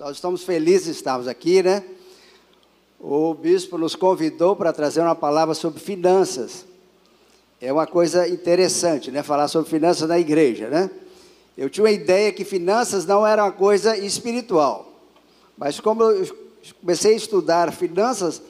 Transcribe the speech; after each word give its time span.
Nós 0.00 0.12
estamos 0.12 0.44
felizes 0.44 0.86
de 0.86 0.90
estarmos 0.92 1.28
aqui, 1.28 1.62
né? 1.62 1.84
O 2.98 3.34
bispo 3.34 3.76
nos 3.76 3.94
convidou 3.94 4.56
para 4.56 4.72
trazer 4.72 5.02
uma 5.02 5.14
palavra 5.14 5.54
sobre 5.54 5.78
finanças. 5.78 6.64
É 7.60 7.70
uma 7.70 7.86
coisa 7.86 8.26
interessante, 8.26 9.10
né? 9.10 9.22
Falar 9.22 9.46
sobre 9.48 9.68
finanças 9.68 10.08
na 10.08 10.18
igreja, 10.18 10.70
né? 10.70 10.90
Eu 11.54 11.68
tinha 11.68 11.84
uma 11.84 11.90
ideia 11.90 12.32
que 12.32 12.46
finanças 12.46 13.04
não 13.04 13.26
era 13.26 13.44
uma 13.44 13.52
coisa 13.52 13.94
espiritual. 13.94 14.90
Mas 15.54 15.78
como 15.78 16.02
eu 16.02 16.34
comecei 16.80 17.12
a 17.12 17.16
estudar 17.16 17.70
finanças 17.70 18.40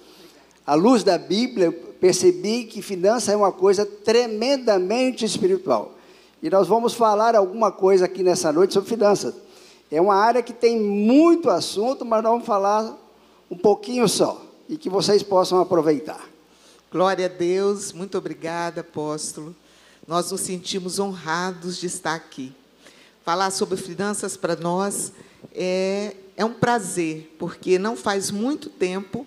à 0.65 0.75
luz 0.75 1.03
da 1.03 1.19
Bíblia, 1.19 1.73
percebi 1.73 2.63
que 2.63 2.81
finanças 2.81 3.29
é 3.29 3.37
uma 3.37 3.51
coisa 3.51 3.85
tremendamente 3.85 5.25
espiritual. 5.25 5.97
E 6.41 6.49
nós 6.49 6.69
vamos 6.69 6.95
falar 6.95 7.35
alguma 7.35 7.73
coisa 7.73 8.05
aqui 8.05 8.23
nessa 8.23 8.53
noite 8.53 8.73
sobre 8.73 8.89
finanças. 8.89 9.50
É 9.91 10.01
uma 10.01 10.15
área 10.15 10.41
que 10.41 10.53
tem 10.53 10.81
muito 10.81 11.51
assunto, 11.51 12.05
mas 12.05 12.23
nós 12.23 12.31
vamos 12.31 12.47
falar 12.47 12.97
um 13.51 13.57
pouquinho 13.57 14.09
só 14.09 14.41
e 14.69 14.77
que 14.77 14.89
vocês 14.89 15.21
possam 15.21 15.61
aproveitar. 15.61 16.29
Glória 16.93 17.27
a 17.27 17.29
Deus, 17.29 17.93
muito 17.93 18.17
obrigada, 18.17 18.83
apóstolo. 18.83 19.55
Nós 20.07 20.31
nos 20.31 20.43
sentimos 20.43 21.01
honrados 21.01 21.77
de 21.77 21.87
estar 21.87 22.15
aqui. 22.15 22.55
Falar 23.25 23.51
sobre 23.51 23.77
finanças 23.77 24.37
para 24.37 24.55
nós 24.55 25.13
é, 25.53 26.15
é 26.37 26.45
um 26.45 26.53
prazer, 26.53 27.35
porque 27.37 27.77
não 27.77 27.97
faz 27.97 28.31
muito 28.31 28.71
tempo, 28.71 29.27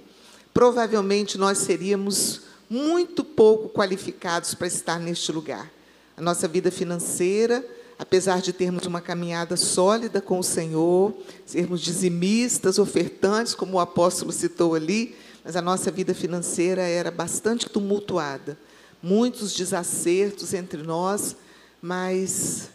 provavelmente 0.54 1.38
nós 1.38 1.58
seríamos 1.58 2.44
muito 2.70 3.26
pouco 3.26 3.68
qualificados 3.68 4.54
para 4.54 4.68
estar 4.68 4.98
neste 4.98 5.30
lugar. 5.30 5.70
A 6.16 6.22
nossa 6.22 6.48
vida 6.48 6.72
financeira 6.72 7.66
apesar 8.04 8.42
de 8.42 8.52
termos 8.52 8.86
uma 8.86 9.00
caminhada 9.00 9.56
sólida 9.56 10.20
com 10.20 10.38
o 10.38 10.44
Senhor, 10.44 11.14
sermos 11.46 11.80
dizimistas, 11.80 12.78
ofertantes, 12.78 13.56
como 13.56 13.78
o 13.78 13.80
apóstolo 13.80 14.30
citou 14.30 14.76
ali, 14.76 15.16
mas 15.42 15.56
a 15.56 15.62
nossa 15.62 15.90
vida 15.90 16.14
financeira 16.14 16.82
era 16.82 17.10
bastante 17.10 17.70
tumultuada, 17.70 18.58
muitos 19.02 19.54
desacertos 19.54 20.54
entre 20.54 20.84
nós, 20.84 21.38
mas 21.82 22.70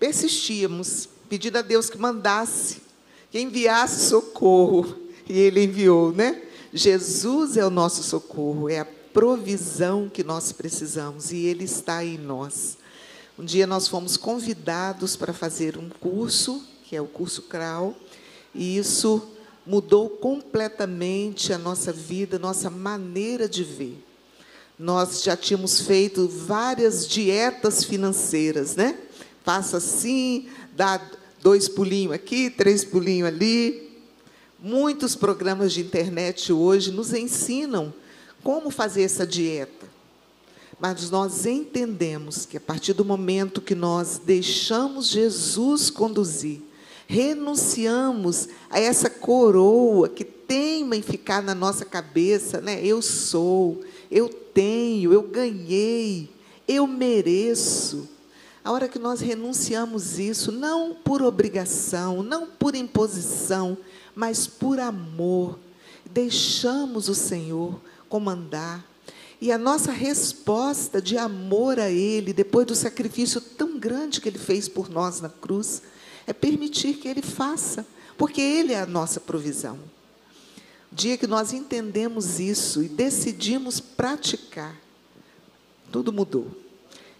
persistíamos, 0.00 1.08
pedindo 1.28 1.58
a 1.58 1.62
Deus 1.62 1.88
que 1.88 1.96
mandasse, 1.96 2.82
que 3.30 3.40
enviasse 3.40 4.08
socorro, 4.08 4.96
e 5.28 5.38
Ele 5.38 5.62
enviou, 5.62 6.12
né? 6.12 6.42
Jesus 6.74 7.56
é 7.56 7.64
o 7.64 7.70
nosso 7.70 8.02
socorro, 8.02 8.68
é 8.68 8.80
a 8.80 8.84
provisão 8.84 10.10
que 10.12 10.24
nós 10.24 10.50
precisamos, 10.50 11.30
e 11.30 11.46
Ele 11.46 11.64
está 11.64 12.04
em 12.04 12.18
nós. 12.18 12.81
Um 13.38 13.44
dia 13.44 13.66
nós 13.66 13.88
fomos 13.88 14.18
convidados 14.18 15.16
para 15.16 15.32
fazer 15.32 15.78
um 15.78 15.88
curso, 15.88 16.62
que 16.84 16.94
é 16.94 17.00
o 17.00 17.06
curso 17.06 17.42
CRAU, 17.42 17.96
e 18.54 18.76
isso 18.76 19.26
mudou 19.66 20.10
completamente 20.10 21.52
a 21.52 21.56
nossa 21.56 21.92
vida, 21.92 22.38
nossa 22.38 22.68
maneira 22.68 23.48
de 23.48 23.64
ver. 23.64 24.04
Nós 24.78 25.22
já 25.22 25.34
tínhamos 25.34 25.80
feito 25.80 26.28
várias 26.28 27.08
dietas 27.08 27.84
financeiras, 27.84 28.76
né? 28.76 28.98
Faça 29.42 29.78
assim, 29.78 30.48
dá 30.76 31.00
dois 31.40 31.68
pulinhos 31.68 32.12
aqui, 32.12 32.50
três 32.50 32.84
pulinhos 32.84 33.28
ali. 33.28 33.90
Muitos 34.58 35.16
programas 35.16 35.72
de 35.72 35.80
internet 35.80 36.52
hoje 36.52 36.90
nos 36.92 37.14
ensinam 37.14 37.94
como 38.42 38.70
fazer 38.70 39.02
essa 39.02 39.26
dieta. 39.26 39.91
Mas 40.82 41.08
nós 41.10 41.46
entendemos 41.46 42.44
que 42.44 42.56
a 42.56 42.60
partir 42.60 42.92
do 42.92 43.04
momento 43.04 43.60
que 43.60 43.72
nós 43.72 44.20
deixamos 44.26 45.06
Jesus 45.06 45.90
conduzir, 45.90 46.60
renunciamos 47.06 48.48
a 48.68 48.80
essa 48.80 49.08
coroa 49.08 50.08
que 50.08 50.24
teima 50.24 50.96
em 50.96 51.00
ficar 51.00 51.40
na 51.40 51.54
nossa 51.54 51.84
cabeça, 51.84 52.60
né? 52.60 52.84
Eu 52.84 53.00
sou, 53.00 53.84
eu 54.10 54.28
tenho, 54.28 55.12
eu 55.12 55.22
ganhei, 55.22 56.28
eu 56.66 56.84
mereço. 56.88 58.08
A 58.64 58.72
hora 58.72 58.88
que 58.88 58.98
nós 58.98 59.20
renunciamos 59.20 60.18
isso, 60.18 60.50
não 60.50 60.96
por 60.96 61.22
obrigação, 61.22 62.24
não 62.24 62.44
por 62.44 62.74
imposição, 62.74 63.78
mas 64.16 64.48
por 64.48 64.80
amor, 64.80 65.60
deixamos 66.10 67.08
o 67.08 67.14
Senhor 67.14 67.80
comandar, 68.08 68.91
e 69.42 69.50
a 69.50 69.58
nossa 69.58 69.90
resposta 69.90 71.02
de 71.02 71.18
amor 71.18 71.80
a 71.80 71.90
Ele, 71.90 72.32
depois 72.32 72.64
do 72.64 72.76
sacrifício 72.76 73.40
tão 73.40 73.76
grande 73.76 74.20
que 74.20 74.28
Ele 74.28 74.38
fez 74.38 74.68
por 74.68 74.88
nós 74.88 75.20
na 75.20 75.28
cruz, 75.28 75.82
é 76.28 76.32
permitir 76.32 76.94
que 76.98 77.08
Ele 77.08 77.22
faça, 77.22 77.84
porque 78.16 78.40
Ele 78.40 78.72
é 78.72 78.78
a 78.78 78.86
nossa 78.86 79.18
provisão. 79.18 79.80
O 80.92 80.94
dia 80.94 81.18
que 81.18 81.26
nós 81.26 81.52
entendemos 81.52 82.38
isso 82.38 82.84
e 82.84 82.88
decidimos 82.88 83.80
praticar, 83.80 84.76
tudo 85.90 86.12
mudou. 86.12 86.46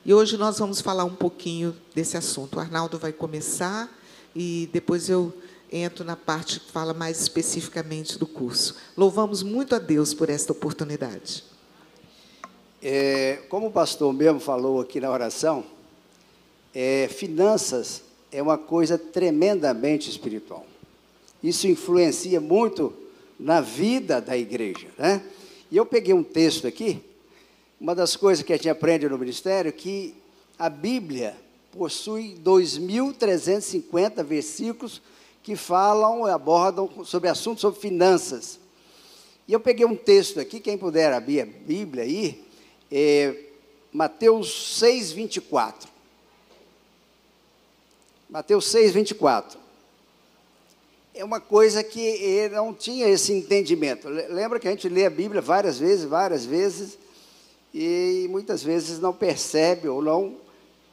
E 0.05 0.15
hoje 0.15 0.37
nós 0.37 0.61
vamos 0.61 0.81
falar 0.81 1.05
um 1.05 1.17
pouquinho 1.17 1.77
desse 1.93 2.17
assunto. 2.17 2.55
O 2.55 2.61
Arnaldo 2.61 3.01
vai 3.01 3.13
começar 3.13 3.93
e 4.33 4.71
depois 4.73 5.09
eu 5.09 5.37
entro 5.73 6.05
na 6.05 6.15
parte 6.15 6.61
que 6.61 6.71
fala 6.71 6.95
mais 6.95 7.21
especificamente 7.21 8.17
do 8.17 8.29
curso. 8.29 8.77
Louvamos 8.97 9.43
muito 9.43 9.75
a 9.75 9.81
Deus 9.81 10.15
por 10.15 10.31
esta 10.31 10.53
oportunidade. 10.53 11.51
É, 12.85 13.39
como 13.49 13.69
o 13.69 13.71
pastor 13.71 14.13
mesmo 14.13 14.41
falou 14.41 14.81
aqui 14.81 14.99
na 14.99 15.09
oração, 15.09 15.65
é, 16.75 17.07
finanças 17.07 18.03
é 18.33 18.43
uma 18.43 18.59
coisa 18.59 18.99
tremendamente 18.99 20.11
espiritual. 20.11 20.67
Isso 21.41 21.69
influencia 21.69 22.41
muito 22.41 22.93
na 23.39 23.61
vida 23.61 24.21
da 24.21 24.37
igreja. 24.37 24.89
Né? 24.99 25.23
E 25.71 25.77
eu 25.77 25.87
peguei 25.87 26.13
um 26.13 26.25
texto 26.25 26.67
aqui, 26.67 27.01
uma 27.81 27.95
das 27.95 28.17
coisas 28.17 28.45
que 28.45 28.53
a 28.53 28.57
gente 28.57 28.69
aprende 28.69 29.09
no 29.09 29.17
ministério, 29.17 29.73
que 29.73 30.17
a 30.59 30.69
Bíblia 30.69 31.37
possui 31.71 32.37
2.350 32.45 34.25
versículos 34.25 35.01
que 35.41 35.55
falam, 35.55 36.27
abordam 36.27 36.91
sobre 37.05 37.29
assuntos 37.29 37.61
sobre 37.61 37.81
finanças. 37.81 38.59
E 39.47 39.53
eu 39.53 39.61
peguei 39.61 39.87
um 39.87 39.95
texto 39.95 40.41
aqui, 40.41 40.59
quem 40.59 40.77
puder 40.77 41.13
abrir 41.13 41.43
a 41.43 41.47
Bíblia 41.47 42.03
aí, 42.03 42.43
é, 42.93 43.35
Mateus 43.91 44.77
6, 44.79 45.13
24. 45.13 45.89
Mateus 48.29 48.67
6, 48.67 48.93
24. 48.93 49.59
É 51.15 51.25
uma 51.25 51.41
coisa 51.41 51.83
que 51.83 52.01
ele 52.01 52.55
não 52.55 52.75
tinha 52.75 53.09
esse 53.09 53.33
entendimento. 53.33 54.09
Lembra 54.09 54.61
que 54.61 54.69
a 54.69 54.71
gente 54.71 54.89
lê 54.89 55.07
a 55.07 55.11
Bíblia 55.11 55.41
várias 55.41 55.79
vezes, 55.79 56.05
várias 56.05 56.45
vezes, 56.45 56.99
e 57.73 58.27
muitas 58.31 58.63
vezes 58.63 58.99
não 58.99 59.13
percebe 59.13 59.89
ou 59.89 60.03
não, 60.03 60.37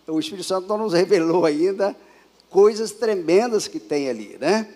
o 0.07 0.19
Espírito 0.19 0.47
Santo 0.47 0.67
não 0.67 0.77
nos 0.77 0.93
revelou 0.95 1.45
ainda 1.45 1.95
coisas 2.49 2.91
tremendas 2.91 3.67
que 3.67 3.79
tem 3.79 4.09
ali, 4.09 4.37
né? 4.39 4.67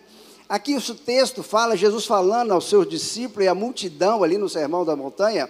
Aqui 0.48 0.76
o 0.76 0.96
texto 0.96 1.42
fala, 1.42 1.76
Jesus 1.76 2.06
falando 2.06 2.52
aos 2.52 2.70
seus 2.70 2.88
discípulos 2.88 3.46
e 3.46 3.48
à 3.48 3.56
multidão 3.56 4.24
ali 4.24 4.38
no 4.38 4.50
Sermão 4.50 4.86
da 4.86 4.96
Montanha, 4.96 5.50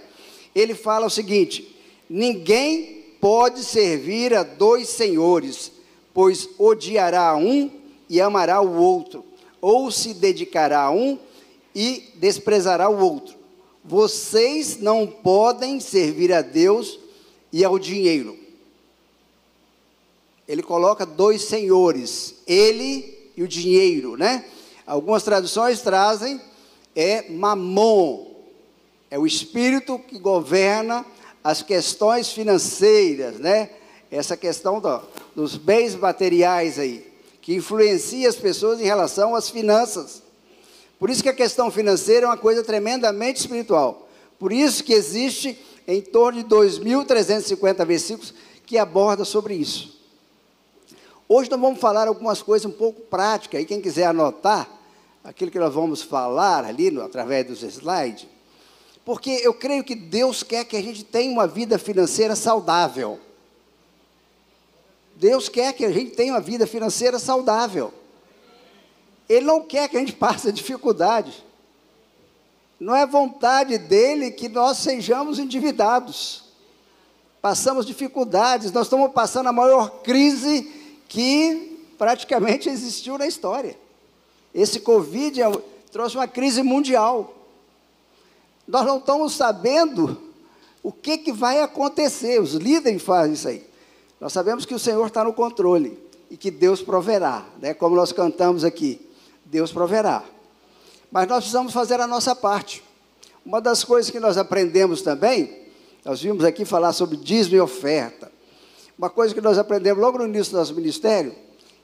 ele 0.54 0.74
fala 0.74 1.06
o 1.08 1.10
seguinte: 1.10 1.76
ninguém 2.10 3.04
pode 3.20 3.64
servir 3.64 4.34
a 4.34 4.44
dois 4.44 4.90
senhores, 4.90 5.72
pois 6.14 6.50
odiará 6.58 7.36
um 7.36 7.72
e 8.10 8.20
amará 8.20 8.62
o 8.62 8.76
outro, 8.78 9.24
ou 9.62 9.90
se 9.90 10.14
dedicará 10.14 10.84
a 10.84 10.92
um 10.92 11.18
e 11.74 12.12
desprezará 12.16 12.90
o 12.90 13.00
outro. 13.00 13.36
Vocês 13.84 14.78
não 14.78 15.08
podem 15.08 15.80
servir 15.80 16.32
a 16.32 16.42
Deus 16.42 17.00
e 17.52 17.64
ao 17.64 17.78
dinheiro. 17.78 18.38
Ele 20.48 20.62
coloca 20.62 21.06
dois 21.06 21.42
senhores, 21.44 22.36
ele 22.46 23.32
e 23.36 23.44
o 23.44 23.48
dinheiro, 23.48 24.16
né? 24.16 24.46
Algumas 24.86 25.24
traduções 25.24 25.82
trazem 25.82 26.40
é 26.96 27.30
mamon, 27.32 28.33
é 29.14 29.20
o 29.20 29.28
espírito 29.28 30.00
que 30.00 30.18
governa 30.18 31.06
as 31.44 31.62
questões 31.62 32.30
financeiras, 32.32 33.38
né? 33.38 33.70
Essa 34.10 34.36
questão 34.36 34.80
do, 34.80 35.02
dos 35.36 35.56
bens 35.56 35.94
materiais 35.94 36.80
aí, 36.80 37.14
que 37.40 37.54
influencia 37.54 38.28
as 38.28 38.36
pessoas 38.36 38.82
em 38.82 38.86
relação 38.86 39.36
às 39.36 39.52
finanças. 39.52 40.24
Por 40.98 41.12
isso 41.12 41.22
que 41.22 41.30
a 41.30 41.34
questão 41.34 41.70
financeira 41.70 42.26
é 42.26 42.30
uma 42.30 42.38
coisa 42.38 42.64
tremendamente 42.64 43.42
espiritual. 43.42 44.10
Por 44.40 44.52
isso 44.52 44.84
que 44.84 44.94
existe 44.94 45.64
em 45.88 46.02
torno 46.02 46.42
de 46.42 46.50
2.350 46.50 47.86
versículos 47.86 48.34
que 48.66 48.80
aborda 48.80 49.24
sobre 49.24 49.54
isso. 49.54 49.96
Hoje 51.30 51.52
nós 51.52 51.60
vamos 51.60 51.80
falar 51.80 52.08
algumas 52.08 52.42
coisas 52.42 52.66
um 52.66 52.76
pouco 52.76 53.02
práticas, 53.02 53.62
e 53.62 53.66
quem 53.66 53.80
quiser 53.80 54.06
anotar 54.06 54.68
aquilo 55.24 55.52
que 55.52 55.60
nós 55.60 55.72
vamos 55.72 56.02
falar 56.02 56.66
ali 56.66 56.90
no, 56.90 57.04
através 57.04 57.46
dos 57.46 57.62
slides, 57.62 58.33
porque 59.06 59.30
eu 59.44 59.54
creio 59.54 59.84
que 59.84 59.96
Deus 59.96 60.44
quer 60.44 60.66
que 60.66 60.78
a 60.78 60.82
gente 60.82 61.04
tenha 61.04 61.32
uma 61.32 61.48
vida 61.48 61.78
financeira 61.78 62.36
saudável. 62.36 63.20
Deus 65.16 65.50
quer 65.50 65.74
que 65.74 65.86
a 65.86 65.92
gente 65.92 66.12
tenha 66.12 66.34
uma 66.34 66.40
vida 66.40 66.66
financeira 66.66 67.20
saudável. 67.20 67.94
Ele 69.28 69.46
não 69.46 69.62
quer 69.62 69.90
que 69.90 69.98
a 69.98 70.00
gente 70.00 70.14
passe 70.16 70.52
dificuldade. 70.52 71.44
Não 72.80 72.96
é 72.96 73.06
vontade 73.06 73.78
dele 73.78 74.32
que 74.32 74.50
nós 74.50 74.78
sejamos 74.78 75.40
endividados. 75.40 76.44
Passamos 77.42 77.86
dificuldades, 77.86 78.72
nós 78.72 78.88
estamos 78.88 79.12
passando 79.12 79.48
a 79.48 79.54
maior 79.54 80.02
crise 80.02 80.64
que 81.10 81.78
praticamente 81.98 82.68
existiu 82.70 83.18
na 83.18 83.28
história. 83.28 83.78
Esse 84.54 84.80
Covid 84.80 85.42
é 85.42 85.52
trouxe 85.92 86.16
uma 86.16 86.28
crise 86.28 86.64
mundial. 86.64 87.43
Nós 88.68 88.86
não 88.86 88.98
estamos 88.98 89.34
sabendo 89.34 90.18
o 90.82 90.92
que, 90.92 91.18
que 91.18 91.32
vai 91.32 91.62
acontecer. 91.62 92.42
Os 92.42 92.54
líderes 92.54 93.02
fazem 93.02 93.34
isso 93.34 93.48
aí. 93.48 93.66
Nós 94.20 94.32
sabemos 94.32 94.66
que 94.66 94.74
o 94.74 94.80
Senhor 94.80 95.06
está 95.06 95.24
no 95.24 95.34
controle 95.34 95.98
e 96.30 96.38
que 96.38 96.50
Deus 96.50 96.82
proverá, 96.82 97.46
né? 97.60 97.74
como 97.74 97.96
nós 97.96 98.12
cantamos 98.12 98.64
aqui. 98.64 99.00
Deus 99.46 99.72
proverá. 99.72 100.24
Mas 101.12 101.28
nós 101.28 101.40
precisamos 101.40 101.74
fazer 101.74 102.00
a 102.00 102.08
nossa 102.08 102.36
parte. 102.36 102.84
Uma 103.46 103.60
das 103.60 103.84
coisas 103.84 104.10
que 104.10 104.20
nós 104.20 104.38
aprendemos 104.38 105.02
também, 105.02 105.64
nós 106.04 106.22
vimos 106.22 106.44
aqui 106.44 106.66
falar 106.66 106.94
sobre 106.94 107.18
dízimo 107.18 107.56
e 107.58 107.60
oferta. 107.60 108.32
Uma 108.98 109.10
coisa 109.10 109.34
que 109.34 109.42
nós 109.42 109.58
aprendemos 109.58 110.02
logo 110.02 110.18
no 110.18 110.26
início 110.26 110.54
do 110.54 110.60
nosso 110.60 110.74
ministério, 110.74 111.36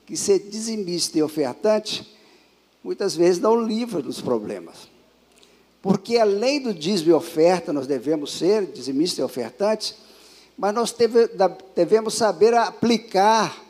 que 0.06 0.16
ser 0.16 0.40
dizimista 0.40 1.18
e 1.18 1.24
ofertante, 1.24 2.18
muitas 2.84 3.16
vezes 3.16 3.42
não 3.42 3.62
livra 3.62 4.02
dos 4.02 4.22
problemas. 4.22 4.90
Porque 5.82 6.18
além 6.18 6.62
do 6.62 6.74
dízimo 6.74 7.12
e 7.12 7.14
oferta, 7.14 7.72
nós 7.72 7.88
devemos 7.88 8.34
ser 8.34 8.66
dizimistas 8.66 9.20
e 9.20 9.24
ofertantes, 9.24 9.96
mas 10.58 10.74
nós 10.74 10.92
deve, 10.92 11.30
devemos 11.74 12.16
saber 12.16 12.54
aplicar 12.54 13.64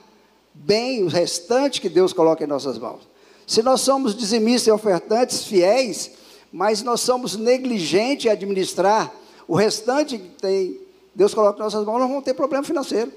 bem 0.54 1.04
o 1.04 1.08
restante 1.08 1.80
que 1.80 1.88
Deus 1.88 2.12
coloca 2.12 2.44
em 2.44 2.48
nossas 2.48 2.78
mãos. 2.80 3.08
Se 3.46 3.62
nós 3.62 3.82
somos 3.82 4.16
dizimistas 4.16 4.68
e 4.68 4.72
ofertantes 4.72 5.44
fiéis, 5.44 6.12
mas 6.52 6.82
nós 6.82 7.02
somos 7.02 7.36
negligentes 7.36 8.26
em 8.26 8.30
administrar 8.30 9.14
o 9.48 9.56
restante 9.56 10.18
que 10.18 10.30
tem, 10.30 10.80
Deus 11.14 11.34
coloca 11.34 11.60
em 11.60 11.64
nossas 11.64 11.86
mãos, 11.86 12.00
nós 12.00 12.08
vamos 12.08 12.24
ter 12.24 12.34
problema 12.34 12.64
financeiro. 12.64 13.12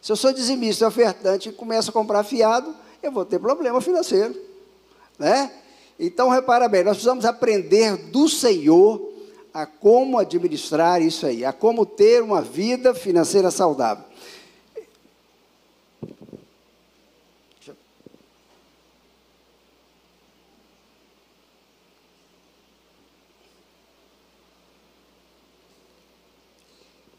Se 0.00 0.10
eu 0.10 0.16
sou 0.16 0.32
dizimista 0.32 0.84
e 0.84 0.88
ofertante 0.88 1.48
e 1.48 1.52
começo 1.52 1.90
a 1.90 1.92
comprar 1.92 2.24
fiado, 2.24 2.74
eu 3.02 3.12
vou 3.12 3.24
ter 3.24 3.38
problema 3.38 3.80
financeiro. 3.80 4.34
Né? 5.18 5.50
Então, 5.98 6.28
repara 6.28 6.68
bem, 6.68 6.82
nós 6.82 6.94
precisamos 6.96 7.24
aprender 7.24 7.96
do 7.96 8.28
Senhor 8.28 9.12
a 9.52 9.66
como 9.66 10.18
administrar 10.18 11.02
isso 11.02 11.26
aí, 11.26 11.44
a 11.44 11.52
como 11.52 11.84
ter 11.84 12.22
uma 12.22 12.40
vida 12.40 12.94
financeira 12.94 13.50
saudável. 13.50 14.04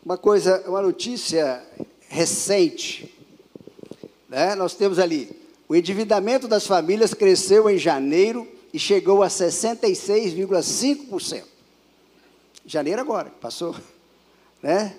Uma 0.03 0.17
coisa, 0.17 0.61
uma 0.67 0.81
notícia 0.81 1.63
recente, 2.09 3.15
né? 4.27 4.53
Nós 4.53 4.75
temos 4.75 4.99
ali 4.99 5.41
o 5.67 5.75
endividamento 5.75 6.47
das 6.47 6.67
famílias 6.67 7.13
cresceu 7.13 7.69
em 7.69 7.77
janeiro 7.77 8.47
e 8.73 8.79
chegou 8.79 9.21
a 9.21 9.27
66,5% 9.27 11.53
janeiro 12.65 13.01
agora, 13.01 13.31
passou, 13.41 13.75
né? 14.61 14.95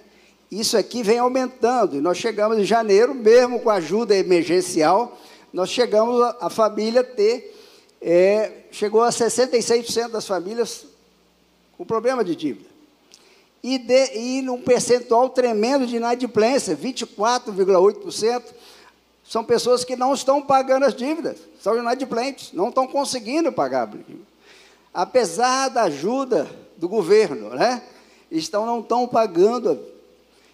Isso 0.50 0.76
aqui 0.76 1.02
vem 1.02 1.18
aumentando, 1.18 1.96
e 1.96 2.00
nós 2.00 2.18
chegamos 2.18 2.58
em 2.58 2.64
janeiro, 2.64 3.14
mesmo 3.14 3.60
com 3.60 3.70
ajuda 3.70 4.14
emergencial, 4.14 5.18
nós 5.52 5.70
chegamos 5.70 6.20
a, 6.20 6.36
a 6.42 6.50
família 6.50 7.02
ter, 7.02 7.56
é, 8.00 8.64
chegou 8.70 9.02
a 9.02 9.08
66% 9.08 10.10
das 10.10 10.26
famílias 10.26 10.86
com 11.76 11.84
problema 11.84 12.22
de 12.22 12.36
dívida. 12.36 12.68
E, 13.62 13.78
de, 13.78 14.14
e 14.14 14.42
num 14.42 14.60
percentual 14.60 15.30
tremendo 15.30 15.86
de 15.86 15.96
inadimplência, 15.96 16.76
24,8%, 16.76 18.42
são 19.26 19.42
pessoas 19.42 19.84
que 19.84 19.96
não 19.96 20.12
estão 20.12 20.42
pagando 20.42 20.84
as 20.84 20.94
dívidas, 20.94 21.38
são 21.60 21.76
inadimplentes, 21.78 22.52
não 22.52 22.68
estão 22.68 22.86
conseguindo 22.86 23.50
pagar. 23.50 23.90
Apesar 24.92 25.68
da 25.70 25.84
ajuda 25.84 26.48
do 26.76 26.88
governo, 26.88 27.50
né? 27.50 27.82
Estão, 28.30 28.66
não 28.66 28.80
estão 28.80 29.08
pagando. 29.08 29.80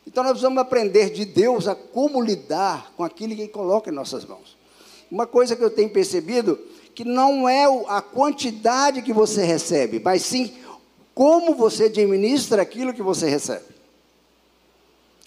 Então 0.07 0.23
nós 0.23 0.33
precisamos 0.33 0.59
aprender 0.59 1.11
de 1.11 1.25
Deus 1.25 1.67
a 1.67 1.75
como 1.75 2.23
lidar 2.23 2.93
com 2.97 3.03
aquilo 3.03 3.35
que 3.35 3.43
Ele 3.43 3.49
coloca 3.49 3.91
em 3.91 3.95
nossas 3.95 4.25
mãos. 4.25 4.57
Uma 5.11 5.27
coisa 5.27 5.57
que 5.57 5.65
eu 5.65 5.71
tenho 5.71 5.91
percebido, 5.91 6.59
que 6.95 7.05
não 7.05 7.49
é 7.49 7.65
a 7.89 8.01
quantidade 8.01 9.03
que 9.03 9.13
você 9.13 9.45
recebe, 9.45 10.01
mas 10.01 10.23
sim 10.23 10.55
como 11.13 11.55
você 11.55 11.85
administra 11.85 12.63
aquilo 12.63 12.95
que 12.95 13.03
você 13.03 13.29
recebe. 13.29 13.65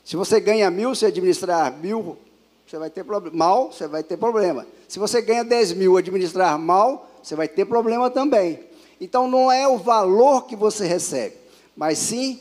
Se 0.04 0.16
você 0.16 0.40
ganha 0.40 0.72
mil, 0.72 0.96
se 0.96 1.06
administrar 1.06 1.72
mil, 1.78 2.18
você 2.66 2.78
vai 2.78 2.90
ter 2.90 3.04
problema. 3.04 3.38
Mal, 3.38 3.72
você 3.72 3.88
vai 3.88 4.04
ter 4.04 4.18
problema. 4.18 4.66
Se 4.88 5.00
você 5.00 5.22
ganha 5.22 5.44
dez 5.44 5.74
mil, 5.74 5.98
administrar 5.98 6.58
mal, 6.58 7.10
você 7.22 7.36
vai 7.36 7.48
ter 7.48 7.66
problema 7.66 8.10
também. 8.10 8.60
Então 9.00 9.28
não 9.28 9.52
é 9.52 9.68
o 9.68 9.78
valor 9.78 10.46
que 10.46 10.56
você 10.56 10.86
recebe, 10.86 11.36
mas 11.76 11.98
sim 11.98 12.40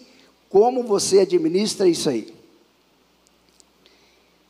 como 0.48 0.82
você 0.82 1.20
administra 1.20 1.88
isso 1.88 2.08
aí. 2.08 2.32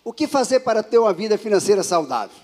O 0.04 0.12
que 0.12 0.26
fazer 0.26 0.60
para 0.60 0.82
ter 0.82 0.98
uma 0.98 1.12
vida 1.12 1.38
financeira 1.38 1.82
saudável? 1.82 2.36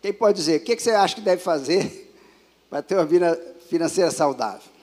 Quem 0.00 0.12
pode 0.12 0.38
dizer? 0.38 0.60
O 0.60 0.64
que 0.64 0.78
você 0.78 0.92
acha 0.92 1.14
que 1.14 1.20
deve 1.20 1.42
fazer 1.42 2.10
para 2.70 2.82
ter 2.82 2.94
uma 2.94 3.04
vida 3.04 3.38
financeira 3.68 4.10
saudável? 4.10 4.79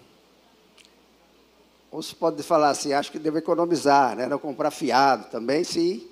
Ou 1.91 2.01
se 2.01 2.13
pode 2.15 2.41
falar 2.43 2.69
assim, 2.69 2.93
acho 2.93 3.11
que 3.11 3.19
deve 3.19 3.39
economizar, 3.39 4.15
né? 4.15 4.27
não 4.27 4.37
comprar 4.37 4.71
fiado 4.71 5.25
também, 5.31 5.63
sim. 5.63 6.05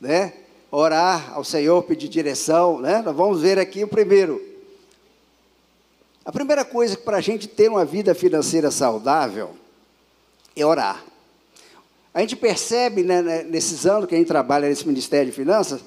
Né? 0.00 0.32
Orar 0.70 1.32
ao 1.34 1.44
Senhor, 1.44 1.82
pedir 1.84 2.08
direção. 2.08 2.80
Né? 2.80 3.00
Nós 3.02 3.14
vamos 3.14 3.40
ver 3.40 3.58
aqui 3.58 3.84
o 3.84 3.88
primeiro. 3.88 4.42
A 6.24 6.32
primeira 6.32 6.64
coisa 6.64 6.96
para 6.96 7.18
a 7.18 7.20
gente 7.20 7.46
ter 7.46 7.68
uma 7.68 7.84
vida 7.84 8.14
financeira 8.14 8.70
saudável 8.70 9.50
é 10.56 10.64
orar. 10.64 11.04
A 12.12 12.20
gente 12.20 12.36
percebe 12.36 13.02
né, 13.02 13.20
né, 13.20 13.42
nesses 13.42 13.86
anos 13.86 14.08
que 14.08 14.14
a 14.14 14.18
gente 14.18 14.28
trabalha 14.28 14.68
nesse 14.68 14.86
Ministério 14.86 15.30
de 15.30 15.36
Finanças 15.36 15.80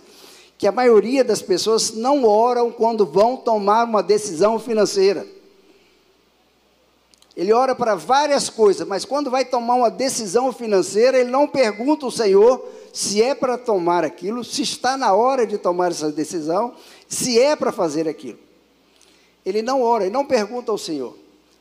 que 0.57 0.65
a 0.65 0.71
maioria 0.71 1.23
das 1.23 1.41
pessoas 1.41 1.91
não 1.91 2.25
oram 2.25 2.71
quando 2.71 3.05
vão 3.05 3.37
tomar 3.37 3.83
uma 3.85 4.01
decisão 4.01 4.57
financeira. 4.57 5.25
Ele 7.37 7.53
ora 7.53 7.75
para 7.75 7.93
várias 7.93 8.49
coisas, 8.49 8.87
mas 8.87 9.05
quando 9.05 9.29
vai 9.29 9.45
tomar 9.45 9.75
uma 9.75 9.91
decisão 9.91 10.51
financeira, 10.51 11.19
ele 11.19 11.29
não 11.29 11.47
pergunta 11.47 12.03
ao 12.03 12.11
Senhor 12.11 12.67
se 12.91 13.21
é 13.21 13.35
para 13.35 13.59
tomar 13.59 14.03
aquilo, 14.03 14.43
se 14.43 14.63
está 14.63 14.97
na 14.97 15.13
hora 15.13 15.45
de 15.45 15.55
tomar 15.55 15.91
essa 15.91 16.11
decisão, 16.11 16.73
se 17.07 17.39
é 17.39 17.55
para 17.55 17.71
fazer 17.71 18.09
aquilo. 18.09 18.39
Ele 19.45 19.61
não 19.61 19.83
ora, 19.83 20.05
ele 20.05 20.11
não 20.11 20.25
pergunta 20.25 20.71
ao 20.71 20.79
Senhor. 20.79 21.15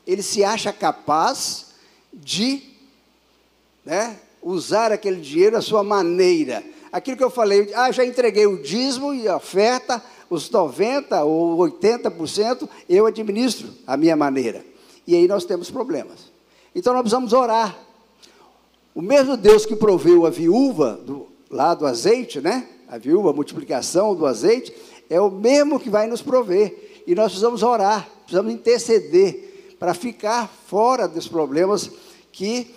Ele 0.07 0.23
se 0.23 0.43
acha 0.43 0.73
capaz 0.73 1.67
de 2.11 2.63
né, 3.85 4.17
usar 4.41 4.91
aquele 4.91 5.21
dinheiro 5.21 5.57
à 5.57 5.61
sua 5.61 5.83
maneira. 5.83 6.63
Aquilo 6.91 7.17
que 7.17 7.23
eu 7.23 7.29
falei, 7.29 7.71
ah, 7.75 7.91
já 7.91 8.03
entreguei 8.03 8.47
o 8.47 8.63
dízimo 8.63 9.13
e 9.13 9.27
a 9.27 9.35
oferta, 9.35 10.03
os 10.27 10.49
90% 10.49 11.23
ou 11.23 11.55
80%, 11.59 12.67
eu 12.89 13.05
administro 13.05 13.71
a 13.85 13.95
minha 13.95 14.15
maneira. 14.15 14.65
E 15.07 15.15
aí 15.15 15.27
nós 15.27 15.45
temos 15.45 15.71
problemas. 15.71 16.31
Então 16.75 16.93
nós 16.93 17.01
precisamos 17.01 17.31
orar. 17.31 17.75
O 18.93 19.01
mesmo 19.01 19.37
Deus 19.37 19.65
que 19.65 19.75
proveu 19.75 20.25
a 20.25 20.29
viúva 20.29 20.99
do, 21.03 21.27
lá 21.49 21.73
do 21.73 21.87
azeite, 21.87 22.41
né? 22.41 22.67
A 22.89 22.97
viúva, 22.97 23.29
a 23.29 23.33
multiplicação 23.33 24.13
do 24.13 24.25
azeite, 24.25 24.75
é 25.09 25.19
o 25.19 25.31
mesmo 25.31 25.79
que 25.79 25.89
vai 25.89 26.07
nos 26.07 26.21
prover. 26.21 27.03
E 27.07 27.15
nós 27.15 27.27
precisamos 27.27 27.63
orar, 27.63 28.09
precisamos 28.23 28.51
interceder 28.51 29.75
para 29.79 29.93
ficar 29.93 30.47
fora 30.67 31.07
dos 31.07 31.27
problemas 31.27 31.89
que 32.31 32.73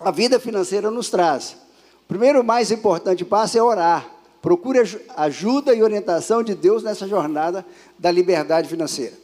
a 0.00 0.10
vida 0.10 0.40
financeira 0.40 0.90
nos 0.90 1.10
traz. 1.10 1.56
O 2.04 2.08
primeiro 2.08 2.42
mais 2.42 2.70
importante 2.70 3.24
passo 3.24 3.58
é 3.58 3.62
orar. 3.62 4.08
Procure 4.40 4.80
ajuda 5.16 5.74
e 5.74 5.82
orientação 5.82 6.42
de 6.42 6.54
Deus 6.54 6.82
nessa 6.82 7.08
jornada 7.08 7.64
da 7.98 8.10
liberdade 8.10 8.68
financeira. 8.68 9.23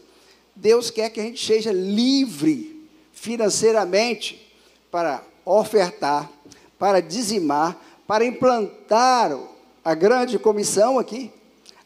Deus 0.61 0.91
quer 0.91 1.09
que 1.09 1.21
a 1.21 1.23
gente 1.23 1.45
seja 1.45 1.73
livre 1.73 2.87
financeiramente 3.13 4.47
para 4.91 5.23
ofertar, 5.45 6.31
para 6.79 7.01
dizimar, 7.01 7.79
para 8.07 8.27
implantar 8.27 9.37
a 9.83 9.95
grande 9.95 10.39
comissão 10.39 10.99
aqui, 10.99 11.33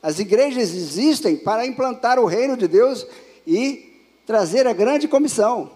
as 0.03 0.19
igrejas 0.19 0.75
existem 0.75 1.37
para 1.37 1.65
implantar 1.65 2.19
o 2.19 2.27
reino 2.27 2.57
de 2.57 2.67
Deus 2.67 3.07
e 3.47 4.03
trazer 4.27 4.67
a 4.67 4.73
grande 4.73 5.07
comissão. 5.07 5.71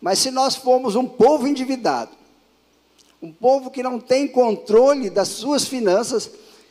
Mas 0.00 0.18
se 0.18 0.30
nós 0.30 0.56
formos 0.56 0.96
um 0.96 1.06
povo 1.06 1.46
endividado, 1.46 2.10
um 3.20 3.32
povo 3.32 3.70
que 3.70 3.82
não 3.82 4.00
tem 4.00 4.26
controle 4.26 5.10
das 5.10 5.28
suas 5.28 5.66
finanças, 5.66 6.30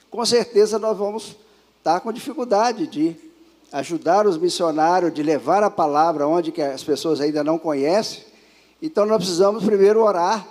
com 0.10 0.26
certeza 0.26 0.80
nós 0.80 0.98
vamos 0.98 1.36
está 1.78 2.00
com 2.00 2.14
dificuldade 2.14 2.88
de 2.88 3.33
ajudar 3.74 4.27
os 4.27 4.38
missionários, 4.38 5.12
de 5.12 5.24
levar 5.24 5.63
a 5.63 5.70
palavra 5.70 6.27
onde 6.27 6.51
que 6.51 6.62
as 6.62 6.84
pessoas 6.84 7.20
ainda 7.20 7.44
não 7.44 7.58
conhecem. 7.58 8.24
Então 8.80 9.03
nós 9.03 9.18
precisamos 9.18 9.63
primeiro 9.63 10.03
orar, 10.03 10.48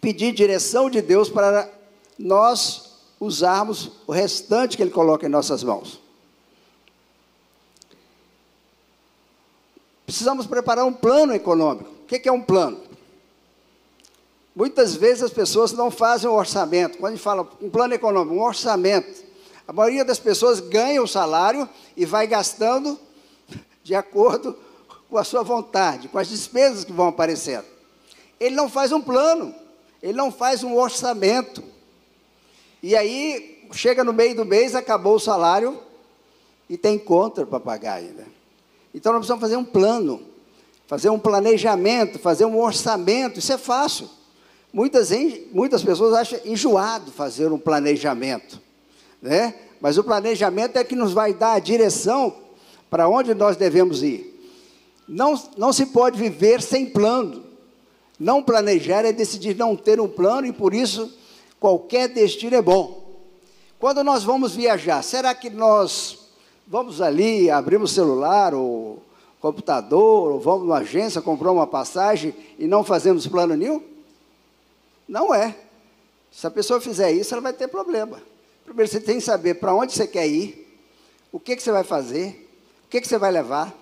pedir 0.00 0.32
direção 0.32 0.88
de 0.88 1.02
Deus 1.02 1.28
para 1.28 1.68
nós 2.16 2.92
usarmos 3.18 3.90
o 4.06 4.12
restante 4.12 4.76
que 4.76 4.82
Ele 4.82 4.92
coloca 4.92 5.26
em 5.26 5.28
nossas 5.28 5.64
mãos. 5.64 6.00
Precisamos 10.06 10.46
preparar 10.46 10.86
um 10.86 10.92
plano 10.92 11.34
econômico. 11.34 11.90
O 12.04 12.06
que 12.06 12.28
é 12.28 12.32
um 12.32 12.40
plano? 12.40 12.80
Muitas 14.54 14.94
vezes 14.94 15.24
as 15.24 15.32
pessoas 15.32 15.72
não 15.72 15.90
fazem 15.90 16.30
um 16.30 16.34
orçamento. 16.34 16.98
Quando 16.98 17.12
a 17.12 17.16
gente 17.16 17.22
fala 17.22 17.48
um 17.60 17.68
plano 17.68 17.94
econômico, 17.94 18.36
um 18.36 18.42
orçamento, 18.42 19.27
a 19.68 19.72
maioria 19.72 20.02
das 20.02 20.18
pessoas 20.18 20.60
ganha 20.60 21.02
o 21.02 21.06
salário 21.06 21.68
e 21.94 22.06
vai 22.06 22.26
gastando 22.26 22.98
de 23.84 23.94
acordo 23.94 24.56
com 25.10 25.18
a 25.18 25.24
sua 25.24 25.42
vontade, 25.42 26.08
com 26.08 26.18
as 26.18 26.28
despesas 26.28 26.84
que 26.84 26.92
vão 26.92 27.08
aparecendo. 27.08 27.66
Ele 28.40 28.56
não 28.56 28.70
faz 28.70 28.92
um 28.92 29.02
plano, 29.02 29.54
ele 30.02 30.14
não 30.14 30.32
faz 30.32 30.64
um 30.64 30.74
orçamento. 30.74 31.62
E 32.82 32.96
aí, 32.96 33.68
chega 33.72 34.02
no 34.02 34.12
meio 34.12 34.34
do 34.34 34.46
mês, 34.46 34.74
acabou 34.74 35.16
o 35.16 35.20
salário 35.20 35.78
e 36.66 36.78
tem 36.78 36.98
conta 36.98 37.44
para 37.44 37.60
pagar 37.60 37.94
ainda. 37.94 38.26
Então 38.94 39.12
nós 39.12 39.20
precisamos 39.20 39.42
fazer 39.42 39.56
um 39.56 39.64
plano, 39.64 40.22
fazer 40.86 41.10
um 41.10 41.18
planejamento, 41.18 42.18
fazer 42.18 42.46
um 42.46 42.58
orçamento. 42.58 43.38
Isso 43.38 43.52
é 43.52 43.58
fácil. 43.58 44.08
Muitas, 44.72 45.10
muitas 45.52 45.82
pessoas 45.82 46.14
acham 46.14 46.40
enjoado 46.46 47.12
fazer 47.12 47.52
um 47.52 47.58
planejamento, 47.58 48.60
né? 49.20 49.54
Mas 49.80 49.96
o 49.98 50.04
planejamento 50.04 50.76
é 50.76 50.84
que 50.84 50.96
nos 50.96 51.12
vai 51.12 51.32
dar 51.32 51.52
a 51.52 51.58
direção 51.58 52.34
para 52.90 53.08
onde 53.08 53.34
nós 53.34 53.56
devemos 53.56 54.02
ir. 54.02 54.34
Não, 55.06 55.40
não 55.56 55.72
se 55.72 55.86
pode 55.86 56.18
viver 56.18 56.60
sem 56.60 56.86
plano. 56.86 57.44
Não 58.18 58.42
planejar 58.42 59.04
é 59.04 59.12
decidir 59.12 59.56
não 59.56 59.76
ter 59.76 60.00
um 60.00 60.08
plano 60.08 60.46
e 60.46 60.52
por 60.52 60.74
isso 60.74 61.16
qualquer 61.60 62.08
destino 62.08 62.56
é 62.56 62.62
bom. 62.62 63.06
Quando 63.78 64.02
nós 64.02 64.24
vamos 64.24 64.56
viajar, 64.56 65.02
será 65.02 65.34
que 65.34 65.48
nós 65.48 66.18
vamos 66.66 67.00
ali, 67.00 67.48
abrimos 67.48 67.92
celular 67.92 68.52
ou 68.52 69.02
computador, 69.40 70.32
ou 70.32 70.40
vamos 70.40 70.62
numa 70.62 70.78
agência, 70.78 71.22
comprar 71.22 71.52
uma 71.52 71.66
passagem 71.66 72.34
e 72.58 72.66
não 72.66 72.82
fazemos 72.82 73.26
plano 73.26 73.54
nenhum? 73.54 73.80
Não 75.08 75.32
é. 75.32 75.56
Se 76.30 76.46
a 76.46 76.50
pessoa 76.50 76.80
fizer 76.80 77.12
isso, 77.12 77.32
ela 77.32 77.40
vai 77.40 77.52
ter 77.52 77.68
problema. 77.68 78.20
Primeiro, 78.68 78.92
você 78.92 79.00
tem 79.00 79.16
que 79.16 79.24
saber 79.24 79.54
para 79.54 79.74
onde 79.74 79.94
você 79.94 80.06
quer 80.06 80.28
ir, 80.28 80.78
o 81.32 81.40
que, 81.40 81.56
que 81.56 81.62
você 81.62 81.72
vai 81.72 81.82
fazer, 81.82 82.46
o 82.84 82.88
que, 82.90 83.00
que 83.00 83.08
você 83.08 83.16
vai 83.16 83.32
levar, 83.32 83.74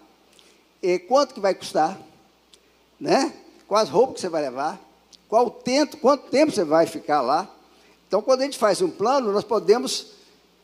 e 0.80 0.96
quanto 1.00 1.34
que 1.34 1.40
vai 1.40 1.56
custar, 1.56 2.00
né? 3.00 3.34
quais 3.66 3.88
roupas 3.88 4.14
que 4.14 4.20
você 4.20 4.28
vai 4.28 4.42
levar, 4.42 4.80
qual 5.28 5.50
tempo, 5.50 5.96
quanto 5.96 6.30
tempo 6.30 6.52
você 6.52 6.62
vai 6.62 6.86
ficar 6.86 7.20
lá. 7.20 7.52
Então, 8.06 8.22
quando 8.22 8.42
a 8.42 8.44
gente 8.44 8.58
faz 8.58 8.80
um 8.80 8.88
plano, 8.88 9.32
nós 9.32 9.42
podemos 9.42 10.12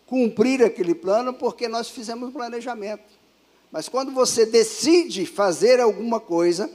cumprir 0.06 0.62
aquele 0.62 0.94
plano 0.94 1.34
porque 1.34 1.66
nós 1.66 1.88
fizemos 1.88 2.28
um 2.28 2.32
planejamento. 2.32 3.02
Mas 3.72 3.88
quando 3.88 4.12
você 4.12 4.46
decide 4.46 5.26
fazer 5.26 5.80
alguma 5.80 6.20
coisa 6.20 6.70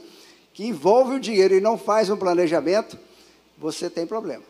que 0.52 0.66
envolve 0.66 1.14
o 1.14 1.20
dinheiro 1.20 1.54
e 1.54 1.62
não 1.62 1.78
faz 1.78 2.10
um 2.10 2.16
planejamento, 2.18 2.98
você 3.56 3.88
tem 3.88 4.06
problema. 4.06 4.44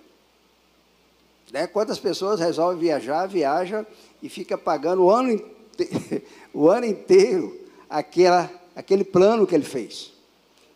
Né? 1.52 1.66
Quantas 1.66 1.98
pessoas 1.98 2.40
resolvem 2.40 2.78
viajar, 2.78 3.26
viaja 3.26 3.86
e 4.22 4.28
fica 4.28 4.56
pagando 4.56 5.04
o 5.04 5.10
ano, 5.10 5.30
inte... 5.32 5.44
o 6.52 6.68
ano 6.68 6.86
inteiro 6.86 7.58
aquela, 7.88 8.50
aquele 8.74 9.04
plano 9.04 9.46
que 9.46 9.54
ele 9.54 9.64
fez. 9.64 10.12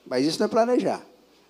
Mas 0.06 0.26
isso 0.26 0.38
não 0.38 0.46
é 0.46 0.48
planejar. 0.48 1.02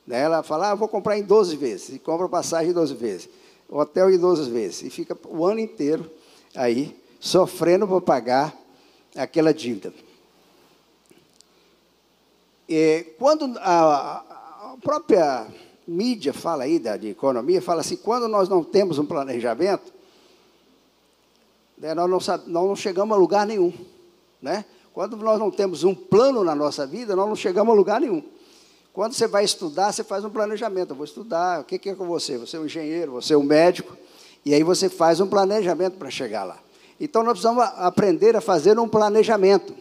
Né? 0.06 0.20
Ela 0.20 0.42
fala, 0.42 0.70
ah, 0.70 0.74
vou 0.74 0.88
comprar 0.88 1.18
em 1.18 1.22
12 1.22 1.56
vezes, 1.56 1.88
e 1.90 1.98
compra 1.98 2.28
passagem 2.28 2.70
em 2.70 2.74
12 2.74 2.94
vezes, 2.94 3.28
hotel 3.68 4.10
em 4.10 4.18
12 4.18 4.50
vezes, 4.50 4.82
e 4.82 4.90
fica 4.90 5.16
o 5.28 5.46
ano 5.46 5.60
inteiro 5.60 6.10
aí, 6.54 6.96
sofrendo 7.20 7.86
para 7.86 8.00
pagar 8.00 8.56
aquela 9.14 9.54
dívida. 9.54 9.92
E 12.68 13.14
quando 13.18 13.58
a, 13.58 14.16
a, 14.72 14.76
própria 14.82 15.46
mídia 15.86 16.32
fala 16.32 16.64
aí 16.64 16.78
da, 16.78 16.96
de 16.96 17.08
economia, 17.08 17.60
fala 17.60 17.80
assim, 17.80 17.96
quando 17.96 18.28
nós 18.28 18.48
não 18.48 18.62
temos 18.62 18.98
um 18.98 19.06
planejamento, 19.06 19.92
né, 21.78 21.94
nós, 21.94 22.08
não, 22.08 22.18
nós 22.46 22.68
não 22.68 22.76
chegamos 22.76 23.16
a 23.16 23.18
lugar 23.18 23.46
nenhum. 23.46 23.72
Né? 24.40 24.64
Quando 24.92 25.16
nós 25.16 25.38
não 25.38 25.50
temos 25.50 25.84
um 25.84 25.94
plano 25.94 26.44
na 26.44 26.54
nossa 26.54 26.86
vida, 26.86 27.16
nós 27.16 27.28
não 27.28 27.36
chegamos 27.36 27.72
a 27.72 27.76
lugar 27.76 28.00
nenhum. 28.00 28.22
Quando 28.92 29.14
você 29.14 29.26
vai 29.26 29.44
estudar, 29.44 29.90
você 29.90 30.04
faz 30.04 30.24
um 30.24 30.30
planejamento. 30.30 30.90
Eu 30.90 30.96
vou 30.96 31.04
estudar, 31.04 31.60
o 31.60 31.64
que 31.64 31.88
é 31.88 31.94
com 31.94 32.06
você? 32.06 32.36
Você 32.36 32.56
é 32.56 32.60
um 32.60 32.66
engenheiro, 32.66 33.12
você 33.12 33.32
é 33.32 33.36
um 33.36 33.42
médico. 33.42 33.96
E 34.44 34.52
aí 34.52 34.62
você 34.62 34.88
faz 34.88 35.18
um 35.18 35.26
planejamento 35.26 35.96
para 35.96 36.10
chegar 36.10 36.44
lá. 36.44 36.58
Então 37.00 37.22
nós 37.22 37.32
precisamos 37.32 37.64
aprender 37.76 38.36
a 38.36 38.40
fazer 38.40 38.78
um 38.78 38.86
planejamento. 38.86 39.74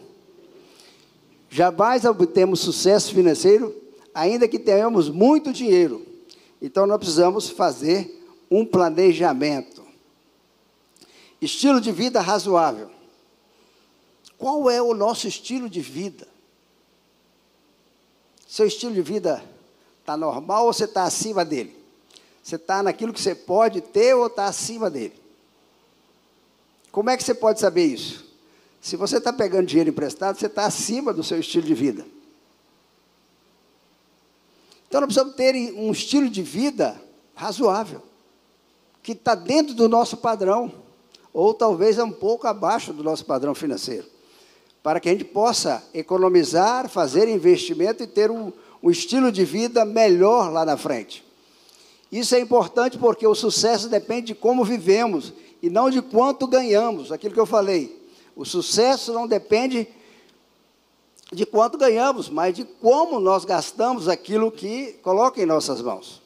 Jamais 1.50 2.04
obtemos 2.06 2.60
sucesso 2.60 3.12
financeiro, 3.12 3.74
ainda 4.14 4.48
que 4.48 4.58
tenhamos 4.58 5.08
muito 5.08 5.52
dinheiro. 5.52 6.06
Então 6.60 6.86
nós 6.86 6.98
precisamos 6.98 7.50
fazer 7.50 8.22
um 8.50 8.64
planejamento. 8.64 9.82
Estilo 11.40 11.80
de 11.80 11.90
vida 11.90 12.20
razoável. 12.20 12.90
Qual 14.38 14.70
é 14.70 14.80
o 14.80 14.94
nosso 14.94 15.26
estilo 15.26 15.68
de 15.68 15.80
vida? 15.80 16.26
Seu 18.46 18.66
estilo 18.66 18.92
de 18.92 19.02
vida 19.02 19.42
está 20.00 20.16
normal 20.16 20.66
ou 20.66 20.72
você 20.72 20.84
está 20.84 21.04
acima 21.04 21.44
dele? 21.44 21.74
Você 22.42 22.56
está 22.56 22.82
naquilo 22.82 23.12
que 23.12 23.20
você 23.20 23.34
pode 23.34 23.80
ter 23.80 24.14
ou 24.14 24.26
está 24.26 24.46
acima 24.46 24.90
dele? 24.90 25.14
Como 26.90 27.08
é 27.08 27.16
que 27.16 27.22
você 27.22 27.34
pode 27.34 27.60
saber 27.60 27.86
isso? 27.86 28.26
Se 28.80 28.96
você 28.96 29.18
está 29.18 29.32
pegando 29.32 29.66
dinheiro 29.66 29.90
emprestado, 29.90 30.38
você 30.38 30.46
está 30.46 30.66
acima 30.66 31.12
do 31.12 31.22
seu 31.22 31.38
estilo 31.38 31.64
de 31.64 31.74
vida. 31.74 32.04
Então 34.92 35.00
nós 35.00 35.06
precisamos 35.06 35.34
ter 35.36 35.72
um 35.74 35.90
estilo 35.90 36.28
de 36.28 36.42
vida 36.42 37.00
razoável, 37.34 38.02
que 39.02 39.12
está 39.12 39.34
dentro 39.34 39.72
do 39.72 39.88
nosso 39.88 40.18
padrão, 40.18 40.70
ou 41.32 41.54
talvez 41.54 41.96
é 41.96 42.04
um 42.04 42.12
pouco 42.12 42.46
abaixo 42.46 42.92
do 42.92 43.02
nosso 43.02 43.24
padrão 43.24 43.54
financeiro, 43.54 44.04
para 44.82 45.00
que 45.00 45.08
a 45.08 45.12
gente 45.12 45.24
possa 45.24 45.82
economizar, 45.94 46.90
fazer 46.90 47.26
investimento 47.26 48.02
e 48.02 48.06
ter 48.06 48.30
um, 48.30 48.52
um 48.82 48.90
estilo 48.90 49.32
de 49.32 49.46
vida 49.46 49.82
melhor 49.86 50.52
lá 50.52 50.62
na 50.62 50.76
frente. 50.76 51.24
Isso 52.12 52.34
é 52.34 52.40
importante 52.40 52.98
porque 52.98 53.26
o 53.26 53.34
sucesso 53.34 53.88
depende 53.88 54.26
de 54.26 54.34
como 54.34 54.62
vivemos 54.62 55.32
e 55.62 55.70
não 55.70 55.88
de 55.88 56.02
quanto 56.02 56.46
ganhamos. 56.46 57.10
Aquilo 57.10 57.32
que 57.32 57.40
eu 57.40 57.46
falei. 57.46 57.98
O 58.36 58.44
sucesso 58.44 59.10
não 59.14 59.26
depende 59.26 59.88
de 61.32 61.46
quanto 61.46 61.78
ganhamos, 61.78 62.28
mas 62.28 62.54
de 62.54 62.64
como 62.64 63.18
nós 63.18 63.44
gastamos 63.44 64.06
aquilo 64.06 64.52
que 64.52 64.92
coloca 65.02 65.40
em 65.40 65.46
nossas 65.46 65.80
mãos. 65.80 66.20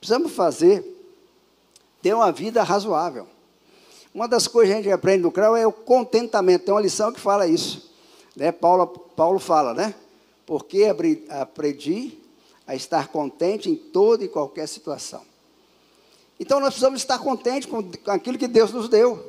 Precisamos 0.00 0.32
fazer, 0.32 0.82
ter 2.00 2.14
uma 2.14 2.32
vida 2.32 2.62
razoável. 2.62 3.26
Uma 4.14 4.26
das 4.26 4.48
coisas 4.48 4.72
que 4.72 4.78
a 4.78 4.82
gente 4.82 4.92
aprende 4.92 5.22
no 5.22 5.30
CRAU 5.30 5.56
é 5.56 5.66
o 5.66 5.72
contentamento. 5.72 6.64
Tem 6.64 6.74
uma 6.74 6.80
lição 6.80 7.12
que 7.12 7.20
fala 7.20 7.46
isso. 7.46 7.92
Né? 8.34 8.50
Paulo, 8.50 8.86
Paulo 8.86 9.38
fala, 9.38 9.74
né? 9.74 9.94
Porque 10.46 10.86
aprendi 11.28 12.18
a 12.66 12.74
estar 12.74 13.08
contente 13.08 13.68
em 13.68 13.76
toda 13.76 14.24
e 14.24 14.28
qualquer 14.28 14.66
situação. 14.66 15.22
Então 16.40 16.60
nós 16.60 16.70
precisamos 16.70 17.00
estar 17.00 17.18
contentes 17.18 17.68
com 17.68 18.10
aquilo 18.10 18.38
que 18.38 18.48
Deus 18.48 18.72
nos 18.72 18.88
deu. 18.88 19.27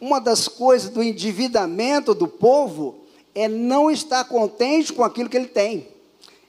Uma 0.00 0.20
das 0.20 0.46
coisas 0.48 0.90
do 0.90 1.02
endividamento 1.02 2.14
do 2.14 2.28
povo 2.28 2.98
é 3.34 3.48
não 3.48 3.90
estar 3.90 4.24
contente 4.24 4.92
com 4.92 5.02
aquilo 5.02 5.28
que 5.28 5.36
ele 5.36 5.46
tem. 5.46 5.88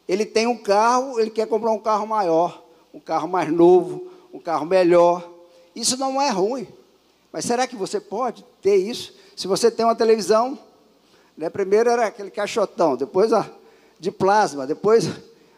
Ele 0.07 0.25
tem 0.25 0.47
um 0.47 0.57
carro, 0.57 1.19
ele 1.19 1.29
quer 1.29 1.47
comprar 1.47 1.71
um 1.71 1.79
carro 1.79 2.05
maior, 2.07 2.63
um 2.93 2.99
carro 2.99 3.27
mais 3.27 3.51
novo, 3.51 4.07
um 4.33 4.39
carro 4.39 4.65
melhor. 4.65 5.29
Isso 5.75 5.97
não 5.97 6.21
é 6.21 6.29
ruim. 6.29 6.67
Mas 7.31 7.45
será 7.45 7.67
que 7.67 7.75
você 7.75 7.99
pode 7.99 8.43
ter 8.61 8.77
isso? 8.77 9.13
Se 9.35 9.47
você 9.47 9.69
tem 9.69 9.85
uma 9.85 9.95
televisão, 9.95 10.57
né, 11.37 11.49
primeiro 11.49 11.89
era 11.89 12.07
aquele 12.07 12.31
caixotão, 12.31 12.95
depois 12.95 13.31
a 13.31 13.49
de 13.99 14.11
plasma, 14.11 14.65
depois 14.65 15.09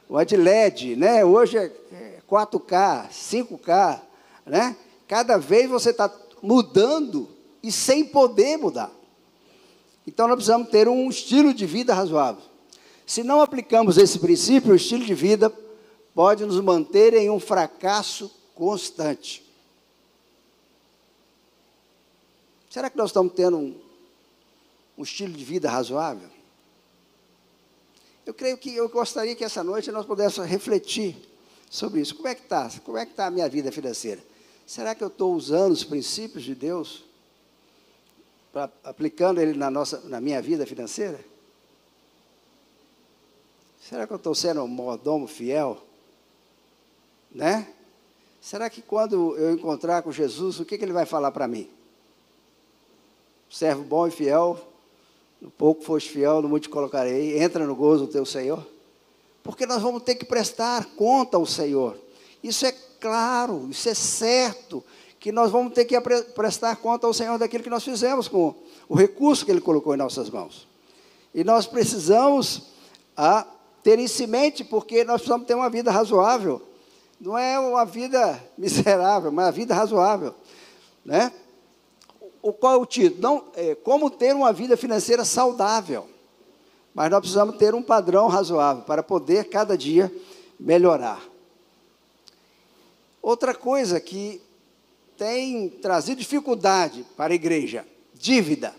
uma 0.10 0.26
de 0.26 0.36
LED, 0.36 0.96
né? 0.96 1.24
Hoje 1.24 1.58
é 1.58 1.72
4K, 2.30 3.10
5K, 3.10 4.02
né? 4.46 4.76
Cada 5.08 5.38
vez 5.38 5.70
você 5.70 5.92
está 5.92 6.12
mudando 6.42 7.30
e 7.70 7.72
sem 7.72 8.04
poder 8.04 8.58
mudar. 8.58 8.92
Então 10.08 10.28
nós 10.28 10.38
precisamos 10.38 10.70
ter 10.70 10.88
um 10.88 11.08
estilo 11.08 11.54
de 11.54 11.68
vida 11.68 11.94
razoável. 11.94 12.42
Se 13.06 13.24
não 13.24 13.42
aplicamos 13.42 13.96
esse 13.96 14.18
princípio, 14.18 14.72
o 14.72 14.76
estilo 14.76 15.06
de 15.06 15.14
vida 15.14 15.54
pode 16.16 16.44
nos 16.46 16.60
manter 16.62 17.14
em 17.14 17.30
um 17.30 17.40
fracasso 17.40 18.32
constante. 18.56 19.46
Será 22.72 22.90
que 22.90 22.98
nós 22.98 23.12
estamos 23.12 23.34
tendo 23.34 23.58
um, 23.58 23.80
um 24.98 25.04
estilo 25.04 25.34
de 25.34 25.46
vida 25.46 25.70
razoável? 25.70 26.28
Eu 28.26 28.34
creio 28.34 28.58
que 28.58 28.76
eu 28.76 28.90
gostaria 28.90 29.36
que 29.36 29.44
essa 29.44 29.64
noite 29.64 29.92
nós 29.92 30.08
pudéssemos 30.08 30.50
refletir 30.50 31.16
sobre 31.70 32.02
isso. 32.02 32.16
Como 32.16 32.28
é 32.28 32.34
que 32.34 32.42
está? 32.42 32.68
Como 32.84 32.98
é 32.98 33.06
que 33.06 33.12
está 33.12 33.28
a 33.28 33.32
minha 33.32 33.48
vida 33.48 33.72
financeira? 33.72 34.24
Será 34.66 34.96
que 34.96 35.04
eu 35.04 35.08
estou 35.08 35.36
usando 35.36 35.72
os 35.72 35.84
princípios 35.84 36.44
de 36.44 36.56
Deus, 36.56 37.04
pra, 38.52 38.70
aplicando 38.84 39.40
ele 39.42 39.58
na, 39.58 39.70
nossa, 39.70 40.02
na 40.06 40.20
minha 40.20 40.42
vida 40.42 40.66
financeira? 40.66 41.20
Será 43.82 44.06
que 44.06 44.14
eu 44.14 44.18
estou 44.18 44.36
sendo 44.36 44.62
um 44.62 44.68
mordomo 44.68 45.28
fiel? 45.28 45.78
Né? 47.32 47.68
Será 48.42 48.70
que 48.70 48.82
quando 48.82 49.36
eu 49.38 49.52
encontrar 49.52 50.02
com 50.02 50.12
Jesus, 50.12 50.60
o 50.60 50.66
que, 50.66 50.78
que 50.78 50.86
ele 50.86 50.94
vai 50.94 51.06
falar 51.06 51.32
para 51.32 51.48
mim? 51.48 51.70
Servo 53.50 53.84
bom 53.84 54.08
e 54.08 54.12
fiel, 54.12 54.60
no 55.42 55.50
pouco 55.50 55.84
foste 55.84 56.10
fiel, 56.10 56.42
no 56.42 56.50
muito 56.50 56.64
te 56.64 56.70
colocarei, 56.70 57.42
entra 57.42 57.66
no 57.66 57.76
gozo 57.76 58.06
do 58.06 58.12
teu 58.12 58.26
Senhor. 58.26 58.66
Porque 59.42 59.66
nós 59.66 59.82
vamos 59.82 60.04
ter 60.04 60.16
que 60.16 60.26
prestar 60.26 60.86
conta 60.96 61.38
ao 61.38 61.46
Senhor. 61.46 61.98
Isso 62.44 62.66
é 62.66 62.72
claro, 62.72 63.68
isso 63.70 63.90
é 63.90 63.94
certo, 63.94 64.84
que 65.20 65.32
nós 65.32 65.52
vamos 65.52 65.74
ter 65.74 65.86
que 65.86 66.00
prestar 66.34 66.78
conta 66.78 67.06
ao 67.06 67.14
Senhor 67.14 67.38
daquilo 67.38 67.64
que 67.64 67.70
nós 67.70 67.84
fizemos 67.84 68.28
com 68.28 68.56
o 68.88 68.96
recurso 68.96 69.46
que 69.46 69.52
Ele 69.52 69.60
colocou 69.60 69.94
em 69.94 69.98
nossas 69.98 70.30
mãos. 70.30 70.68
E 71.34 71.44
nós 71.44 71.68
precisamos 71.68 72.64
ter 73.84 74.00
isso 74.00 74.24
em 74.24 74.28
mente, 74.28 74.64
porque 74.64 75.04
nós 75.04 75.18
precisamos 75.18 75.46
ter 75.46 75.56
uma 75.56 75.70
vida 75.70 75.92
razoável. 75.92 76.62
Não 77.20 77.38
é 77.38 77.60
uma 77.60 77.86
vida 77.86 78.42
miserável, 78.58 79.32
mas 79.32 79.46
uma 79.46 79.52
vida 79.52 79.76
razoável. 79.76 80.34
Né? 81.04 81.32
O, 82.42 82.54
qual 82.54 82.74
é 82.74 82.78
o 82.78 82.86
título? 82.86 83.22
Não, 83.22 83.44
é, 83.56 83.76
como 83.76 84.10
ter 84.10 84.34
uma 84.34 84.54
vida 84.54 84.78
financeira 84.78 85.26
saudável. 85.26 86.08
Mas 86.94 87.12
nós 87.12 87.20
precisamos 87.20 87.58
ter 87.58 87.76
um 87.76 87.84
padrão 87.84 88.28
razoável 88.28 88.84
para 88.84 89.04
poder 89.04 89.50
cada 89.50 89.78
dia 89.78 90.12
melhorar. 90.58 91.22
Outra 93.22 93.54
coisa 93.54 94.00
que 94.00 94.42
tem 95.20 95.70
trazido 95.70 96.22
dificuldade 96.22 97.06
para 97.18 97.34
a 97.34 97.36
igreja: 97.36 97.86
dívida. 98.14 98.74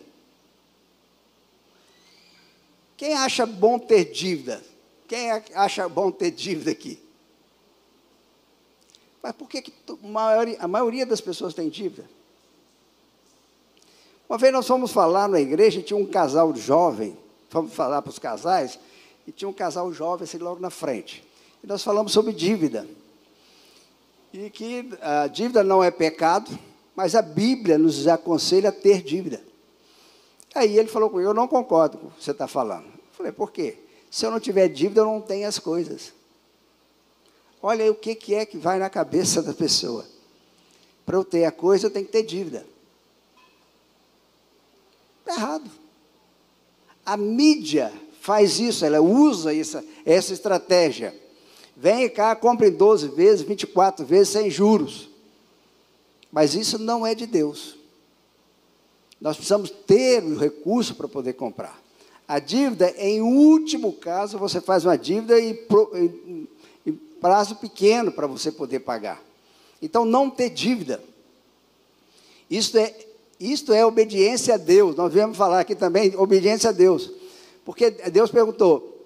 Quem 2.97 3.15
acha 3.15 3.45
bom 3.45 3.79
ter 3.79 4.07
dívida? 4.07 4.63
Quem 5.07 5.31
acha 5.55 5.89
bom 5.89 6.11
ter 6.11 6.31
dívida 6.31 6.71
aqui? 6.71 6.99
Mas 9.23 9.33
por 9.33 9.49
que, 9.49 9.61
que 9.61 9.73
a 10.59 10.67
maioria 10.67 11.05
das 11.05 11.21
pessoas 11.21 11.53
tem 11.53 11.69
dívida? 11.69 12.09
Uma 14.27 14.39
vez 14.39 14.53
nós 14.53 14.67
fomos 14.67 14.93
falar 14.93 15.29
na 15.29 15.41
igreja 15.41 15.83
tinha 15.83 15.99
um 15.99 16.07
casal 16.07 16.55
jovem, 16.55 17.19
fomos 17.51 17.75
falar 17.75 18.01
para 18.01 18.11
os 18.11 18.19
casais, 18.19 18.79
e 19.27 19.33
tinha 19.33 19.49
um 19.49 19.53
casal 19.53 19.93
jovem 19.93 20.25
assim 20.25 20.39
logo 20.39 20.61
na 20.61 20.71
frente. 20.71 21.23
E 21.63 21.67
nós 21.67 21.83
falamos 21.83 22.13
sobre 22.13 22.33
dívida. 22.33 22.87
E 24.33 24.49
que 24.51 24.89
a 25.01 25.27
dívida 25.27 25.65
não 25.65 25.83
é 25.83 25.91
pecado, 25.91 26.57
mas 26.95 27.15
a 27.15 27.23
Bíblia 27.23 27.77
nos 27.77 28.07
aconselha 28.07 28.69
a 28.69 28.73
ter 28.73 29.03
dívida. 29.03 29.43
Aí 30.55 30.79
ele 30.79 30.89
falou 30.89 31.11
comigo, 31.11 31.29
eu 31.29 31.35
não 31.35 31.49
concordo 31.49 31.99
com 31.99 32.07
o 32.09 32.11
que 32.11 32.25
você 32.25 32.31
está 32.33 32.47
falando. 32.47 32.87
Eu 32.87 33.13
falei, 33.13 33.33
por 33.33 33.53
quê? 33.53 33.79
Se 34.11 34.27
eu 34.27 34.31
não 34.31 34.41
tiver 34.41 34.69
dívida, 34.69 35.01
eu 35.01 35.05
não 35.05 35.21
tenho 35.21 35.47
as 35.47 35.59
coisas. 35.59 36.13
Olha 37.63 37.85
aí 37.85 37.91
o 37.91 37.95
que, 37.95 38.15
que 38.15 38.35
é 38.35 38.47
que 38.47 38.57
vai 38.57 38.79
na 38.79 38.91
cabeça 38.91 39.43
da 39.43 39.53
pessoa. 39.53 40.05
Para 41.05 41.17
eu 41.17 41.25
ter 41.25 41.45
a 41.45 41.53
coisa, 41.53 41.87
eu 41.87 41.91
tenho 41.91 42.07
que 42.07 42.13
ter 42.13 42.23
dívida. 42.23 42.67
Está 45.21 45.35
errado. 45.35 45.71
A 47.05 47.17
mídia 47.17 47.93
faz 48.21 48.59
isso, 48.59 48.85
ela 48.85 49.01
usa 49.01 49.55
essa, 49.55 49.85
essa 50.05 50.33
estratégia. 50.33 51.15
Vem 51.81 52.11
cá, 52.11 52.37
compra 52.37 52.69
em 52.69 52.73
12 52.73 53.09
vezes, 53.09 53.41
24 53.41 54.05
vezes, 54.05 54.29
sem 54.29 54.51
juros. 54.51 55.09
Mas 56.31 56.55
isso 56.55 56.79
não 56.79 57.07
é 57.07 57.15
de 57.15 57.25
Deus. 57.25 57.75
Nós 59.19 59.35
precisamos 59.37 59.71
ter 59.71 60.23
o 60.23 60.37
recurso 60.37 60.95
para 60.95 61.09
poder 61.09 61.33
comprar. 61.33 61.81
A 62.29 62.39
dívida, 62.39 62.95
em 62.99 63.23
último 63.23 63.95
caso, 63.95 64.37
você 64.37 64.61
faz 64.61 64.85
uma 64.85 64.99
dívida 64.99 65.41
em 65.41 65.59
prazo 67.19 67.57
pequeno 67.57 68.13
para 68.13 68.27
você 68.27 68.53
poder 68.53 68.81
pagar. 68.81 69.23
Então, 69.81 70.05
não 70.05 70.29
ter 70.29 70.51
dívida. 70.51 71.03
Isto 72.51 72.77
é 72.77 72.95
isto 73.41 73.73
é 73.73 73.87
obediência 73.87 74.53
a 74.53 74.59
Deus. 74.59 74.95
Nós 74.95 75.11
viemos 75.11 75.39
falar 75.39 75.61
aqui 75.61 75.75
também 75.75 76.15
obediência 76.15 76.69
a 76.69 76.73
Deus. 76.75 77.11
Porque 77.65 77.91
Deus 77.91 78.31
perguntou: 78.31 79.03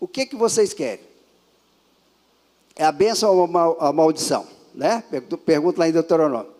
o 0.00 0.08
que, 0.08 0.24
que 0.24 0.34
vocês 0.34 0.72
querem? 0.72 1.05
É 2.76 2.84
a 2.84 2.92
bênção 2.92 3.34
ou 3.34 3.48
a 3.80 3.92
maldição? 3.92 4.46
Né? 4.74 5.02
Pergunta 5.46 5.80
lá 5.80 5.88
em 5.88 5.92
Deuteronômio. 5.92 6.52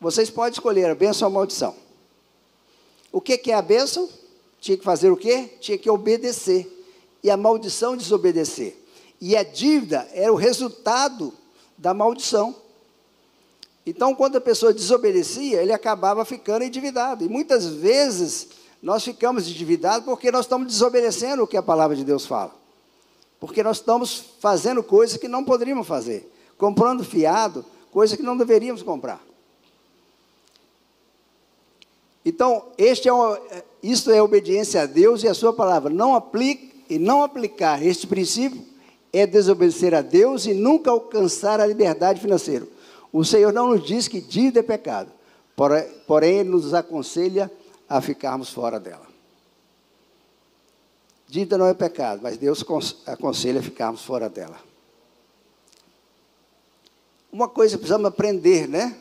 Vocês 0.00 0.30
podem 0.30 0.52
escolher 0.52 0.90
a 0.90 0.94
bênção 0.94 1.28
ou 1.28 1.32
a 1.32 1.34
maldição. 1.34 1.74
O 3.12 3.20
que, 3.20 3.36
que 3.36 3.52
é 3.52 3.54
a 3.54 3.62
bênção? 3.62 4.08
Tinha 4.60 4.78
que 4.78 4.84
fazer 4.84 5.10
o 5.10 5.16
quê? 5.16 5.50
Tinha 5.60 5.76
que 5.76 5.90
obedecer. 5.90 6.66
E 7.22 7.30
a 7.30 7.36
maldição, 7.36 7.96
desobedecer. 7.96 8.76
E 9.20 9.36
a 9.36 9.42
dívida 9.42 10.08
era 10.12 10.32
o 10.32 10.36
resultado 10.36 11.32
da 11.76 11.92
maldição. 11.92 12.56
Então, 13.86 14.14
quando 14.14 14.36
a 14.36 14.40
pessoa 14.40 14.72
desobedecia, 14.72 15.60
ele 15.60 15.72
acabava 15.72 16.24
ficando 16.24 16.64
endividado. 16.64 17.24
E 17.24 17.28
muitas 17.28 17.66
vezes 17.66 18.48
nós 18.82 19.04
ficamos 19.04 19.48
endividados 19.48 20.04
porque 20.04 20.32
nós 20.32 20.46
estamos 20.46 20.66
desobedecendo 20.66 21.42
o 21.42 21.46
que 21.46 21.56
a 21.56 21.62
palavra 21.62 21.94
de 21.94 22.04
Deus 22.04 22.26
fala. 22.26 22.63
Porque 23.46 23.62
nós 23.62 23.78
estamos 23.78 24.24
fazendo 24.40 24.82
coisas 24.82 25.16
que 25.16 25.28
não 25.28 25.44
poderíamos 25.44 25.86
fazer. 25.86 26.30
Comprando 26.56 27.04
fiado, 27.04 27.64
coisa 27.90 28.16
que 28.16 28.22
não 28.22 28.36
deveríamos 28.36 28.82
comprar. 28.82 29.20
Então, 32.24 32.64
este 32.78 33.08
é 33.08 33.12
uma, 33.12 33.38
isto 33.82 34.10
é 34.10 34.22
obediência 34.22 34.82
a 34.82 34.86
Deus 34.86 35.22
e 35.22 35.28
a 35.28 35.34
sua 35.34 35.52
palavra. 35.52 35.92
Não 35.92 36.14
aplique 36.14 36.84
e 36.88 36.98
não 36.98 37.22
aplicar 37.22 37.84
este 37.84 38.06
princípio 38.06 38.64
é 39.12 39.26
desobedecer 39.26 39.94
a 39.94 40.00
Deus 40.00 40.46
e 40.46 40.54
nunca 40.54 40.90
alcançar 40.90 41.60
a 41.60 41.66
liberdade 41.66 42.20
financeira. 42.20 42.66
O 43.12 43.24
Senhor 43.24 43.52
não 43.52 43.68
nos 43.68 43.86
diz 43.86 44.08
que 44.08 44.20
dívida 44.20 44.60
é 44.60 44.62
pecado, 44.62 45.12
porém, 46.06 46.38
Ele 46.38 46.48
nos 46.48 46.74
aconselha 46.74 47.50
a 47.88 48.00
ficarmos 48.00 48.50
fora 48.50 48.80
dela. 48.80 49.03
Dívida 51.34 51.58
não 51.58 51.66
é 51.66 51.74
pecado, 51.74 52.20
mas 52.22 52.36
Deus 52.36 52.64
aconselha 53.06 53.58
a 53.58 53.62
ficarmos 53.62 54.02
fora 54.02 54.28
dela. 54.28 54.56
Uma 57.32 57.48
coisa 57.48 57.76
precisamos 57.76 58.06
aprender, 58.06 58.68
né? 58.68 58.96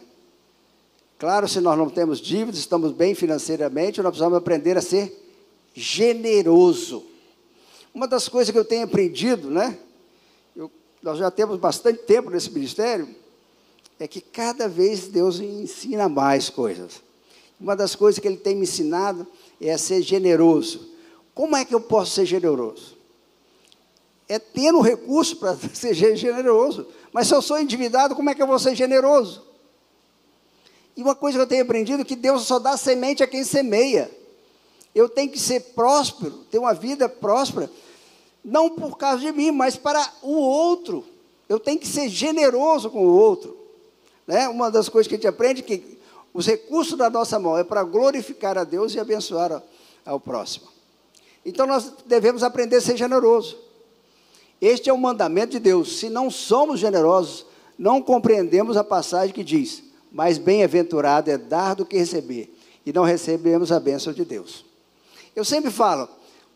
Claro, 1.20 1.48
se 1.48 1.60
nós 1.60 1.78
não 1.78 1.92
temos 1.92 2.20
dívidas, 2.20 2.58
estamos 2.58 2.92
bem 2.92 3.14
financeiramente, 3.14 4.02
nós 4.02 4.10
precisamos 4.10 4.36
aprender 4.36 4.76
a 4.76 4.82
ser 4.82 5.16
generoso. 5.76 7.06
Uma 7.94 8.08
das 8.08 8.28
coisas 8.28 8.52
que 8.52 8.58
eu 8.58 8.66
tenho 8.66 8.86
aprendido, 8.86 9.52
né? 9.52 9.78
Eu, 10.56 10.72
nós 11.04 11.20
já 11.20 11.30
temos 11.30 11.60
bastante 11.60 12.00
tempo 12.00 12.32
nesse 12.32 12.50
ministério, 12.50 13.08
é 14.00 14.08
que 14.08 14.20
cada 14.20 14.68
vez 14.68 15.08
Deus 15.08 15.40
me 15.40 15.62
ensina 15.62 16.10
mais 16.10 16.50
coisas. 16.50 17.00
Uma 17.62 17.76
das 17.76 17.94
coisas 17.94 18.20
que 18.20 18.28
Ele 18.28 18.38
tem 18.38 18.56
me 18.56 18.64
ensinado 18.64 19.28
é 19.62 19.72
a 19.72 19.78
ser 19.78 20.02
generoso. 20.02 20.93
Como 21.34 21.56
é 21.56 21.66
que 21.66 21.74
eu 21.74 21.82
posso 21.82 22.12
ser 22.12 22.26
generoso? 22.26 22.98
É 24.28 24.38
tendo 24.40 24.80
recurso 24.80 25.38
para 25.38 25.56
ser 25.74 25.94
generoso. 25.94 26.88
Mas 27.12 27.28
se 27.28 27.34
eu 27.34 27.42
sou 27.42 27.60
endividado, 27.60 28.16
como 28.16 28.30
é 28.30 28.36
que 28.36 28.42
eu 28.42 28.48
vou 28.48 28.60
ser 28.60 28.76
generoso? 28.76 29.44
E 30.96 31.02
uma 31.02 31.16
coisa 31.16 31.38
que 31.38 31.42
eu 31.42 31.48
tenho 31.48 31.64
aprendido 31.64 32.02
é 32.02 32.06
que 32.06 32.16
Deus 32.16 32.44
só 32.44 32.60
dá 32.60 32.78
semente 32.78 33.24
a 33.24 33.28
quem 33.28 33.44
semeia. 33.44 34.12
Eu 34.94 35.10
tenho 35.10 35.32
que 35.32 35.40
ser 35.40 35.60
próspero, 35.76 36.32
ter 36.52 36.60
uma 36.60 36.74
vida 36.74 37.10
próspera, 37.10 37.70
não 38.46 38.70
por 38.70 38.98
causa 38.98 39.20
de 39.20 39.32
mim, 39.32 39.50
mas 39.52 39.76
para 39.76 40.08
o 40.22 40.34
outro. 40.34 41.04
Eu 41.50 41.60
tenho 41.60 41.80
que 41.80 41.88
ser 41.88 42.10
generoso 42.10 42.90
com 42.92 43.06
o 43.06 43.16
outro. 43.16 43.58
Né? 44.28 44.48
Uma 44.48 44.70
das 44.70 44.88
coisas 44.88 45.08
que 45.08 45.16
a 45.16 45.18
gente 45.18 45.28
aprende 45.28 45.62
é 45.62 45.64
que 45.64 45.98
os 46.34 46.46
recursos 46.46 46.98
da 46.98 47.10
nossa 47.10 47.40
mão 47.40 47.58
é 47.58 47.64
para 47.64 47.84
glorificar 47.84 48.58
a 48.58 48.64
Deus 48.64 48.94
e 48.94 49.00
abençoar 49.00 49.62
ao 50.06 50.20
próximo. 50.20 50.73
Então 51.46 51.68
nós 51.68 51.94
devemos 52.06 52.44
aprender 52.44 52.78
a 52.78 52.82
ser 52.82 52.98
generoso. 52.98 53.58
Este 54.62 54.90
é 54.90 54.94
o 54.94 54.98
mandamento 54.98 55.52
de 55.52 55.60
Deus. 55.60 56.00
Se 56.00 56.10
não 56.10 56.30
somos 56.30 56.80
generosos, 56.80 57.46
não 57.78 58.02
compreendemos 58.02 58.78
a 58.78 58.84
passagem 58.84 59.34
que 59.34 59.44
diz: 59.44 59.84
Mais 60.12 60.38
bem-aventurado 60.38 61.30
é 61.30 61.38
dar 61.38 61.76
do 61.76 61.86
que 61.86 61.98
receber, 61.98 62.56
e 62.86 62.94
não 62.94 63.04
recebemos 63.04 63.72
a 63.72 63.80
bênção 63.80 64.14
de 64.14 64.24
Deus. 64.24 64.66
Eu 65.36 65.44
sempre 65.44 65.72
falo: 65.72 66.08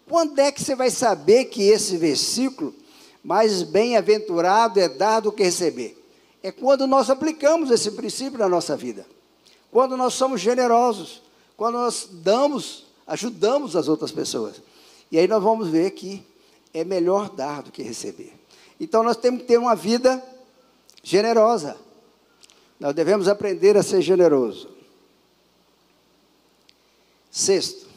quando 0.08 0.40
é 0.40 0.52
que 0.52 0.62
você 0.62 0.76
vai 0.76 0.90
saber 0.90 1.46
que 1.46 1.64
esse 1.64 1.98
versículo, 1.98 2.74
mais 3.24 3.64
bem-aventurado 3.64 4.80
é 4.80 4.88
dar 4.88 5.20
do 5.20 5.32
que 5.32 5.44
receber? 5.44 5.98
é 6.48 6.52
quando 6.52 6.88
nós 6.88 7.10
aplicamos 7.10 7.72
esse 7.72 7.92
princípio 7.92 8.40
na 8.40 8.48
nossa 8.48 8.76
vida. 8.78 9.06
Quando 9.72 9.98
nós 9.98 10.14
somos 10.14 10.40
generosos, 10.40 11.22
quando 11.58 11.76
nós 11.76 12.08
damos, 12.10 12.86
ajudamos 13.06 13.76
as 13.76 13.88
outras 13.88 14.12
pessoas. 14.12 14.62
E 15.12 15.18
aí 15.18 15.28
nós 15.28 15.42
vamos 15.42 15.70
ver 15.70 15.92
que 15.92 16.26
é 16.74 16.84
melhor 16.84 17.30
dar 17.30 17.64
do 17.64 17.72
que 17.72 17.82
receber. 17.82 18.34
Então 18.80 19.04
nós 19.04 19.18
temos 19.18 19.42
que 19.42 19.48
ter 19.48 19.58
uma 19.58 19.76
vida 19.76 20.24
generosa. 21.02 21.78
Nós 22.80 22.94
devemos 22.94 23.28
aprender 23.28 23.76
a 23.78 23.84
ser 23.84 24.02
generoso. 24.02 24.70
Sexto, 27.32 27.88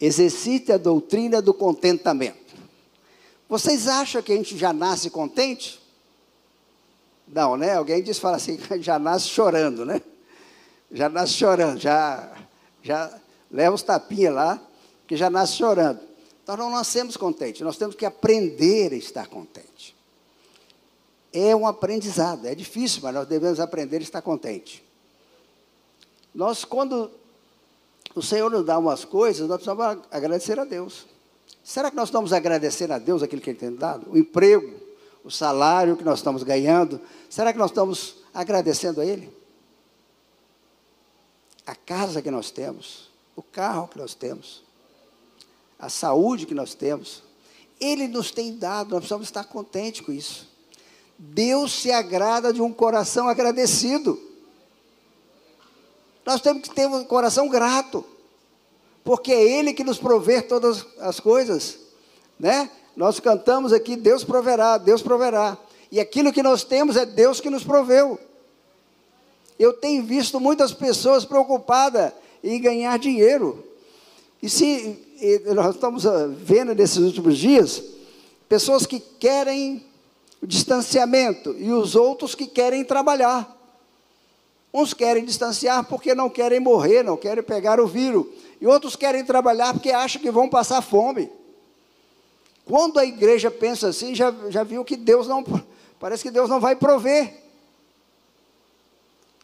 exercite 0.00 0.72
a 0.72 0.76
doutrina 0.78 1.40
do 1.40 1.54
contentamento. 1.54 2.54
Vocês 3.48 3.86
acham 3.86 4.22
que 4.22 4.32
a 4.32 4.36
gente 4.36 4.56
já 4.58 4.72
nasce 4.72 5.08
contente? 5.10 5.80
Não, 7.28 7.56
né? 7.56 7.74
Alguém 7.74 8.02
diz, 8.02 8.18
fala 8.18 8.36
assim, 8.36 8.58
já 8.80 8.98
nasce 8.98 9.28
chorando, 9.28 9.84
né? 9.84 10.00
Já 10.90 11.08
nasce 11.08 11.32
chorando, 11.34 11.78
já, 11.78 12.32
já 12.82 13.18
leva 13.50 13.74
os 13.74 13.82
tapinhas 13.82 14.34
lá, 14.34 14.62
que 15.06 15.16
já 15.16 15.30
nasce 15.30 15.54
chorando. 15.54 16.00
Então 16.42 16.56
não 16.56 16.70
nascemos 16.70 17.16
contentes, 17.16 17.60
nós 17.62 17.76
temos 17.76 17.96
que 17.96 18.06
aprender 18.06 18.92
a 18.92 18.96
estar 18.96 19.26
contente. 19.26 19.96
É 21.32 21.54
um 21.54 21.66
aprendizado, 21.66 22.46
é 22.46 22.54
difícil, 22.54 23.00
mas 23.02 23.14
nós 23.14 23.26
devemos 23.26 23.60
aprender 23.60 23.98
a 23.98 24.02
estar 24.02 24.22
contente. 24.22 24.84
Nós, 26.34 26.64
quando 26.64 27.10
o 28.14 28.22
Senhor 28.22 28.50
nos 28.50 28.64
dá 28.64 28.78
umas 28.78 29.04
coisas, 29.04 29.48
nós 29.48 29.56
precisamos 29.56 30.04
agradecer 30.10 30.58
a 30.58 30.64
Deus. 30.64 31.06
Será 31.64 31.90
que 31.90 31.96
nós 31.96 32.08
estamos 32.08 32.32
agradecendo 32.32 32.94
a 32.94 32.98
Deus 32.98 33.22
aquilo 33.22 33.42
que 33.42 33.50
Ele 33.50 33.58
tem 33.58 33.74
dado? 33.74 34.10
O 34.10 34.16
emprego, 34.16 34.72
o 35.24 35.30
salário 35.30 35.96
que 35.96 36.04
nós 36.04 36.20
estamos 36.20 36.42
ganhando, 36.44 37.00
será 37.28 37.52
que 37.52 37.58
nós 37.58 37.70
estamos 37.70 38.18
agradecendo 38.32 39.00
a 39.00 39.04
Ele? 39.04 39.34
A 41.66 41.74
casa 41.74 42.22
que 42.22 42.30
nós 42.30 42.50
temos, 42.52 43.10
o 43.34 43.42
carro 43.42 43.88
que 43.88 43.98
nós 43.98 44.14
temos, 44.14 44.65
a 45.78 45.88
saúde 45.88 46.46
que 46.46 46.54
nós 46.54 46.74
temos, 46.74 47.22
Ele 47.80 48.08
nos 48.08 48.30
tem 48.30 48.56
dado, 48.56 48.90
nós 48.90 49.00
precisamos 49.00 49.26
estar 49.26 49.44
contentes 49.44 50.00
com 50.00 50.12
isso. 50.12 50.48
Deus 51.18 51.72
se 51.72 51.90
agrada 51.90 52.52
de 52.52 52.60
um 52.60 52.72
coração 52.72 53.28
agradecido. 53.28 54.20
Nós 56.24 56.40
temos 56.40 56.62
que 56.62 56.74
ter 56.74 56.86
um 56.86 57.04
coração 57.04 57.48
grato, 57.48 58.04
porque 59.04 59.32
é 59.32 59.42
Ele 59.42 59.72
que 59.72 59.84
nos 59.84 59.98
provê 59.98 60.42
todas 60.42 60.84
as 60.98 61.20
coisas, 61.20 61.78
né? 62.38 62.70
Nós 62.96 63.20
cantamos 63.20 63.72
aqui, 63.72 63.94
Deus 63.94 64.24
proverá, 64.24 64.78
Deus 64.78 65.02
proverá. 65.02 65.58
E 65.92 66.00
aquilo 66.00 66.32
que 66.32 66.42
nós 66.42 66.64
temos 66.64 66.96
é 66.96 67.04
Deus 67.04 67.40
que 67.40 67.50
nos 67.50 67.62
proveu. 67.62 68.18
Eu 69.58 69.72
tenho 69.72 70.02
visto 70.02 70.40
muitas 70.40 70.72
pessoas 70.72 71.24
preocupadas 71.24 72.12
em 72.42 72.60
ganhar 72.60 72.98
dinheiro. 72.98 73.64
E 74.42 74.48
se 74.48 74.98
nós 75.54 75.74
estamos 75.74 76.06
ah, 76.06 76.26
vendo 76.28 76.74
nesses 76.74 76.98
últimos 76.98 77.38
dias, 77.38 77.82
pessoas 78.48 78.86
que 78.86 79.00
querem 79.00 79.84
o 80.42 80.46
distanciamento 80.46 81.54
e 81.58 81.70
os 81.72 81.94
outros 81.94 82.34
que 82.34 82.46
querem 82.46 82.84
trabalhar. 82.84 83.54
Uns 84.72 84.92
querem 84.92 85.24
distanciar 85.24 85.84
porque 85.84 86.14
não 86.14 86.28
querem 86.28 86.60
morrer, 86.60 87.02
não 87.02 87.16
querem 87.16 87.42
pegar 87.42 87.80
o 87.80 87.86
vírus. 87.86 88.26
E 88.60 88.66
outros 88.66 88.94
querem 88.94 89.24
trabalhar 89.24 89.72
porque 89.72 89.90
acham 89.90 90.20
que 90.20 90.30
vão 90.30 90.48
passar 90.48 90.82
fome. 90.82 91.30
Quando 92.64 92.98
a 92.98 93.04
igreja 93.04 93.50
pensa 93.50 93.88
assim, 93.88 94.14
já, 94.14 94.34
já 94.50 94.62
viu 94.64 94.84
que 94.84 94.96
Deus 94.96 95.26
não. 95.26 95.44
Parece 95.98 96.22
que 96.22 96.30
Deus 96.30 96.50
não 96.50 96.60
vai 96.60 96.76
prover. 96.76 97.42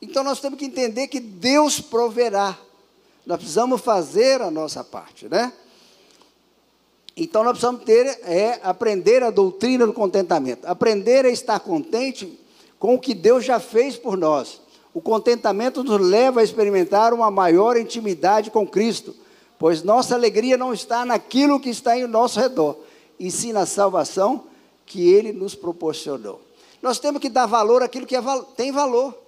Então 0.03 0.23
nós 0.25 0.41
temos 0.41 0.59
que 0.59 0.65
entender 0.65 1.07
que 1.09 1.21
Deus 1.21 1.81
proverá. 1.81 2.59
Nós 3.25 3.39
precisamos 3.39 3.81
fazer 3.81 4.43
a 4.43 4.51
nossa 4.51 4.83
parte, 4.83 5.29
né? 5.29 5.53
Então 7.17 7.45
nós 7.45 7.53
precisamos 7.53 7.85
ter, 7.85 8.07
é, 8.23 8.59
aprender 8.63 9.23
a 9.23 9.31
doutrina 9.31 9.87
do 9.87 9.93
contentamento. 9.93 10.67
Aprender 10.67 11.25
a 11.25 11.31
estar 11.31 11.61
contente 11.61 12.39
com 12.79 12.95
o 12.95 12.99
que 12.99 13.15
Deus 13.15 13.45
já 13.45 13.61
fez 13.61 13.97
por 13.97 14.17
nós. 14.17 14.61
O 14.95 15.01
contentamento 15.01 15.85
nos 15.85 16.01
leva 16.01 16.41
a 16.41 16.45
experimentar 16.45 17.15
uma 17.15 17.31
maior 17.31 17.77
intimidade 17.77 18.51
com 18.51 18.67
Cristo, 18.67 19.15
pois 19.59 19.83
nossa 19.83 20.15
alegria 20.15 20.57
não 20.57 20.73
está 20.73 21.05
naquilo 21.05 21.61
que 21.61 21.71
está 21.71 21.97
em 21.97 22.07
nosso 22.07 22.41
redor, 22.41 22.77
e 23.19 23.31
sim 23.31 23.53
na 23.53 23.65
salvação 23.65 24.45
que 24.85 25.09
Ele 25.11 25.33
nos 25.33 25.55
proporcionou. 25.55 26.41
Nós 26.83 26.99
temos 26.99 27.21
que 27.21 27.29
dar 27.29 27.47
valor 27.47 27.83
àquilo 27.83 28.07
que 28.07 28.17
é, 28.17 28.21
tem 28.57 28.73
valor. 28.73 29.22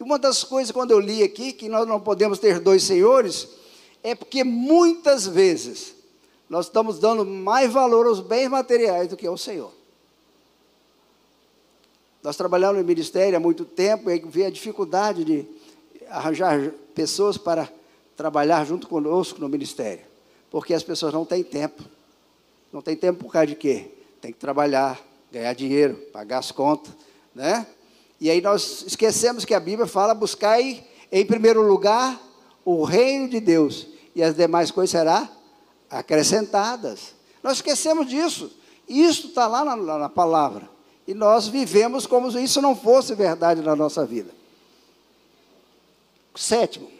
Uma 0.00 0.18
das 0.18 0.44
coisas, 0.44 0.70
quando 0.70 0.92
eu 0.92 1.00
li 1.00 1.22
aqui, 1.22 1.52
que 1.52 1.68
nós 1.68 1.86
não 1.86 2.00
podemos 2.00 2.38
ter 2.38 2.60
dois 2.60 2.84
senhores, 2.84 3.48
é 4.02 4.14
porque 4.14 4.44
muitas 4.44 5.26
vezes 5.26 5.94
nós 6.48 6.66
estamos 6.66 6.98
dando 6.98 7.24
mais 7.26 7.72
valor 7.72 8.06
aos 8.06 8.20
bens 8.20 8.48
materiais 8.48 9.08
do 9.08 9.16
que 9.16 9.26
ao 9.26 9.36
Senhor. 9.36 9.72
Nós 12.22 12.36
trabalhamos 12.36 12.78
no 12.78 12.84
ministério 12.84 13.36
há 13.36 13.40
muito 13.40 13.64
tempo 13.64 14.10
e 14.10 14.18
vê 14.20 14.46
a 14.46 14.50
dificuldade 14.50 15.24
de 15.24 15.46
arranjar 16.08 16.70
pessoas 16.94 17.36
para 17.36 17.68
trabalhar 18.16 18.64
junto 18.64 18.88
conosco 18.88 19.40
no 19.40 19.48
ministério, 19.48 20.04
porque 20.50 20.74
as 20.74 20.82
pessoas 20.82 21.12
não 21.12 21.24
têm 21.24 21.42
tempo. 21.42 21.82
Não 22.72 22.82
tem 22.82 22.96
tempo 22.96 23.24
por 23.24 23.32
causa 23.32 23.46
de 23.46 23.54
quê? 23.54 23.90
Tem 24.20 24.32
que 24.32 24.38
trabalhar, 24.38 25.00
ganhar 25.32 25.52
dinheiro, 25.54 25.94
pagar 26.12 26.38
as 26.38 26.50
contas, 26.50 26.92
né? 27.34 27.66
E 28.20 28.30
aí 28.30 28.40
nós 28.40 28.84
esquecemos 28.86 29.44
que 29.44 29.54
a 29.54 29.60
Bíblia 29.60 29.86
fala: 29.86 30.14
buscai 30.14 30.84
em 31.10 31.24
primeiro 31.24 31.62
lugar 31.62 32.20
o 32.64 32.84
reino 32.84 33.28
de 33.28 33.40
Deus, 33.40 33.86
e 34.14 34.22
as 34.22 34.34
demais 34.34 34.70
coisas 34.70 34.90
serão 34.90 35.28
acrescentadas. 35.90 37.14
Nós 37.42 37.58
esquecemos 37.58 38.08
disso. 38.08 38.50
Isso 38.88 39.28
está 39.28 39.46
lá 39.46 39.64
na, 39.64 39.76
na 39.76 40.08
palavra. 40.08 40.68
E 41.06 41.14
nós 41.14 41.48
vivemos 41.48 42.06
como 42.06 42.30
se 42.30 42.42
isso 42.42 42.60
não 42.60 42.76
fosse 42.76 43.14
verdade 43.14 43.62
na 43.62 43.74
nossa 43.74 44.04
vida. 44.04 44.30
Sétimo, 46.34 46.90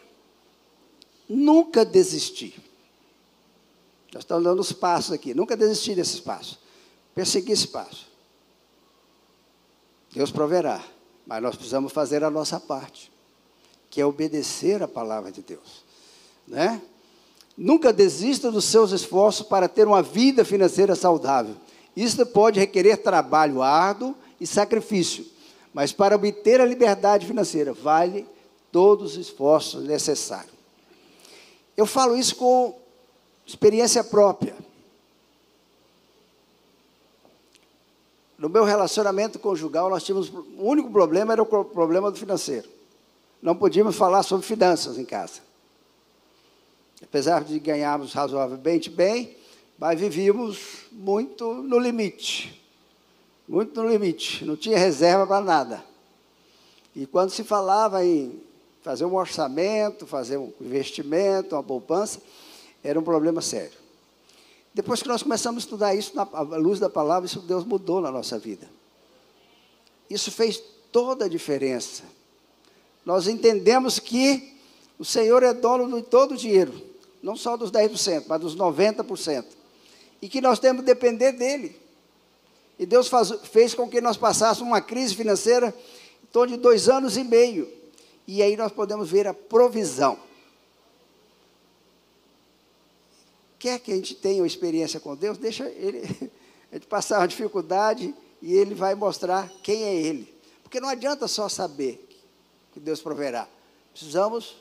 nunca 1.27 1.85
desistir. 1.85 2.59
Nós 4.11 4.23
estamos 4.23 4.43
dando 4.43 4.59
os 4.59 4.71
passos 4.71 5.11
aqui, 5.11 5.33
nunca 5.33 5.55
desistir 5.55 5.95
desses 5.95 6.19
passos. 6.19 6.57
Perseguir 7.13 7.51
esse 7.51 7.67
passo. 7.67 8.07
Deus 10.11 10.31
proverá, 10.31 10.83
mas 11.29 11.43
nós 11.43 11.55
precisamos 11.55 11.93
fazer 11.93 12.23
a 12.23 12.29
nossa 12.31 12.59
parte, 12.59 13.11
que 13.87 14.01
é 14.01 14.05
obedecer 14.05 14.81
a 14.81 14.87
palavra 14.87 15.31
de 15.31 15.43
Deus. 15.43 15.85
Né? 16.47 16.81
Nunca 17.55 17.93
desista 17.93 18.51
dos 18.51 18.65
seus 18.65 18.91
esforços 18.91 19.45
para 19.45 19.67
ter 19.67 19.85
uma 19.85 20.01
vida 20.01 20.43
financeira 20.43 20.95
saudável. 20.95 21.55
Isso 21.95 22.25
pode 22.25 22.59
requerer 22.59 22.97
trabalho 22.97 23.61
árduo 23.61 24.15
e 24.41 24.47
sacrifício, 24.47 25.23
mas 25.71 25.93
para 25.93 26.15
obter 26.15 26.59
a 26.59 26.65
liberdade 26.65 27.27
financeira 27.27 27.73
vale 27.73 28.25
todos 28.71 29.11
os 29.11 29.27
esforços 29.27 29.83
necessários. 29.83 30.53
Eu 31.77 31.85
falo 31.85 32.17
isso 32.17 32.37
com 32.37 32.75
experiência 33.45 34.03
própria. 34.03 34.55
No 38.39 38.47
meu 38.47 38.63
relacionamento 38.63 39.37
conjugal, 39.37 39.89
nós 39.89 40.01
tínhamos. 40.01 40.29
O 40.29 40.63
único 40.63 40.89
problema 40.89 41.33
era 41.33 41.43
o 41.43 41.45
problema 41.45 42.09
do 42.09 42.17
financeiro. 42.17 42.69
Não 43.41 43.53
podíamos 43.53 43.97
falar 43.97 44.23
sobre 44.23 44.47
finanças 44.47 44.97
em 44.97 45.03
casa. 45.03 45.41
Apesar 47.03 47.43
de 47.43 47.59
ganharmos 47.59 48.13
razoavelmente 48.13 48.89
bem, 48.89 49.35
mas 49.77 49.99
vivíamos 49.99 50.85
muito 50.89 51.53
no 51.53 51.77
limite. 51.77 52.63
Muito 53.45 53.83
no 53.83 53.89
limite. 53.89 54.45
Não 54.45 54.55
tinha 54.55 54.77
reserva 54.77 55.27
para 55.27 55.43
nada. 55.43 55.83
E 56.95 57.05
quando 57.05 57.31
se 57.31 57.43
falava 57.43 58.05
em 58.05 58.41
fazer 58.81 59.03
um 59.03 59.15
orçamento, 59.15 60.07
fazer 60.07 60.37
um 60.37 60.53
investimento, 60.61 61.55
uma 61.55 61.63
poupança, 61.63 62.21
era 62.81 62.97
um 62.97 63.03
problema 63.03 63.41
sério. 63.41 63.77
Depois 64.79 65.01
que 65.01 65.09
nós 65.09 65.21
começamos 65.21 65.61
a 65.61 65.65
estudar 65.65 65.93
isso 65.93 66.15
na 66.15 66.23
luz 66.55 66.79
da 66.79 66.89
palavra, 66.89 67.25
isso 67.25 67.41
Deus 67.41 67.65
mudou 67.65 67.99
na 67.99 68.09
nossa 68.09 68.39
vida. 68.39 68.65
Isso 70.09 70.31
fez 70.31 70.63
toda 70.89 71.25
a 71.25 71.27
diferença. 71.27 72.03
Nós 73.05 73.27
entendemos 73.27 73.99
que 73.99 74.57
o 74.97 75.03
Senhor 75.03 75.43
é 75.43 75.53
dono 75.53 76.01
de 76.01 76.07
todo 76.07 76.31
o 76.31 76.37
dinheiro, 76.37 76.73
não 77.21 77.35
só 77.35 77.57
dos 77.57 77.69
10%, 77.71 78.23
mas 78.29 78.39
dos 78.39 78.55
90% 78.55 79.43
e 80.21 80.29
que 80.29 80.39
nós 80.39 80.59
temos 80.59 80.79
que 80.79 80.85
depender 80.85 81.33
dele. 81.33 81.75
E 82.79 82.85
Deus 82.85 83.09
faz, 83.09 83.33
fez 83.51 83.73
com 83.73 83.89
que 83.89 83.99
nós 83.99 84.15
passássemos 84.15 84.69
uma 84.69 84.79
crise 84.79 85.13
financeira 85.13 85.75
em 86.23 86.27
torno 86.27 86.55
de 86.55 86.63
dois 86.63 86.87
anos 86.87 87.17
e 87.17 87.23
meio. 87.25 87.69
E 88.25 88.41
aí 88.41 88.55
nós 88.55 88.71
podemos 88.71 89.09
ver 89.09 89.27
a 89.27 89.33
provisão. 89.33 90.17
Quer 93.59 93.79
que 93.79 93.91
a 93.91 93.95
gente 93.95 94.15
tenha 94.15 94.41
uma 94.41 94.47
experiência 94.47 94.99
com 94.99 95.15
Deus, 95.15 95.37
deixa 95.37 95.65
ele, 95.67 95.99
a 96.71 96.75
gente 96.75 96.87
passar 96.87 97.19
uma 97.19 97.27
dificuldade 97.27 98.15
e 98.41 98.55
ele 98.55 98.73
vai 98.73 98.95
mostrar 98.95 99.51
quem 99.61 99.83
é 99.83 99.93
ele. 99.93 100.33
Porque 100.63 100.79
não 100.79 100.89
adianta 100.89 101.27
só 101.27 101.49
saber 101.49 102.07
que 102.71 102.79
Deus 102.79 103.01
proverá. 103.01 103.47
Precisamos 103.91 104.55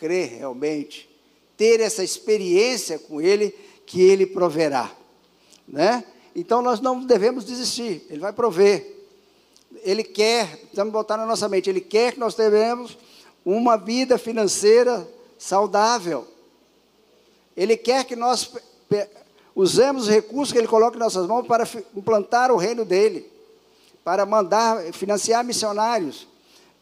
crer 0.00 0.38
realmente, 0.38 1.08
ter 1.56 1.78
essa 1.78 2.02
experiência 2.02 2.98
com 2.98 3.20
Ele, 3.20 3.54
que 3.84 4.00
Ele 4.00 4.26
proverá. 4.26 4.90
Né? 5.68 6.02
Então 6.34 6.62
nós 6.62 6.80
não 6.80 7.04
devemos 7.04 7.44
desistir, 7.44 8.06
Ele 8.08 8.20
vai 8.20 8.32
prover. 8.32 8.96
Ele 9.82 10.02
quer, 10.02 10.56
precisamos 10.56 10.90
botar 10.90 11.18
na 11.18 11.26
nossa 11.26 11.48
mente, 11.50 11.68
Ele 11.68 11.82
quer 11.82 12.14
que 12.14 12.18
nós 12.18 12.34
tenhamos 12.34 12.96
uma 13.44 13.76
vida 13.76 14.16
financeira 14.16 15.06
saudável. 15.38 16.26
Ele 17.56 17.76
quer 17.76 18.04
que 18.04 18.16
nós 18.16 18.50
usemos 19.54 20.04
os 20.04 20.08
recursos 20.08 20.52
que 20.52 20.58
Ele 20.58 20.68
coloca 20.68 20.96
em 20.96 21.00
nossas 21.00 21.26
mãos 21.26 21.46
para 21.46 21.68
implantar 21.94 22.50
o 22.50 22.56
reino 22.56 22.84
dEle, 22.84 23.30
para 24.02 24.24
mandar, 24.24 24.82
financiar 24.92 25.44
missionários, 25.44 26.26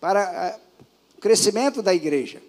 para 0.00 0.58
o 1.16 1.20
crescimento 1.20 1.82
da 1.82 1.92
igreja. 1.92 2.40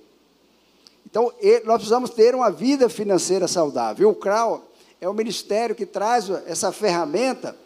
Então, 1.06 1.34
nós 1.66 1.78
precisamos 1.78 2.12
ter 2.12 2.36
uma 2.36 2.52
vida 2.52 2.88
financeira 2.88 3.48
saudável. 3.48 4.10
O 4.10 4.16
CRAU 4.16 4.64
é 5.02 5.10
o 5.10 5.14
ministério 5.14 5.76
que 5.76 5.86
traz 5.86 6.30
essa 6.46 6.72
ferramenta 6.72 7.58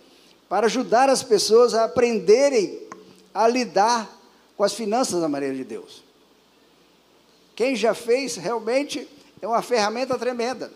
para 0.48 0.68
ajudar 0.68 1.10
as 1.10 1.24
pessoas 1.24 1.74
a 1.74 1.86
aprenderem 1.86 2.80
a 3.34 3.48
lidar 3.48 4.10
com 4.56 4.64
as 4.64 4.74
finanças 4.74 5.20
da 5.20 5.28
maneira 5.28 5.56
de 5.56 5.64
Deus. 5.64 6.04
Quem 7.56 7.76
já 7.76 7.94
fez, 7.94 8.36
realmente, 8.36 9.08
é 9.44 9.48
uma 9.48 9.62
ferramenta 9.62 10.18
tremenda, 10.18 10.72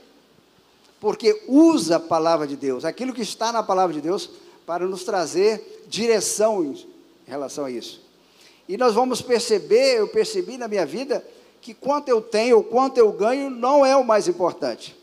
porque 1.00 1.42
usa 1.48 1.96
a 1.96 2.00
palavra 2.02 2.46
de 2.46 2.58
Deus, 2.58 2.84
aquilo 2.84 3.14
que 3.14 3.22
está 3.22 3.50
na 3.50 3.64
palavra 3.64 3.94
de 3.94 4.02
Deus, 4.02 4.30
para 4.66 4.86
nos 4.86 5.06
trazer 5.06 5.86
direção 5.88 6.66
em 6.66 6.86
relação 7.26 7.64
a 7.64 7.72
isso. 7.72 8.02
E 8.68 8.76
nós 8.76 8.94
vamos 8.94 9.22
perceber, 9.22 10.00
eu 10.00 10.10
percebi 10.10 10.58
na 10.58 10.68
minha 10.68 10.86
vida, 10.86 11.26
que 11.62 11.74
quanto 11.74 12.10
eu 12.10 12.22
tenho, 12.22 12.62
quanto 12.62 12.98
eu 12.98 13.10
ganho, 13.10 13.50
não 13.50 13.86
é 13.86 13.96
o 13.96 14.04
mais 14.04 14.28
importante. 14.28 14.94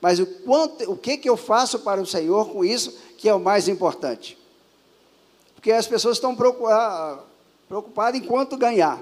Mas 0.00 0.18
o, 0.18 0.26
quanto, 0.26 0.90
o 0.90 0.96
que, 0.96 1.16
que 1.16 1.28
eu 1.28 1.36
faço 1.36 1.78
para 1.78 2.00
o 2.00 2.06
Senhor 2.06 2.48
com 2.48 2.64
isso, 2.64 2.98
que 3.18 3.28
é 3.28 3.34
o 3.34 3.38
mais 3.38 3.68
importante. 3.68 4.36
Porque 5.54 5.70
as 5.70 5.86
pessoas 5.86 6.16
estão 6.16 6.36
ah, 6.68 7.20
preocupadas 7.68 8.20
em 8.20 8.24
quanto 8.24 8.56
ganhar. 8.56 9.00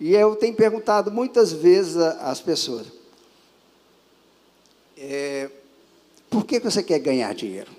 E 0.00 0.16
eu 0.16 0.34
tenho 0.34 0.56
perguntado 0.56 1.12
muitas 1.12 1.52
vezes 1.52 1.96
às 1.96 2.40
pessoas: 2.40 2.98
é, 5.00 5.50
por 6.28 6.44
que 6.44 6.60
você 6.60 6.82
quer 6.82 6.98
ganhar 6.98 7.34
dinheiro? 7.34 7.70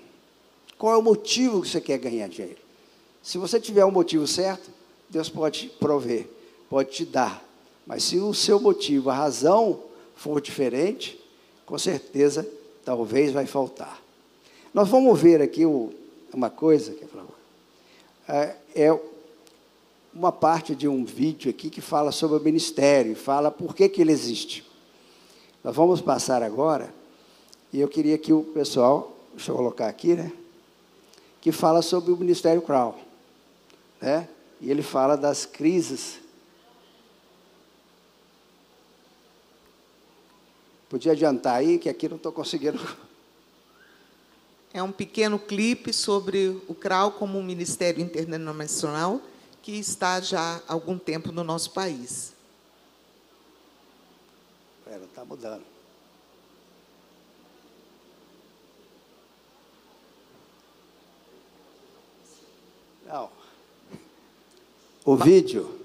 Qual 0.76 0.92
é 0.92 0.96
o 0.96 1.02
motivo 1.02 1.62
que 1.62 1.68
você 1.68 1.80
quer 1.80 1.98
ganhar 1.98 2.28
dinheiro? 2.28 2.58
Se 3.22 3.38
você 3.38 3.60
tiver 3.60 3.84
um 3.84 3.90
motivo 3.90 4.26
certo, 4.26 4.70
Deus 5.08 5.28
pode 5.28 5.68
prover, 5.78 6.26
pode 6.68 6.90
te 6.90 7.04
dar. 7.04 7.42
Mas 7.86 8.02
se 8.02 8.18
o 8.18 8.34
seu 8.34 8.58
motivo, 8.58 9.08
a 9.08 9.14
razão 9.14 9.80
for 10.16 10.40
diferente, 10.40 11.18
com 11.64 11.78
certeza, 11.78 12.48
talvez 12.84 13.30
vai 13.32 13.46
faltar. 13.46 14.02
Nós 14.74 14.88
vamos 14.88 15.20
ver 15.20 15.40
aqui 15.40 15.64
uma 16.32 16.50
coisa 16.50 16.92
que 16.92 17.04
é, 18.28 18.56
é 18.74 19.00
uma 20.14 20.32
parte 20.32 20.74
de 20.74 20.86
um 20.88 21.04
vídeo 21.04 21.50
aqui 21.50 21.70
que 21.70 21.80
fala 21.80 22.12
sobre 22.12 22.38
o 22.38 22.40
ministério, 22.40 23.16
fala 23.16 23.50
por 23.50 23.74
que, 23.74 23.88
que 23.88 24.00
ele 24.00 24.12
existe. 24.12 24.64
Nós 25.62 25.74
vamos 25.74 26.00
passar 26.00 26.42
agora, 26.42 26.92
e 27.72 27.80
eu 27.80 27.88
queria 27.88 28.18
que 28.18 28.32
o 28.32 28.42
pessoal, 28.42 29.16
deixa 29.32 29.50
eu 29.50 29.56
colocar 29.56 29.88
aqui, 29.88 30.14
né? 30.14 30.30
Que 31.40 31.50
fala 31.50 31.80
sobre 31.80 32.12
o 32.12 32.16
Ministério 32.16 32.60
Crown. 32.60 32.94
Né? 34.00 34.28
E 34.60 34.70
ele 34.70 34.82
fala 34.82 35.16
das 35.16 35.46
crises. 35.46 36.20
Podia 40.88 41.12
adiantar 41.12 41.56
aí, 41.56 41.78
que 41.78 41.88
aqui 41.88 42.08
não 42.08 42.16
estou 42.16 42.30
conseguindo. 42.30 42.78
É 44.74 44.82
um 44.82 44.92
pequeno 44.92 45.38
clipe 45.38 45.92
sobre 45.92 46.60
o 46.68 46.74
CRAU 46.74 47.12
como 47.12 47.38
um 47.38 47.42
ministério 47.42 48.02
internacional 48.02 49.20
que 49.62 49.72
está 49.72 50.20
já 50.20 50.62
há 50.66 50.72
algum 50.72 50.98
tempo 50.98 51.30
no 51.30 51.44
nosso 51.44 51.70
país. 51.70 52.32
Espera, 54.80 55.04
está 55.04 55.24
mudando. 55.24 55.62
O 65.04 65.16
vídeo. 65.16 65.81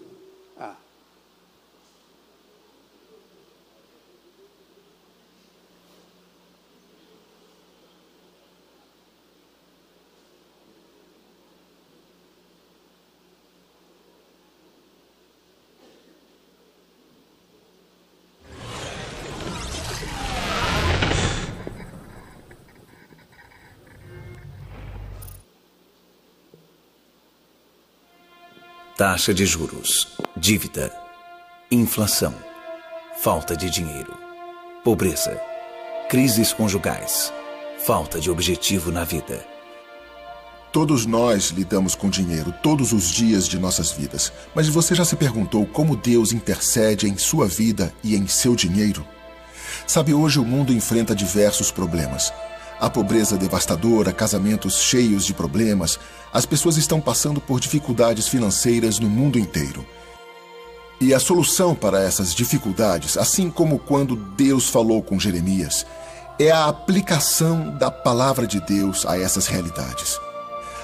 Taxa 28.98 29.32
de 29.32 29.46
juros, 29.46 30.08
dívida, 30.36 30.92
inflação, 31.70 32.34
falta 33.22 33.56
de 33.56 33.70
dinheiro, 33.70 34.18
pobreza, 34.84 35.40
crises 36.10 36.52
conjugais, 36.52 37.32
falta 37.78 38.20
de 38.20 38.32
objetivo 38.32 38.92
na 38.92 39.04
vida. 39.04 39.46
Todos 40.74 41.06
nós 41.06 41.50
lidamos 41.50 41.94
com 41.94 42.10
dinheiro 42.10 42.52
todos 42.64 42.92
os 42.92 43.12
dias 43.12 43.48
de 43.48 43.60
nossas 43.60 43.92
vidas, 43.92 44.34
mas 44.56 44.68
você 44.68 44.96
já 44.96 45.06
se 45.06 45.16
perguntou 45.16 45.64
como 45.68 45.96
Deus 45.96 46.32
intercede 46.32 47.08
em 47.08 47.20
sua 47.20 47.46
vida 47.48 47.94
e 48.04 48.16
em 48.16 48.26
seu 48.26 48.56
dinheiro? 48.56 49.06
Sabe, 49.86 50.12
hoje 50.12 50.40
o 50.40 50.44
mundo 50.44 50.74
enfrenta 50.74 51.14
diversos 51.14 51.70
problemas. 51.70 52.34
A 52.80 52.92
pobreza 52.92 53.38
devastadora, 53.38 54.14
casamentos 54.14 54.76
cheios 54.76 55.26
de 55.26 55.34
problemas, 55.34 56.00
as 56.32 56.46
pessoas 56.46 56.78
estão 56.78 57.02
passando 57.02 57.42
por 57.42 57.60
dificuldades 57.60 58.28
financeiras 58.28 59.00
no 59.00 59.10
mundo 59.10 59.40
inteiro. 59.40 59.84
E 61.02 61.12
a 61.12 61.20
solução 61.20 61.74
para 61.74 62.02
essas 62.02 62.36
dificuldades, 62.36 63.18
assim 63.18 63.50
como 63.50 63.80
quando 63.80 64.16
Deus 64.16 64.70
falou 64.70 65.02
com 65.02 65.20
Jeremias, 65.20 65.88
é 66.40 66.52
a 66.52 66.68
aplicação 66.68 67.76
da 67.78 67.90
palavra 67.90 68.46
de 68.46 68.60
Deus 68.60 69.08
a 69.08 69.20
essas 69.20 69.48
realidades. 69.48 70.20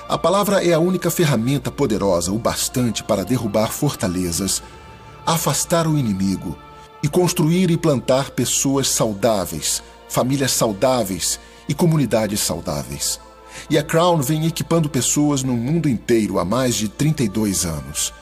A 0.10 0.18
palavra 0.18 0.66
é 0.66 0.74
a 0.74 0.80
única 0.80 1.12
ferramenta 1.12 1.70
poderosa 1.70 2.32
o 2.32 2.40
bastante 2.40 3.04
para 3.04 3.24
derrubar 3.24 3.72
fortalezas, 3.72 4.64
afastar 5.26 5.88
o 5.88 5.98
inimigo 5.98 6.58
e 7.04 7.08
construir 7.08 7.70
e 7.70 7.78
plantar 7.78 8.32
pessoas 8.32 8.88
saudáveis, 8.90 9.84
famílias 10.10 10.52
saudáveis 10.52 11.40
e 11.68 11.74
comunidades 11.74 12.40
saudáveis. 12.40 13.20
E 13.70 13.78
a 13.78 13.84
Crown 13.84 14.22
vem 14.22 14.46
equipando 14.46 14.90
pessoas 14.90 15.44
no 15.44 15.54
mundo 15.54 15.88
inteiro 15.88 16.40
há 16.40 16.46
mais 16.46 16.76
de 16.76 16.90
32 16.90 17.66
anos. 17.66 18.14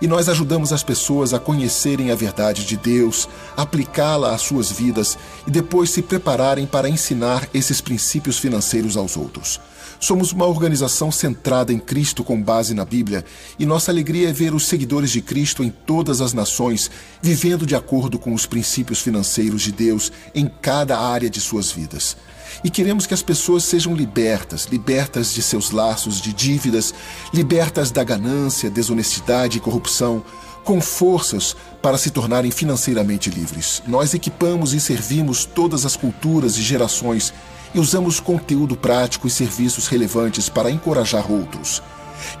E 0.00 0.06
nós 0.06 0.28
ajudamos 0.28 0.72
as 0.72 0.82
pessoas 0.82 1.34
a 1.34 1.38
conhecerem 1.38 2.10
a 2.10 2.14
verdade 2.14 2.64
de 2.64 2.76
Deus, 2.76 3.28
aplicá-la 3.56 4.34
às 4.34 4.40
suas 4.40 4.70
vidas 4.70 5.18
e 5.46 5.50
depois 5.50 5.90
se 5.90 6.02
prepararem 6.02 6.66
para 6.66 6.88
ensinar 6.88 7.48
esses 7.52 7.80
princípios 7.80 8.38
financeiros 8.38 8.96
aos 8.96 9.16
outros. 9.16 9.60
Somos 10.02 10.32
uma 10.32 10.46
organização 10.46 11.12
centrada 11.12 11.72
em 11.72 11.78
Cristo 11.78 12.24
com 12.24 12.42
base 12.42 12.74
na 12.74 12.84
Bíblia, 12.84 13.24
e 13.56 13.64
nossa 13.64 13.92
alegria 13.92 14.30
é 14.30 14.32
ver 14.32 14.52
os 14.52 14.66
seguidores 14.66 15.12
de 15.12 15.22
Cristo 15.22 15.62
em 15.62 15.70
todas 15.70 16.20
as 16.20 16.32
nações 16.32 16.90
vivendo 17.22 17.64
de 17.64 17.76
acordo 17.76 18.18
com 18.18 18.34
os 18.34 18.44
princípios 18.44 19.00
financeiros 19.00 19.62
de 19.62 19.70
Deus 19.70 20.10
em 20.34 20.50
cada 20.60 20.98
área 20.98 21.30
de 21.30 21.40
suas 21.40 21.70
vidas. 21.70 22.16
E 22.64 22.68
queremos 22.68 23.06
que 23.06 23.14
as 23.14 23.22
pessoas 23.22 23.62
sejam 23.62 23.94
libertas, 23.94 24.66
libertas 24.68 25.32
de 25.32 25.40
seus 25.40 25.70
laços 25.70 26.20
de 26.20 26.32
dívidas, 26.32 26.92
libertas 27.32 27.92
da 27.92 28.02
ganância, 28.02 28.68
desonestidade 28.68 29.58
e 29.58 29.60
corrupção, 29.60 30.24
com 30.64 30.80
forças 30.80 31.56
para 31.80 31.96
se 31.96 32.10
tornarem 32.10 32.50
financeiramente 32.50 33.30
livres. 33.30 33.80
Nós 33.86 34.14
equipamos 34.14 34.74
e 34.74 34.80
servimos 34.80 35.44
todas 35.44 35.86
as 35.86 35.94
culturas 35.94 36.56
e 36.56 36.62
gerações 36.62 37.32
e 37.74 37.80
usamos 37.80 38.20
conteúdo 38.20 38.76
prático 38.76 39.26
e 39.26 39.30
serviços 39.30 39.88
relevantes 39.88 40.48
para 40.48 40.70
encorajar 40.70 41.30
outros. 41.30 41.82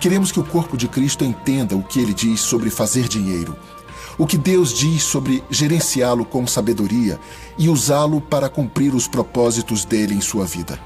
Queremos 0.00 0.30
que 0.30 0.40
o 0.40 0.44
corpo 0.44 0.76
de 0.76 0.88
Cristo 0.88 1.24
entenda 1.24 1.76
o 1.76 1.82
que 1.82 2.00
ele 2.00 2.14
diz 2.14 2.40
sobre 2.40 2.70
fazer 2.70 3.08
dinheiro 3.08 3.56
o 4.18 4.26
que 4.26 4.36
Deus 4.36 4.72
diz 4.72 5.02
sobre 5.02 5.42
gerenciá-lo 5.50 6.24
com 6.24 6.46
sabedoria 6.46 7.18
e 7.58 7.68
usá-lo 7.68 8.20
para 8.20 8.48
cumprir 8.48 8.94
os 8.94 9.08
propósitos 9.08 9.84
dele 9.84 10.14
em 10.14 10.20
sua 10.20 10.44
vida. 10.44 10.78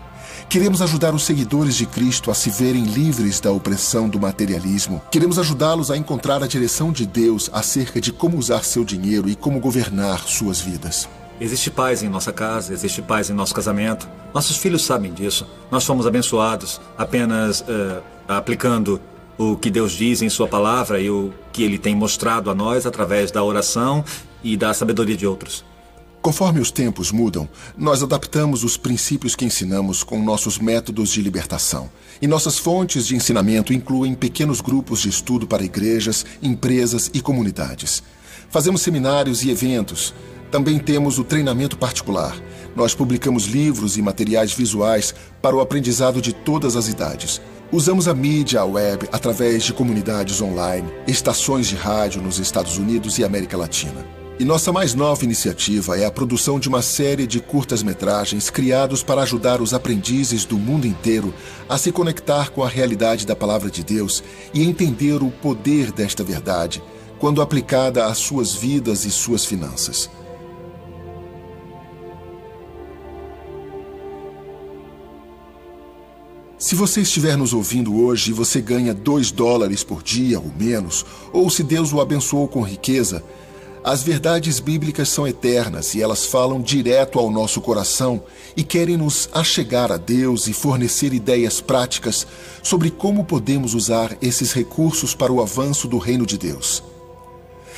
Queremos 0.48 0.80
ajudar 0.80 1.14
os 1.14 1.24
seguidores 1.24 1.74
de 1.74 1.86
Cristo 1.86 2.30
a 2.30 2.34
se 2.34 2.50
verem 2.50 2.84
livres 2.84 3.40
da 3.40 3.50
opressão 3.50 4.08
do 4.08 4.20
materialismo. 4.20 5.02
Queremos 5.10 5.38
ajudá-los 5.38 5.90
a 5.90 5.96
encontrar 5.96 6.42
a 6.42 6.46
direção 6.46 6.92
de 6.92 7.04
Deus 7.04 7.50
acerca 7.52 8.00
de 8.00 8.12
como 8.12 8.38
usar 8.38 8.62
seu 8.64 8.84
dinheiro 8.84 9.28
e 9.28 9.34
como 9.34 9.58
governar 9.58 10.20
suas 10.20 10.60
vidas. 10.60 11.08
Existe 11.38 11.70
paz 11.70 12.02
em 12.02 12.08
nossa 12.08 12.32
casa, 12.32 12.72
existe 12.72 13.02
paz 13.02 13.28
em 13.28 13.34
nosso 13.34 13.54
casamento. 13.54 14.08
Nossos 14.32 14.56
filhos 14.56 14.82
sabem 14.82 15.12
disso. 15.12 15.46
Nós 15.70 15.84
fomos 15.84 16.06
abençoados 16.06 16.80
apenas 16.96 17.60
uh, 17.60 18.02
aplicando 18.26 19.00
o 19.36 19.54
que 19.54 19.70
Deus 19.70 19.92
diz 19.92 20.22
em 20.22 20.30
Sua 20.30 20.48
palavra 20.48 20.98
e 20.98 21.10
o 21.10 21.32
que 21.52 21.62
Ele 21.62 21.78
tem 21.78 21.94
mostrado 21.94 22.50
a 22.50 22.54
nós 22.54 22.86
através 22.86 23.30
da 23.30 23.44
oração 23.44 24.02
e 24.42 24.56
da 24.56 24.72
sabedoria 24.72 25.16
de 25.16 25.26
outros. 25.26 25.62
Conforme 26.22 26.58
os 26.58 26.70
tempos 26.70 27.12
mudam, 27.12 27.48
nós 27.76 28.02
adaptamos 28.02 28.64
os 28.64 28.76
princípios 28.76 29.36
que 29.36 29.44
ensinamos 29.44 30.02
com 30.02 30.20
nossos 30.20 30.58
métodos 30.58 31.10
de 31.10 31.22
libertação. 31.22 31.88
E 32.20 32.26
nossas 32.26 32.58
fontes 32.58 33.06
de 33.06 33.14
ensinamento 33.14 33.72
incluem 33.72 34.14
pequenos 34.14 34.60
grupos 34.60 35.02
de 35.02 35.10
estudo 35.10 35.46
para 35.46 35.62
igrejas, 35.62 36.24
empresas 36.42 37.10
e 37.14 37.20
comunidades. 37.20 38.02
Fazemos 38.50 38.80
seminários 38.80 39.44
e 39.44 39.50
eventos. 39.50 40.14
Também 40.50 40.78
temos 40.78 41.18
o 41.18 41.24
treinamento 41.24 41.76
particular. 41.76 42.36
Nós 42.74 42.94
publicamos 42.94 43.44
livros 43.44 43.96
e 43.96 44.02
materiais 44.02 44.52
visuais 44.52 45.14
para 45.42 45.56
o 45.56 45.60
aprendizado 45.60 46.20
de 46.20 46.32
todas 46.32 46.76
as 46.76 46.88
idades. 46.88 47.40
Usamos 47.72 48.06
a 48.06 48.14
mídia, 48.14 48.60
a 48.60 48.64
web, 48.64 49.08
através 49.10 49.64
de 49.64 49.72
comunidades 49.72 50.40
online, 50.40 50.88
estações 51.06 51.66
de 51.66 51.74
rádio 51.74 52.22
nos 52.22 52.38
Estados 52.38 52.78
Unidos 52.78 53.18
e 53.18 53.24
América 53.24 53.56
Latina. 53.56 54.06
E 54.38 54.44
nossa 54.44 54.70
mais 54.70 54.94
nova 54.94 55.24
iniciativa 55.24 55.98
é 55.98 56.04
a 56.04 56.10
produção 56.10 56.60
de 56.60 56.68
uma 56.68 56.82
série 56.82 57.26
de 57.26 57.40
curtas-metragens 57.40 58.50
criados 58.50 59.02
para 59.02 59.22
ajudar 59.22 59.62
os 59.62 59.72
aprendizes 59.72 60.44
do 60.44 60.58
mundo 60.58 60.86
inteiro 60.86 61.32
a 61.66 61.78
se 61.78 61.90
conectar 61.90 62.50
com 62.50 62.62
a 62.62 62.68
realidade 62.68 63.26
da 63.26 63.34
Palavra 63.34 63.70
de 63.70 63.82
Deus 63.82 64.22
e 64.52 64.62
entender 64.62 65.22
o 65.22 65.30
poder 65.30 65.90
desta 65.90 66.22
verdade 66.22 66.82
quando 67.18 67.40
aplicada 67.40 68.04
às 68.04 68.18
suas 68.18 68.54
vidas 68.54 69.06
e 69.06 69.10
suas 69.10 69.44
finanças. 69.46 70.10
Se 76.58 76.74
você 76.74 77.02
estiver 77.02 77.36
nos 77.36 77.52
ouvindo 77.52 78.02
hoje 78.02 78.30
e 78.30 78.34
você 78.34 78.62
ganha 78.62 78.94
2 78.94 79.30
dólares 79.30 79.84
por 79.84 80.02
dia 80.02 80.40
ou 80.40 80.50
menos, 80.58 81.04
ou 81.30 81.50
se 81.50 81.62
Deus 81.62 81.92
o 81.92 82.00
abençoou 82.00 82.48
com 82.48 82.62
riqueza, 82.62 83.22
as 83.84 84.02
verdades 84.02 84.58
bíblicas 84.58 85.10
são 85.10 85.28
eternas 85.28 85.94
e 85.94 86.00
elas 86.00 86.24
falam 86.24 86.62
direto 86.62 87.18
ao 87.18 87.30
nosso 87.30 87.60
coração 87.60 88.22
e 88.56 88.64
querem 88.64 88.96
nos 88.96 89.28
achegar 89.34 89.92
a 89.92 89.98
Deus 89.98 90.46
e 90.46 90.54
fornecer 90.54 91.12
ideias 91.12 91.60
práticas 91.60 92.26
sobre 92.62 92.90
como 92.90 93.22
podemos 93.22 93.74
usar 93.74 94.16
esses 94.22 94.54
recursos 94.54 95.14
para 95.14 95.32
o 95.32 95.42
avanço 95.42 95.86
do 95.86 95.98
reino 95.98 96.24
de 96.24 96.38
Deus. 96.38 96.82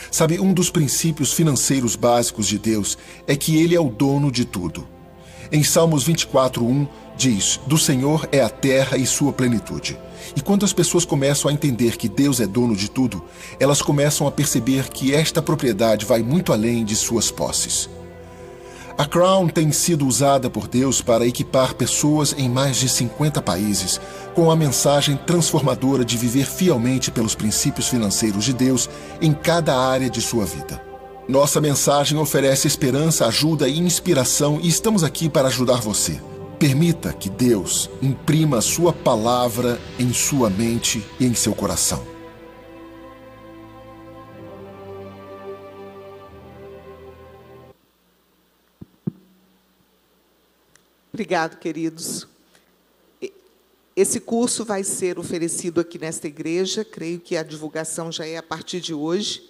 Sabe, 0.08 0.38
um 0.38 0.54
dos 0.54 0.70
princípios 0.70 1.32
financeiros 1.32 1.96
básicos 1.96 2.46
de 2.46 2.58
Deus 2.60 2.96
é 3.26 3.34
que 3.34 3.56
Ele 3.56 3.74
é 3.74 3.80
o 3.80 3.90
dono 3.90 4.30
de 4.30 4.44
tudo. 4.44 4.86
Em 5.50 5.64
Salmos 5.64 6.04
24:1 6.06 6.86
diz: 7.16 7.58
Do 7.66 7.78
Senhor 7.78 8.28
é 8.30 8.40
a 8.40 8.50
terra 8.50 8.96
e 8.96 9.06
sua 9.06 9.32
plenitude. 9.32 9.98
E 10.36 10.40
quando 10.40 10.64
as 10.64 10.72
pessoas 10.72 11.04
começam 11.04 11.50
a 11.50 11.54
entender 11.54 11.96
que 11.96 12.08
Deus 12.08 12.40
é 12.40 12.46
dono 12.46 12.76
de 12.76 12.90
tudo, 12.90 13.24
elas 13.58 13.80
começam 13.80 14.26
a 14.26 14.30
perceber 14.30 14.88
que 14.88 15.14
esta 15.14 15.40
propriedade 15.40 16.04
vai 16.04 16.22
muito 16.22 16.52
além 16.52 16.84
de 16.84 16.94
suas 16.94 17.30
posses. 17.30 17.88
A 18.98 19.06
Crown 19.06 19.48
tem 19.48 19.70
sido 19.70 20.04
usada 20.04 20.50
por 20.50 20.66
Deus 20.66 21.00
para 21.00 21.24
equipar 21.24 21.74
pessoas 21.74 22.34
em 22.36 22.48
mais 22.48 22.76
de 22.76 22.88
50 22.88 23.40
países 23.40 24.00
com 24.34 24.50
a 24.50 24.56
mensagem 24.56 25.16
transformadora 25.16 26.04
de 26.04 26.16
viver 26.16 26.46
fielmente 26.46 27.08
pelos 27.08 27.34
princípios 27.34 27.88
financeiros 27.88 28.44
de 28.44 28.52
Deus 28.52 28.90
em 29.20 29.32
cada 29.32 29.78
área 29.78 30.10
de 30.10 30.20
sua 30.20 30.44
vida. 30.44 30.87
Nossa 31.28 31.60
mensagem 31.60 32.16
oferece 32.16 32.66
esperança, 32.66 33.26
ajuda 33.26 33.68
e 33.68 33.78
inspiração 33.78 34.58
e 34.62 34.66
estamos 34.66 35.04
aqui 35.04 35.28
para 35.28 35.48
ajudar 35.48 35.78
você. 35.78 36.18
Permita 36.58 37.12
que 37.12 37.28
Deus 37.28 37.90
imprima 38.00 38.62
Sua 38.62 38.94
palavra 38.94 39.78
em 39.98 40.10
sua 40.14 40.48
mente 40.48 41.04
e 41.20 41.26
em 41.26 41.34
seu 41.34 41.54
coração. 41.54 42.02
Obrigado, 51.12 51.58
queridos. 51.58 52.26
Esse 53.94 54.18
curso 54.18 54.64
vai 54.64 54.82
ser 54.82 55.18
oferecido 55.18 55.78
aqui 55.78 55.98
nesta 55.98 56.26
igreja, 56.26 56.86
creio 56.86 57.20
que 57.20 57.36
a 57.36 57.42
divulgação 57.42 58.10
já 58.10 58.24
é 58.24 58.38
a 58.38 58.42
partir 58.42 58.80
de 58.80 58.94
hoje. 58.94 59.47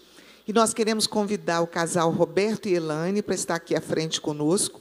E 0.49 0.53
nós 0.55 0.73
queremos 0.73 1.07
convidar 1.07 1.61
o 1.61 1.67
casal 1.67 2.11
Roberto 2.11 2.71
e 2.71 2.73
Elane 2.73 3.21
para 3.21 3.35
estar 3.35 3.57
aqui 3.57 3.75
à 3.75 3.83
frente 3.83 4.19
conosco. 4.19 4.81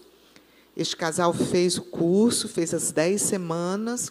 Este 0.77 0.95
casal 0.95 1.33
fez 1.33 1.77
o 1.77 1.81
curso, 1.81 2.47
fez 2.47 2.73
as 2.73 2.93
dez 2.93 3.21
semanas. 3.23 4.09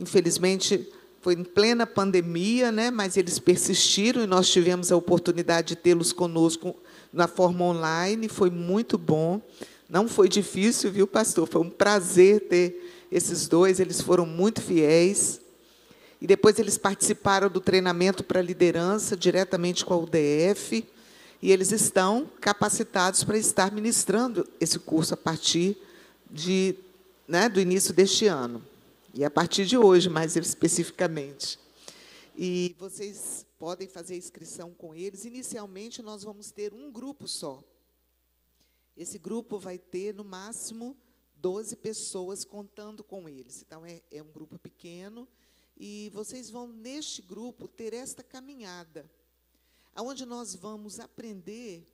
Infelizmente, 0.00 0.88
foi 1.20 1.34
em 1.34 1.44
plena 1.44 1.86
pandemia, 1.86 2.72
né? 2.72 2.90
mas 2.90 3.18
eles 3.18 3.38
persistiram 3.38 4.22
e 4.22 4.26
nós 4.26 4.48
tivemos 4.48 4.90
a 4.90 4.96
oportunidade 4.96 5.68
de 5.68 5.76
tê-los 5.76 6.10
conosco 6.10 6.74
na 7.12 7.28
forma 7.28 7.66
online. 7.66 8.26
Foi 8.26 8.48
muito 8.48 8.96
bom. 8.96 9.42
Não 9.90 10.08
foi 10.08 10.26
difícil, 10.26 10.90
viu, 10.90 11.06
pastor? 11.06 11.46
Foi 11.46 11.60
um 11.60 11.68
prazer 11.68 12.48
ter 12.48 13.06
esses 13.12 13.46
dois. 13.46 13.78
Eles 13.78 14.00
foram 14.00 14.24
muito 14.24 14.62
fiéis. 14.62 15.38
E 16.20 16.26
depois 16.26 16.58
eles 16.58 16.76
participaram 16.76 17.48
do 17.48 17.60
treinamento 17.60 18.24
para 18.24 18.42
liderança 18.42 19.16
diretamente 19.16 19.84
com 19.84 19.94
a 19.94 19.98
UDF. 19.98 20.84
E 21.40 21.52
eles 21.52 21.70
estão 21.70 22.28
capacitados 22.40 23.22
para 23.22 23.38
estar 23.38 23.70
ministrando 23.70 24.48
esse 24.60 24.78
curso 24.78 25.14
a 25.14 25.16
partir 25.16 25.76
de, 26.28 26.74
né, 27.28 27.48
do 27.48 27.60
início 27.60 27.94
deste 27.94 28.26
ano. 28.26 28.64
E 29.14 29.24
a 29.24 29.30
partir 29.30 29.64
de 29.64 29.78
hoje, 29.78 30.08
mais 30.08 30.36
especificamente. 30.36 31.58
E 32.36 32.74
vocês 32.78 33.46
podem 33.58 33.88
fazer 33.88 34.16
inscrição 34.16 34.72
com 34.74 34.94
eles. 34.94 35.24
Inicialmente, 35.24 36.02
nós 36.02 36.22
vamos 36.22 36.50
ter 36.50 36.72
um 36.72 36.90
grupo 36.90 37.26
só. 37.26 37.62
Esse 38.96 39.18
grupo 39.18 39.58
vai 39.58 39.78
ter, 39.78 40.14
no 40.14 40.24
máximo, 40.24 40.96
12 41.36 41.76
pessoas 41.76 42.44
contando 42.44 43.04
com 43.04 43.28
eles. 43.28 43.62
Então, 43.66 43.86
é, 43.86 44.00
é 44.10 44.22
um 44.22 44.30
grupo 44.30 44.58
pequeno. 44.58 45.26
E 45.78 46.10
vocês 46.12 46.50
vão, 46.50 46.66
neste 46.66 47.22
grupo, 47.22 47.68
ter 47.68 47.94
esta 47.94 48.22
caminhada, 48.22 49.08
onde 49.96 50.26
nós 50.26 50.54
vamos 50.54 50.98
aprender 50.98 51.86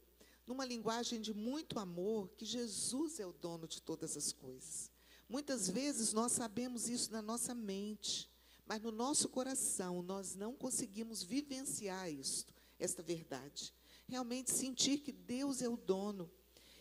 numa 0.46 0.64
linguagem 0.64 1.20
de 1.20 1.34
muito 1.34 1.78
amor, 1.78 2.30
que 2.30 2.46
Jesus 2.46 3.20
é 3.20 3.26
o 3.26 3.32
dono 3.32 3.68
de 3.68 3.82
todas 3.82 4.16
as 4.16 4.32
coisas. 4.32 4.90
Muitas 5.28 5.68
vezes 5.68 6.14
nós 6.14 6.32
sabemos 6.32 6.88
isso 6.88 7.12
na 7.12 7.20
nossa 7.20 7.54
mente, 7.54 8.30
mas 8.66 8.80
no 8.80 8.90
nosso 8.90 9.28
coração 9.28 10.02
nós 10.02 10.34
não 10.34 10.54
conseguimos 10.54 11.22
vivenciar 11.22 12.10
isto, 12.10 12.54
esta 12.78 13.02
verdade. 13.02 13.72
Realmente 14.06 14.50
sentir 14.50 14.98
que 14.98 15.12
Deus 15.12 15.60
é 15.60 15.68
o 15.68 15.76
dono. 15.76 16.30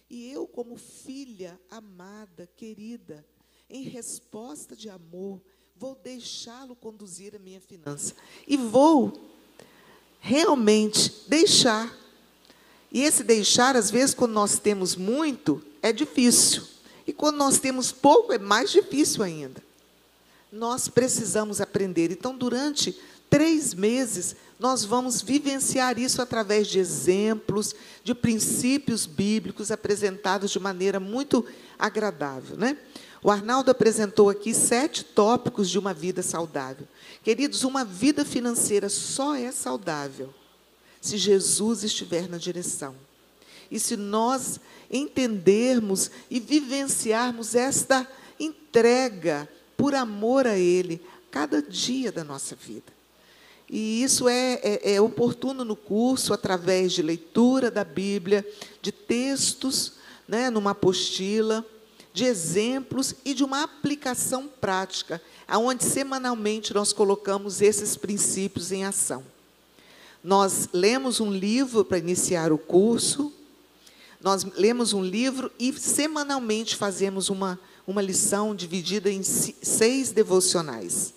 E 0.09 0.29
eu, 0.29 0.47
como 0.47 0.77
filha 0.77 1.59
amada, 1.69 2.47
querida, 2.47 3.25
em 3.69 3.83
resposta 3.83 4.75
de 4.75 4.89
amor, 4.89 5.41
vou 5.75 5.97
deixá-lo 6.03 6.75
conduzir 6.75 7.35
a 7.35 7.39
minha 7.39 7.59
finança. 7.59 8.13
E 8.47 8.57
vou 8.57 9.13
realmente 10.19 11.13
deixar 11.27 12.03
e 12.93 13.01
esse 13.01 13.23
deixar, 13.23 13.75
às 13.75 13.89
vezes, 13.89 14.13
quando 14.13 14.33
nós 14.33 14.59
temos 14.59 14.95
muito, 14.95 15.63
é 15.81 15.91
difícil. 15.91 16.61
E 17.07 17.11
quando 17.11 17.37
nós 17.37 17.57
temos 17.57 17.91
pouco, 17.91 18.31
é 18.31 18.37
mais 18.37 18.69
difícil 18.69 19.23
ainda. 19.23 19.61
Nós 20.51 20.87
precisamos 20.87 21.59
aprender. 21.59 22.11
Então, 22.11 22.37
durante 22.37 22.95
três 23.31 23.73
meses, 23.73 24.35
nós 24.59 24.85
vamos 24.85 25.23
vivenciar 25.23 25.97
isso 25.97 26.21
através 26.21 26.67
de 26.67 26.77
exemplos, 26.77 27.73
de 28.03 28.13
princípios 28.13 29.07
bíblicos 29.07 29.71
apresentados 29.71 30.51
de 30.51 30.59
maneira 30.59 30.99
muito 30.99 31.43
agradável. 31.79 32.55
Né? 32.55 32.77
O 33.23 33.31
Arnaldo 33.31 33.71
apresentou 33.71 34.29
aqui 34.29 34.53
sete 34.53 35.03
tópicos 35.03 35.69
de 35.69 35.79
uma 35.79 35.93
vida 35.93 36.21
saudável. 36.21 36.85
Queridos, 37.23 37.63
uma 37.63 37.85
vida 37.85 38.25
financeira 38.25 38.89
só 38.89 39.33
é 39.35 39.51
saudável 39.51 40.33
se 40.99 41.17
Jesus 41.17 41.83
estiver 41.83 42.27
na 42.27 42.37
direção. 42.37 42.95
E 43.71 43.79
se 43.79 43.95
nós 43.95 44.59
entendermos 44.91 46.11
e 46.29 46.39
vivenciarmos 46.39 47.55
esta 47.55 48.07
entrega 48.39 49.47
por 49.77 49.95
amor 49.95 50.45
a 50.45 50.57
Ele, 50.57 51.01
cada 51.31 51.61
dia 51.61 52.11
da 52.11 52.23
nossa 52.23 52.55
vida. 52.55 52.93
E 53.69 54.03
isso 54.03 54.27
é, 54.27 54.59
é, 54.61 54.93
é, 54.95 55.01
oportuno 55.01 55.65
no 55.65 55.75
curso, 55.75 56.33
através 56.33 56.91
de 56.91 57.01
leitura 57.01 57.71
da 57.71 57.83
Bíblia, 57.83 58.45
de 58.81 58.91
textos, 58.91 59.93
né, 60.27 60.49
numa 60.49 60.71
apostila, 60.71 61.65
de 62.13 62.25
exemplos 62.25 63.15
e 63.25 63.33
de 63.33 63.43
uma 63.43 63.63
aplicação 63.63 64.47
prática, 64.47 65.19
aonde 65.47 65.83
semanalmente 65.83 66.73
nós 66.73 66.93
colocamos 66.93 67.59
esses 67.59 67.97
princípios 67.97 68.71
em 68.71 68.85
ação. 68.85 69.23
Nós 70.23 70.69
lemos 70.71 71.19
um 71.19 71.31
livro 71.31 71.83
para 71.83 71.97
iniciar 71.97 72.51
o 72.51 72.57
curso, 72.57 73.33
nós 74.21 74.45
lemos 74.55 74.93
um 74.93 75.03
livro 75.03 75.51
e 75.59 75.73
semanalmente 75.73 76.77
fazemos 76.77 77.29
uma, 77.29 77.59
uma 77.85 78.01
lição 78.01 78.55
dividida 78.55 79.11
em 79.11 79.21
seis 79.23 80.11
devocionais. 80.11 81.13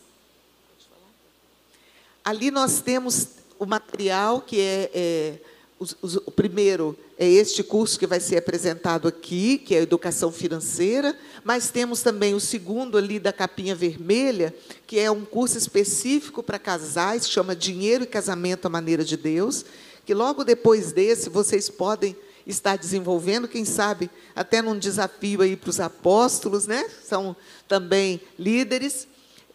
Ali 2.24 2.50
nós 2.50 2.80
temos 2.80 3.28
o 3.58 3.66
material 3.66 4.40
que 4.40 4.60
é, 4.60 4.90
é 4.92 5.40
o, 5.78 5.84
o, 6.26 6.30
primeiro 6.30 6.96
é 7.18 7.28
este 7.28 7.62
curso 7.62 7.98
que 7.98 8.06
vai 8.06 8.18
ser 8.18 8.38
apresentado 8.38 9.06
aqui, 9.06 9.58
que 9.58 9.74
é 9.74 9.78
a 9.78 9.82
educação 9.82 10.32
financeira, 10.32 11.16
mas 11.44 11.70
temos 11.70 12.00
também 12.00 12.34
o 12.34 12.40
segundo 12.40 12.96
ali 12.96 13.18
da 13.18 13.32
capinha 13.32 13.74
vermelha, 13.74 14.54
que 14.86 14.98
é 14.98 15.10
um 15.10 15.24
curso 15.24 15.58
específico 15.58 16.42
para 16.42 16.58
casais, 16.58 17.26
que 17.26 17.32
chama 17.32 17.54
Dinheiro 17.54 18.04
e 18.04 18.06
Casamento 18.06 18.66
à 18.66 18.70
Maneira 18.70 19.04
de 19.04 19.18
Deus, 19.18 19.66
que 20.06 20.14
logo 20.14 20.44
depois 20.44 20.92
desse 20.92 21.28
vocês 21.28 21.68
podem 21.68 22.16
estar 22.46 22.76
desenvolvendo, 22.76 23.48
quem 23.48 23.64
sabe 23.64 24.08
até 24.34 24.62
num 24.62 24.78
desafio 24.78 25.42
aí 25.42 25.56
para 25.56 25.70
os 25.70 25.80
apóstolos, 25.80 26.66
né? 26.66 26.88
São 27.04 27.36
também 27.68 28.20
líderes. 28.38 29.06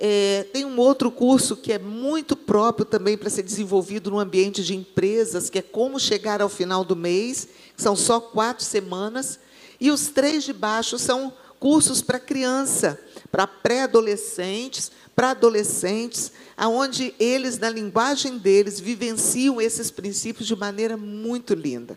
É, 0.03 0.47
tem 0.51 0.65
um 0.65 0.79
outro 0.79 1.11
curso 1.11 1.55
que 1.55 1.71
é 1.71 1.77
muito 1.77 2.35
próprio 2.35 2.83
também 2.83 3.15
para 3.15 3.29
ser 3.29 3.43
desenvolvido 3.43 4.09
no 4.09 4.17
ambiente 4.17 4.63
de 4.63 4.75
empresas, 4.75 5.47
que 5.47 5.59
é 5.59 5.61
como 5.61 5.99
chegar 5.99 6.41
ao 6.41 6.49
final 6.49 6.83
do 6.83 6.95
mês, 6.95 7.47
são 7.77 7.95
só 7.95 8.19
quatro 8.19 8.65
semanas. 8.65 9.37
E 9.79 9.91
os 9.91 10.07
três 10.07 10.43
de 10.43 10.53
baixo 10.53 10.97
são 10.97 11.31
cursos 11.59 12.01
para 12.01 12.19
criança, 12.19 12.99
para 13.31 13.45
pré-adolescentes, 13.45 14.91
para 15.15 15.29
adolescentes, 15.29 16.31
aonde 16.57 17.13
eles, 17.19 17.59
na 17.59 17.69
linguagem 17.69 18.39
deles, 18.39 18.79
vivenciam 18.79 19.61
esses 19.61 19.91
princípios 19.91 20.47
de 20.47 20.55
maneira 20.55 20.97
muito 20.97 21.53
linda. 21.53 21.95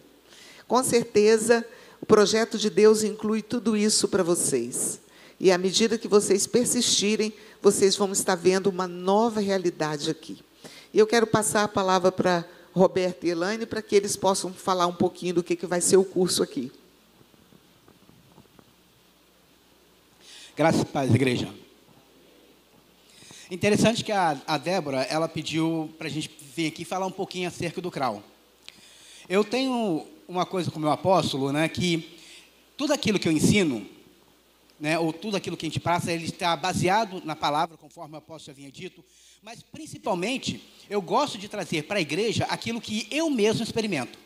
Com 0.69 0.85
certeza, 0.85 1.65
o 2.03 2.05
projeto 2.05 2.59
de 2.59 2.69
Deus 2.69 3.03
inclui 3.03 3.41
tudo 3.41 3.75
isso 3.75 4.09
para 4.09 4.23
vocês. 4.23 5.01
E 5.39 5.51
à 5.51 5.59
medida 5.59 5.99
que 5.99 6.09
vocês 6.09 6.47
persistirem, 6.47 7.33
vocês 7.61 7.97
vão 7.97 8.13
estar 8.13 8.35
vendo 8.35 8.69
uma 8.69 8.87
nova 8.87 9.41
realidade 9.41 10.11
aqui. 10.11 10.39
E 10.93 10.99
eu 10.99 11.07
quero 11.07 11.27
passar 11.27 11.65
a 11.65 11.69
palavra 11.69 12.13
para 12.13 12.45
Roberto 12.73 13.25
e 13.25 13.31
Elaine 13.31 13.67
para 13.67 13.83
que 13.83 13.95
eles 13.95 14.17
possam 14.17 14.53
falar 14.53 14.87
um 14.87 14.95
pouquinho 14.95 15.35
do 15.35 15.43
que, 15.43 15.57
que 15.57 15.67
vai 15.67 15.81
ser 15.81 15.97
o 15.97 16.05
curso 16.05 16.43
aqui. 16.43 16.71
Graças 20.57 20.83
a 20.83 20.85
paz, 20.85 21.13
igreja. 21.13 21.53
Interessante 23.51 24.05
que 24.05 24.13
a, 24.13 24.41
a 24.47 24.57
Débora, 24.57 25.03
ela 25.03 25.29
pediu 25.29 25.93
para 25.99 26.07
a 26.07 26.11
gente 26.11 26.31
vir 26.55 26.69
aqui 26.69 26.85
falar 26.85 27.07
um 27.07 27.11
pouquinho 27.11 27.49
acerca 27.49 27.81
do 27.81 27.91
CRAU. 27.91 28.23
Eu 29.29 29.45
tenho 29.45 30.07
uma 30.29 30.47
coisa 30.47 30.71
com 30.71 30.79
o 30.79 30.81
meu 30.81 30.91
apóstolo, 30.91 31.53
né, 31.53 31.69
que 31.69 32.19
tudo 32.77 32.93
aquilo 32.93 33.19
que 33.19 33.29
eu 33.29 33.33
ensino, 33.33 33.87
né, 34.79 34.99
ou 34.99 35.13
tudo 35.13 35.37
aquilo 35.37 35.57
que 35.57 35.67
a 35.67 35.69
gente 35.69 35.81
passa, 35.81 36.13
ele 36.13 36.25
está 36.25 36.57
baseado 36.57 37.23
na 37.25 37.37
palavra, 37.37 37.77
conforme 37.77 38.15
o 38.15 38.19
apóstolo 38.19 38.57
vinha 38.57 38.71
dito, 38.71 39.05
mas 39.43 39.63
principalmente 39.63 40.63
eu 40.91 41.01
gosto 41.01 41.39
de 41.39 41.49
trazer 41.49 41.85
para 41.85 41.99
a 41.99 42.03
igreja 42.03 42.45
aquilo 42.45 42.81
que 42.81 43.07
eu 43.11 43.31
mesmo 43.31 43.63
experimento. 43.63 44.19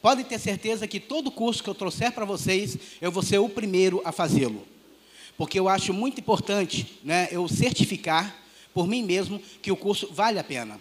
Podem 0.00 0.24
ter 0.24 0.38
certeza 0.38 0.88
que 0.88 0.98
todo 0.98 1.30
curso 1.30 1.62
que 1.62 1.70
eu 1.70 1.74
trouxer 1.74 2.12
para 2.12 2.24
vocês, 2.24 2.76
eu 3.00 3.12
vou 3.12 3.22
ser 3.22 3.38
o 3.38 3.48
primeiro 3.48 4.02
a 4.04 4.10
fazê-lo. 4.10 4.66
Porque 5.36 5.58
eu 5.58 5.68
acho 5.68 5.92
muito 5.92 6.20
importante 6.20 6.98
né, 7.04 7.28
eu 7.30 7.48
certificar 7.48 8.36
por 8.74 8.86
mim 8.86 9.02
mesmo 9.02 9.40
que 9.60 9.70
o 9.70 9.76
curso 9.76 10.08
vale 10.12 10.38
a 10.38 10.44
pena. 10.44 10.80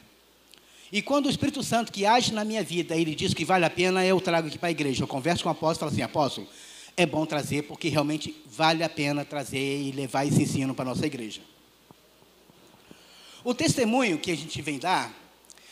E 0.92 1.02
quando 1.02 1.28
o 1.28 1.30
Espírito 1.30 1.64
Santo 1.64 1.92
que 1.92 2.06
age 2.06 2.34
na 2.34 2.44
minha 2.44 2.64
vida, 2.64 2.96
ele 2.96 3.16
diz 3.16 3.34
que 3.34 3.46
vale 3.46 3.64
a 3.64 3.70
pena, 3.70 4.06
eu 4.06 4.20
trago 4.20 4.48
aqui 4.48 4.58
para 4.58 4.68
a 4.68 4.72
igreja. 4.72 5.04
Eu 5.04 5.08
converso 5.08 5.44
com 5.44 5.50
o 5.50 5.52
apóstolo 5.52 5.76
e 5.76 5.80
falo 5.80 5.92
assim, 5.92 6.02
apóstolo, 6.02 6.48
é 6.96 7.06
bom 7.06 7.26
trazer 7.26 7.64
porque 7.64 7.90
realmente 7.90 8.36
vale 8.46 8.84
a 8.84 8.90
pena 8.90 9.26
trazer 9.26 9.82
e 9.82 9.92
levar 9.92 10.26
esse 10.26 10.44
ensino 10.44 10.74
para 10.74 10.84
a 10.84 10.94
nossa 10.94 11.06
igreja. 11.06 11.42
O 13.44 13.54
testemunho 13.54 14.20
que 14.20 14.32
a 14.32 14.36
gente 14.36 14.62
vem 14.62 14.78
dar 14.78 15.12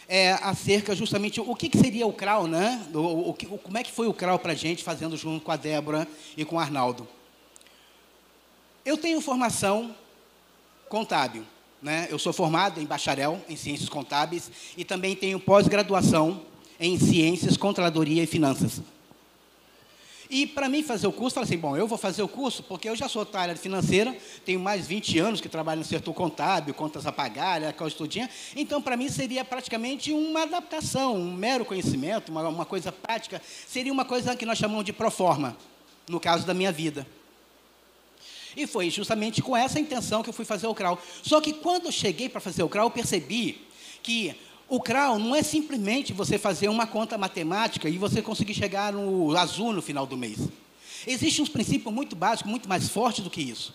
é 0.08 0.32
acerca 0.42 0.96
justamente 0.96 1.40
o 1.40 1.56
que, 1.56 1.70
que 1.70 1.78
seria 1.78 2.08
o 2.08 2.14
CRAU, 2.14 2.48
né? 2.48 2.84
O, 2.94 2.98
o, 2.98 3.30
o, 3.30 3.58
como 3.60 3.78
é 3.78 3.84
que 3.84 3.92
foi 3.92 4.08
o 4.08 4.14
CRAU 4.14 4.40
para 4.40 4.54
a 4.54 4.56
gente 4.56 4.84
fazendo 4.84 5.16
junto 5.16 5.46
com 5.46 5.52
a 5.52 5.56
Débora 5.56 6.08
e 6.36 6.44
com 6.44 6.56
o 6.56 6.60
Arnaldo. 6.60 7.08
Eu 8.84 8.98
tenho 8.98 9.22
formação 9.22 9.96
contábil, 10.88 11.46
né? 11.80 12.08
Eu 12.10 12.18
sou 12.18 12.34
formado 12.34 12.82
em 12.82 12.86
bacharel 12.86 13.40
em 13.48 13.56
ciências 13.56 13.88
contábeis 13.88 14.52
e 14.76 14.84
também 14.84 15.16
tenho 15.16 15.40
pós-graduação 15.40 16.42
em 16.80 16.98
ciências, 16.98 17.56
controladoria 17.56 18.24
e 18.24 18.28
finanças. 18.28 18.82
E 20.30 20.46
para 20.46 20.70
mim 20.70 20.84
fazer 20.84 21.08
o 21.08 21.12
curso, 21.12 21.34
falei 21.34 21.48
assim, 21.48 21.58
bom, 21.58 21.76
eu 21.76 21.88
vou 21.88 21.98
fazer 21.98 22.22
o 22.22 22.28
curso 22.28 22.62
porque 22.62 22.88
eu 22.88 22.96
já 22.96 23.10
sou 23.10 23.26
da 23.26 23.40
área 23.40 23.56
financeira, 23.56 24.16
tenho 24.46 24.60
mais 24.60 24.86
20 24.86 25.18
anos 25.18 25.42
que 25.42 25.50
trabalho 25.50 25.80
no 25.80 25.86
setor 25.86 26.14
contábil, 26.14 26.72
contas 26.76 27.08
a 27.08 27.12
pagar, 27.12 27.64
aquela 27.64 27.90
estudinha. 27.90 28.30
Então, 28.56 28.80
para 28.80 28.96
mim 28.96 29.10
seria 29.10 29.44
praticamente 29.44 30.12
uma 30.12 30.44
adaptação, 30.44 31.16
um 31.16 31.34
mero 31.34 31.66
conhecimento, 31.66 32.30
uma, 32.30 32.48
uma 32.48 32.66
coisa 32.66 32.92
prática. 32.92 33.42
Seria 33.68 33.92
uma 33.92 34.06
coisa 34.06 34.36
que 34.36 34.46
nós 34.46 34.60
chamamos 34.60 34.86
de 34.86 34.94
proforma, 34.94 35.58
no 36.08 36.20
caso 36.20 36.46
da 36.46 36.54
minha 36.54 36.72
vida. 36.72 37.08
E 38.56 38.68
foi 38.68 38.92
justamente 38.92 39.42
com 39.42 39.58
essa 39.58 39.80
intenção 39.80 40.22
que 40.22 40.30
eu 40.30 40.34
fui 40.34 40.46
fazer 40.46 40.68
o 40.68 40.76
CRAU. 40.76 41.00
Só 41.24 41.42
que 41.42 41.54
quando 41.54 41.86
eu 41.88 41.92
cheguei 41.92 42.30
para 42.30 42.40
fazer 42.40 42.62
o 42.62 42.70
CRAU, 42.70 42.86
eu 42.86 42.92
percebi 42.92 43.68
que 44.04 44.36
o 44.70 44.80
CRAU 44.80 45.18
não 45.18 45.36
é 45.36 45.42
simplesmente 45.42 46.14
você 46.14 46.38
fazer 46.38 46.70
uma 46.70 46.86
conta 46.86 47.18
matemática 47.18 47.90
e 47.90 47.98
você 47.98 48.22
conseguir 48.22 48.54
chegar 48.54 48.94
no 48.94 49.36
azul 49.36 49.74
no 49.74 49.82
final 49.82 50.06
do 50.06 50.16
mês. 50.16 50.38
Existem 51.08 51.44
uns 51.44 51.50
princípios 51.50 51.94
muito 51.94 52.16
básicos, 52.16 52.52
muito 52.52 52.70
mais 52.70 52.88
fortes 52.88 53.24
do 53.24 53.30
que 53.30 53.42
isso. 53.42 53.74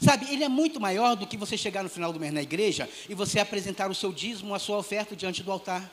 Sabe, 0.00 0.26
ele 0.30 0.42
é 0.42 0.48
muito 0.48 0.80
maior 0.80 1.14
do 1.14 1.26
que 1.26 1.36
você 1.36 1.56
chegar 1.56 1.82
no 1.82 1.88
final 1.88 2.12
do 2.12 2.20
mês 2.20 2.32
na 2.32 2.42
igreja 2.42 2.88
e 3.08 3.14
você 3.14 3.38
apresentar 3.38 3.90
o 3.90 3.94
seu 3.94 4.12
dízimo, 4.12 4.54
a 4.54 4.58
sua 4.58 4.78
oferta 4.78 5.14
diante 5.14 5.42
do 5.42 5.52
altar. 5.52 5.90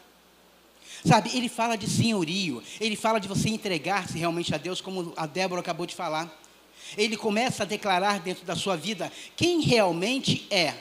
Sabe, 1.03 1.36
ele 1.36 1.49
fala 1.49 1.76
de 1.76 1.88
senhorio, 1.88 2.63
ele 2.80 2.95
fala 2.95 3.19
de 3.19 3.28
você 3.28 3.49
entregar-se 3.49 4.17
realmente 4.17 4.53
a 4.55 4.57
Deus, 4.57 4.82
como 4.82 5.13
a 5.15 5.26
Débora 5.28 5.61
acabou 5.61 5.86
de 5.86 5.93
falar. 5.93 6.32
Ele 6.97 7.17
começa 7.17 7.63
a 7.63 7.65
declarar 7.65 8.19
dentro 8.19 8.45
da 8.45 8.55
sua 8.55 8.76
vida 8.76 9.11
quem 9.36 9.61
realmente 9.61 10.47
é 10.49 10.73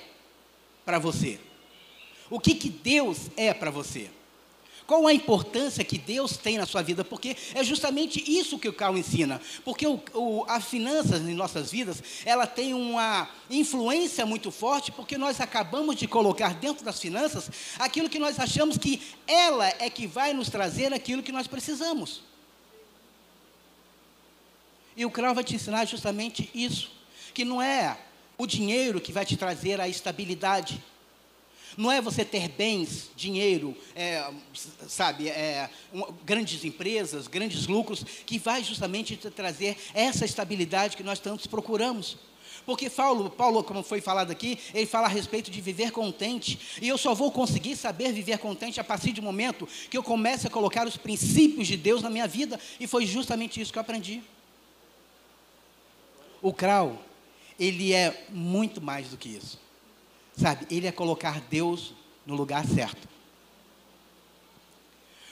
para 0.85 0.99
você. 0.99 1.39
O 2.31 2.41
que, 2.41 2.55
que 2.55 2.71
Deus 2.71 3.31
é 3.37 3.53
para 3.53 3.71
você? 3.71 4.11
Qual 4.87 5.07
a 5.07 5.15
importância 5.15 5.83
que 5.83 5.97
Deus 5.97 6.37
tem 6.37 6.59
na 6.59 6.67
sua 6.67 6.83
vida? 6.83 7.03
Porque 7.03 7.37
é 7.55 7.65
justamente 7.65 8.23
isso 8.31 8.59
que 8.59 8.69
o 8.69 8.73
Carl 8.73 8.99
ensina. 8.99 9.41
Porque 9.65 9.87
o, 9.87 9.99
o, 10.13 10.45
a 10.47 10.61
finanças 10.61 11.23
em 11.23 11.33
nossas 11.33 11.71
vidas, 11.71 12.03
ela 12.25 12.47
tem 12.47 12.75
uma 12.75 13.31
influência 13.49 14.27
muito 14.27 14.51
forte, 14.51 14.93
porque 14.93 15.17
nós 15.17 15.41
acabamos 15.41 15.97
de 15.97 16.07
colocar 16.07 16.53
dentro 16.55 16.85
das 16.85 17.01
finanças 17.01 17.51
aquilo 17.79 18.11
que 18.11 18.19
nós 18.19 18.39
achamos 18.39 18.77
que 18.77 19.01
ela 19.27 19.67
é 19.67 19.89
que 19.89 20.07
vai 20.07 20.35
nos 20.35 20.51
trazer 20.51 20.93
aquilo 20.93 21.23
que 21.23 21.33
nós 21.33 21.47
precisamos. 21.47 22.21
E 24.95 25.05
o 25.07 25.11
Carl 25.11 25.35
vai 25.35 25.43
te 25.45 25.55
ensinar 25.55 25.87
justamente 25.87 26.51
isso, 26.55 26.91
que 27.33 27.45
não 27.45 27.61
é 27.61 27.99
o 28.37 28.47
dinheiro 28.47 29.01
que 29.01 29.13
vai 29.13 29.25
te 29.25 29.37
trazer 29.37 29.81
a 29.81 29.89
estabilidade, 29.89 30.83
não 31.77 31.91
é 31.91 32.01
você 32.01 32.25
ter 32.25 32.49
bens, 32.49 33.11
dinheiro, 33.17 33.77
é, 33.95 34.31
sabe, 34.89 35.29
é, 35.29 35.69
um, 35.93 36.03
grandes 36.25 36.65
empresas, 36.65 37.27
grandes 37.27 37.67
lucros, 37.67 38.05
que 38.25 38.39
vai 38.39 38.63
justamente 38.63 39.17
te 39.17 39.31
trazer 39.31 39.77
essa 39.93 40.25
estabilidade 40.25 40.97
que 40.97 41.03
nós 41.03 41.19
tantos 41.19 41.47
procuramos. 41.47 42.17
Porque 42.65 42.89
Paulo, 42.89 43.29
Paulo, 43.29 43.63
como 43.63 43.83
foi 43.83 44.01
falado 44.01 44.31
aqui, 44.31 44.59
ele 44.73 44.87
fala 44.87 45.07
a 45.07 45.11
respeito 45.11 45.51
de 45.51 45.61
viver 45.61 45.91
contente. 45.91 46.59
E 46.81 46.89
eu 46.89 46.97
só 46.97 47.15
vou 47.15 47.31
conseguir 47.31 47.77
saber 47.77 48.13
viver 48.13 48.39
contente 48.39 48.81
a 48.81 48.85
partir 48.85 49.13
do 49.13 49.23
momento 49.23 49.69
que 49.91 49.97
eu 49.97 50.03
comece 50.03 50.47
a 50.47 50.51
colocar 50.51 50.87
os 50.87 50.97
princípios 50.97 51.67
de 51.67 51.77
Deus 51.77 52.03
na 52.03 52.09
minha 52.09 52.27
vida. 52.27 52.59
E 52.81 52.87
foi 52.87 53.05
justamente 53.05 53.61
isso 53.61 53.73
que 53.73 53.79
eu 53.79 53.83
aprendi. 53.83 54.23
O 56.41 56.53
Krau, 56.53 57.03
ele 57.59 57.93
é 57.93 58.27
muito 58.31 58.81
mais 58.81 59.09
do 59.09 59.17
que 59.17 59.29
isso. 59.29 59.64
Sabe, 60.37 60.67
ele 60.71 60.87
é 60.87 60.93
colocar 60.93 61.41
Deus 61.43 61.93
no 62.27 62.35
lugar 62.35 62.67
certo. 62.67 63.09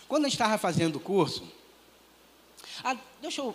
Quando 0.06 0.24
gente 0.24 0.34
estava 0.34 0.58
fazendo 0.58 0.96
o 0.96 1.00
curso, 1.00 1.42
ah, 2.84 2.96
deixa 3.20 3.40
eu 3.40 3.54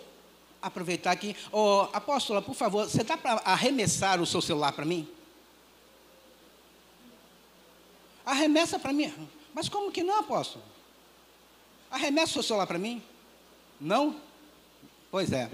aproveitar 0.60 1.12
aqui. 1.12 1.36
Oh, 1.52 1.86
apóstola, 1.92 2.42
por 2.42 2.54
favor, 2.54 2.88
você 2.88 3.02
está 3.02 3.16
para 3.16 3.34
arremessar 3.44 4.20
o 4.20 4.26
seu 4.26 4.42
celular 4.42 4.72
para 4.72 4.84
mim? 4.84 5.08
Arremessa 8.26 8.78
para 8.78 8.92
mim. 8.92 9.12
Mas 9.54 9.68
como 9.68 9.90
que 9.90 10.02
não, 10.02 10.20
apóstolo? 10.20 10.64
Arremessa 11.90 12.30
o 12.30 12.34
seu 12.34 12.42
celular 12.42 12.66
para 12.66 12.78
mim? 12.78 13.02
Não? 13.80 14.16
Pois 15.10 15.32
é. 15.32 15.50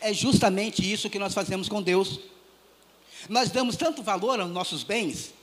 É 0.00 0.12
justamente 0.12 0.90
isso 0.90 1.08
que 1.08 1.18
nós 1.18 1.32
fazemos 1.32 1.68
com 1.68 1.80
Deus. 1.80 2.20
Nós 3.28 3.50
damos 3.50 3.76
tanto 3.76 4.02
valor 4.02 4.40
aos 4.40 4.50
nossos 4.50 4.82
bens. 4.82 5.34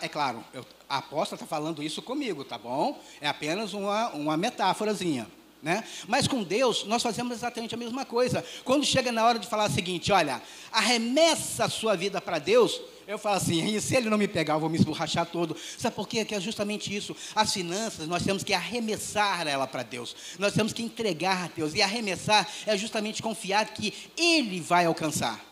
É 0.00 0.08
claro, 0.08 0.44
a 0.88 0.98
apóstola 0.98 1.36
está 1.36 1.46
falando 1.46 1.82
isso 1.82 2.02
comigo, 2.02 2.44
tá 2.44 2.58
bom? 2.58 3.00
É 3.20 3.28
apenas 3.28 3.72
uma, 3.72 4.10
uma 4.10 4.36
metáforazinha. 4.36 5.26
Né? 5.62 5.82
Mas 6.06 6.28
com 6.28 6.42
Deus, 6.42 6.84
nós 6.84 7.02
fazemos 7.02 7.32
exatamente 7.32 7.74
a 7.74 7.78
mesma 7.78 8.04
coisa. 8.04 8.44
Quando 8.62 8.84
chega 8.84 9.10
na 9.10 9.24
hora 9.24 9.38
de 9.38 9.48
falar 9.48 9.68
o 9.68 9.72
seguinte: 9.72 10.12
olha, 10.12 10.40
arremessa 10.70 11.64
a 11.64 11.68
sua 11.68 11.96
vida 11.96 12.20
para 12.20 12.38
Deus, 12.38 12.80
eu 13.06 13.18
falo 13.18 13.36
assim, 13.36 13.78
se 13.80 13.96
ele 13.96 14.10
não 14.10 14.18
me 14.18 14.28
pegar, 14.28 14.54
eu 14.54 14.60
vou 14.60 14.68
me 14.68 14.76
esborrachar 14.76 15.26
todo. 15.26 15.56
Sabe 15.78 15.94
por 15.94 16.06
quê? 16.06 16.24
Que 16.24 16.34
é 16.34 16.40
justamente 16.40 16.94
isso. 16.94 17.16
As 17.34 17.52
finanças, 17.52 18.06
nós 18.08 18.24
temos 18.24 18.42
que 18.42 18.52
arremessar 18.52 19.46
ela 19.46 19.66
para 19.66 19.82
Deus. 19.84 20.14
Nós 20.38 20.52
temos 20.52 20.72
que 20.72 20.82
entregar 20.82 21.44
a 21.44 21.48
Deus. 21.48 21.74
E 21.74 21.80
arremessar 21.80 22.48
é 22.66 22.76
justamente 22.76 23.22
confiar 23.22 23.66
que 23.66 23.94
Ele 24.16 24.60
vai 24.60 24.86
alcançar. 24.86 25.45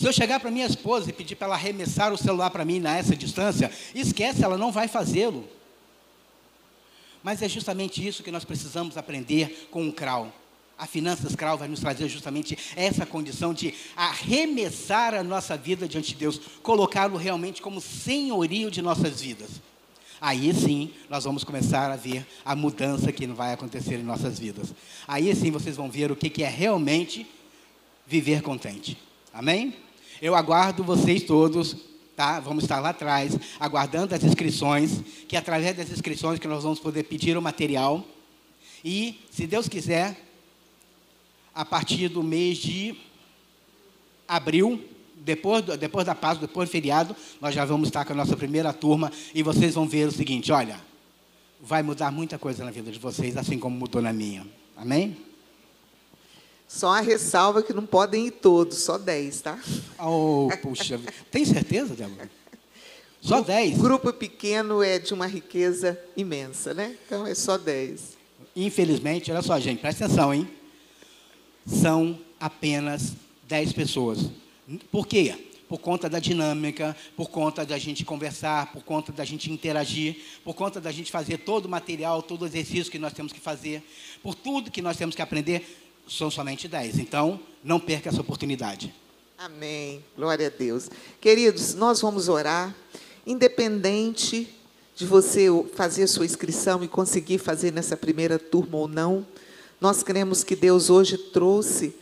Se 0.00 0.08
eu 0.08 0.14
chegar 0.14 0.40
para 0.40 0.50
minha 0.50 0.64
esposa 0.64 1.10
e 1.10 1.12
pedir 1.12 1.36
para 1.36 1.48
ela 1.48 1.56
arremessar 1.56 2.10
o 2.10 2.16
celular 2.16 2.48
para 2.48 2.64
mim 2.64 2.80
nessa 2.80 3.14
distância, 3.14 3.70
esquece, 3.94 4.42
ela 4.42 4.56
não 4.56 4.72
vai 4.72 4.88
fazê-lo. 4.88 5.46
Mas 7.22 7.42
é 7.42 7.48
justamente 7.50 8.08
isso 8.08 8.22
que 8.22 8.30
nós 8.30 8.42
precisamos 8.42 8.96
aprender 8.96 9.68
com 9.70 9.86
o 9.86 9.92
CRAU. 9.92 10.32
A 10.78 10.86
Finanças 10.86 11.36
Cral 11.36 11.58
vai 11.58 11.68
nos 11.68 11.80
trazer 11.80 12.08
justamente 12.08 12.56
essa 12.74 13.04
condição 13.04 13.52
de 13.52 13.74
arremessar 13.94 15.12
a 15.12 15.22
nossa 15.22 15.54
vida 15.54 15.86
diante 15.86 16.14
de 16.14 16.14
Deus, 16.14 16.40
colocá-lo 16.62 17.18
realmente 17.18 17.60
como 17.60 17.78
senhorio 17.78 18.70
de 18.70 18.80
nossas 18.80 19.20
vidas. 19.20 19.50
Aí 20.18 20.50
sim, 20.54 20.94
nós 21.10 21.24
vamos 21.24 21.44
começar 21.44 21.90
a 21.90 21.96
ver 21.96 22.26
a 22.42 22.56
mudança 22.56 23.12
que 23.12 23.26
vai 23.26 23.52
acontecer 23.52 23.96
em 23.96 24.02
nossas 24.02 24.38
vidas. 24.38 24.72
Aí 25.06 25.34
sim 25.36 25.50
vocês 25.50 25.76
vão 25.76 25.90
ver 25.90 26.10
o 26.10 26.16
que 26.16 26.42
é 26.42 26.48
realmente 26.48 27.26
viver 28.06 28.40
contente. 28.40 28.96
Amém? 29.30 29.89
Eu 30.20 30.34
aguardo 30.34 30.84
vocês 30.84 31.22
todos 31.22 31.76
Tá? 32.20 32.38
Vamos 32.38 32.64
estar 32.64 32.80
lá 32.80 32.90
atrás, 32.90 33.34
aguardando 33.58 34.14
as 34.14 34.22
inscrições, 34.22 35.00
que 35.26 35.38
através 35.38 35.74
das 35.74 35.90
inscrições 35.90 36.38
que 36.38 36.46
nós 36.46 36.62
vamos 36.62 36.78
poder 36.78 37.04
pedir 37.04 37.34
o 37.34 37.40
material. 37.40 38.04
E, 38.84 39.18
se 39.30 39.46
Deus 39.46 39.70
quiser, 39.70 40.20
a 41.54 41.64
partir 41.64 42.08
do 42.08 42.22
mês 42.22 42.58
de 42.58 42.94
abril, 44.28 44.84
depois, 45.16 45.64
depois 45.64 46.04
da 46.04 46.14
Páscoa, 46.14 46.46
depois 46.46 46.68
do 46.68 46.72
feriado, 46.72 47.16
nós 47.40 47.54
já 47.54 47.64
vamos 47.64 47.88
estar 47.88 48.04
com 48.04 48.12
a 48.12 48.16
nossa 48.16 48.36
primeira 48.36 48.70
turma 48.74 49.10
e 49.34 49.42
vocês 49.42 49.74
vão 49.74 49.88
ver 49.88 50.06
o 50.06 50.12
seguinte: 50.12 50.52
olha, 50.52 50.78
vai 51.58 51.82
mudar 51.82 52.10
muita 52.10 52.38
coisa 52.38 52.66
na 52.66 52.70
vida 52.70 52.92
de 52.92 52.98
vocês, 52.98 53.34
assim 53.34 53.58
como 53.58 53.78
mudou 53.78 54.02
na 54.02 54.12
minha. 54.12 54.46
Amém? 54.76 55.16
Só 56.72 56.90
a 56.92 57.00
ressalva 57.00 57.64
que 57.64 57.72
não 57.72 57.84
podem 57.84 58.28
ir 58.28 58.30
todos, 58.30 58.78
só 58.78 58.96
10, 58.96 59.40
tá? 59.40 59.58
Oh, 59.98 60.48
puxa. 60.62 61.00
Tem 61.28 61.44
certeza, 61.44 61.96
Débora? 61.96 62.30
Só 63.20 63.40
10? 63.40 63.76
O 63.76 63.82
grupo 63.82 64.12
pequeno 64.12 64.80
é 64.80 65.00
de 65.00 65.12
uma 65.12 65.26
riqueza 65.26 66.00
imensa, 66.16 66.72
né? 66.72 66.96
Então 67.04 67.26
é 67.26 67.34
só 67.34 67.58
10. 67.58 68.16
Infelizmente, 68.54 69.32
olha 69.32 69.42
só, 69.42 69.58
gente, 69.58 69.80
presta 69.80 70.04
atenção, 70.04 70.32
hein? 70.32 70.48
são 71.66 72.18
apenas 72.38 73.14
10 73.48 73.72
pessoas. 73.72 74.30
Por 74.92 75.08
quê? 75.08 75.46
Por 75.68 75.78
conta 75.78 76.08
da 76.08 76.20
dinâmica, 76.20 76.96
por 77.16 77.30
conta 77.30 77.64
da 77.64 77.78
gente 77.78 78.04
conversar, 78.04 78.72
por 78.72 78.84
conta 78.84 79.10
da 79.10 79.24
gente 79.24 79.50
interagir, 79.50 80.16
por 80.44 80.54
conta 80.54 80.80
da 80.80 80.92
gente 80.92 81.10
fazer 81.10 81.38
todo 81.38 81.66
o 81.66 81.68
material, 81.68 82.22
todo 82.22 82.42
o 82.42 82.46
exercício 82.46 82.92
que 82.92 82.98
nós 82.98 83.12
temos 83.12 83.32
que 83.32 83.40
fazer, 83.40 83.82
por 84.22 84.36
tudo 84.36 84.70
que 84.70 84.80
nós 84.80 84.96
temos 84.96 85.16
que 85.16 85.22
aprender, 85.22 85.89
são 86.10 86.30
somente 86.30 86.66
10. 86.66 86.98
Então, 86.98 87.40
não 87.62 87.78
perca 87.78 88.08
essa 88.08 88.20
oportunidade. 88.20 88.92
Amém. 89.38 90.04
Glória 90.16 90.48
a 90.48 90.50
Deus. 90.50 90.90
Queridos, 91.20 91.74
nós 91.74 92.00
vamos 92.00 92.28
orar, 92.28 92.74
independente 93.26 94.54
de 94.96 95.06
você 95.06 95.46
fazer 95.74 96.06
sua 96.08 96.26
inscrição 96.26 96.82
e 96.82 96.88
conseguir 96.88 97.38
fazer 97.38 97.72
nessa 97.72 97.96
primeira 97.96 98.38
turma 98.38 98.76
ou 98.76 98.88
não. 98.88 99.26
Nós 99.80 100.02
cremos 100.02 100.44
que 100.44 100.56
Deus 100.56 100.90
hoje 100.90 101.16
trouxe 101.16 101.94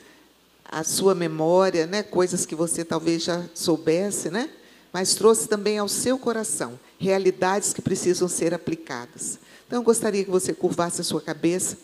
à 0.64 0.82
sua 0.82 1.14
memória, 1.14 1.86
né, 1.86 2.02
coisas 2.02 2.44
que 2.44 2.54
você 2.54 2.84
talvez 2.84 3.22
já 3.22 3.44
soubesse, 3.54 4.30
né? 4.30 4.50
Mas 4.92 5.14
trouxe 5.14 5.46
também 5.46 5.78
ao 5.78 5.88
seu 5.88 6.18
coração 6.18 6.80
realidades 6.98 7.72
que 7.72 7.80
precisam 7.80 8.26
ser 8.26 8.52
aplicadas. 8.52 9.38
Então, 9.66 9.78
eu 9.78 9.82
gostaria 9.82 10.24
que 10.24 10.30
você 10.30 10.52
curvasse 10.52 11.00
a 11.00 11.04
sua 11.04 11.20
cabeça 11.20 11.76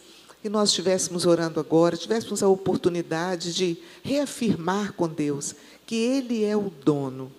e 0.44 0.48
nós 0.50 0.68
estivéssemos 0.68 1.24
orando 1.24 1.58
agora, 1.58 1.96
tivéssemos 1.96 2.42
a 2.42 2.48
oportunidade 2.48 3.54
de 3.54 3.78
reafirmar 4.02 4.92
com 4.92 5.08
Deus 5.08 5.54
que 5.86 5.94
Ele 5.94 6.44
é 6.44 6.54
o 6.54 6.70
dono 6.84 7.32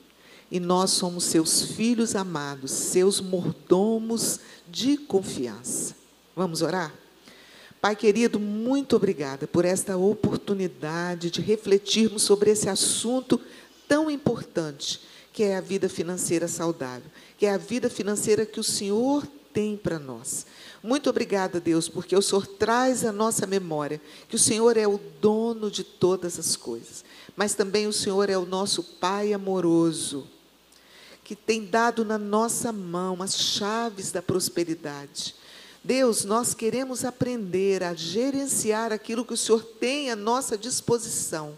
e 0.49 0.59
nós 0.59 0.91
somos 0.91 1.25
seus 1.25 1.61
filhos 1.61 2.15
amados, 2.15 2.71
seus 2.71 3.21
mordomos 3.21 4.39
de 4.67 4.97
confiança. 4.97 5.95
Vamos 6.35 6.63
orar? 6.63 6.93
Pai 7.79 7.95
querido, 7.95 8.39
muito 8.39 8.95
obrigada 8.95 9.45
por 9.45 9.65
esta 9.65 9.95
oportunidade 9.95 11.29
de 11.29 11.41
refletirmos 11.41 12.23
sobre 12.23 12.49
esse 12.49 12.67
assunto 12.67 13.39
tão 13.87 14.09
importante, 14.09 14.99
que 15.31 15.43
é 15.43 15.55
a 15.55 15.61
vida 15.61 15.87
financeira 15.87 16.47
saudável, 16.47 17.11
que 17.37 17.45
é 17.45 17.51
a 17.51 17.57
vida 17.57 17.87
financeira 17.87 18.45
que 18.45 18.59
o 18.59 18.63
Senhor 18.63 19.27
tem 19.55 19.77
para 19.77 19.97
nós. 19.97 20.45
Muito 20.83 21.09
obrigada, 21.09 21.61
Deus, 21.61 21.87
porque 21.87 22.13
o 22.13 22.21
Senhor 22.21 22.45
traz 22.45 23.05
à 23.05 23.11
nossa 23.13 23.47
memória 23.47 24.01
que 24.27 24.35
o 24.35 24.39
Senhor 24.39 24.75
é 24.75 24.85
o 24.85 24.99
dono 25.21 25.71
de 25.71 25.81
todas 25.81 26.37
as 26.37 26.57
coisas, 26.57 27.05
mas 27.37 27.55
também 27.55 27.87
o 27.87 27.93
Senhor 27.93 28.29
é 28.29 28.37
o 28.37 28.45
nosso 28.45 28.83
Pai 28.83 29.31
amoroso, 29.31 30.27
que 31.23 31.35
tem 31.35 31.65
dado 31.65 32.03
na 32.03 32.17
nossa 32.17 32.73
mão 32.73 33.23
as 33.23 33.35
chaves 33.39 34.11
da 34.11 34.21
prosperidade. 34.21 35.33
Deus, 35.81 36.25
nós 36.25 36.53
queremos 36.53 37.05
aprender 37.05 37.81
a 37.81 37.93
gerenciar 37.93 38.91
aquilo 38.91 39.23
que 39.23 39.33
o 39.33 39.37
Senhor 39.37 39.63
tem 39.63 40.11
à 40.11 40.15
nossa 40.15 40.57
disposição, 40.57 41.57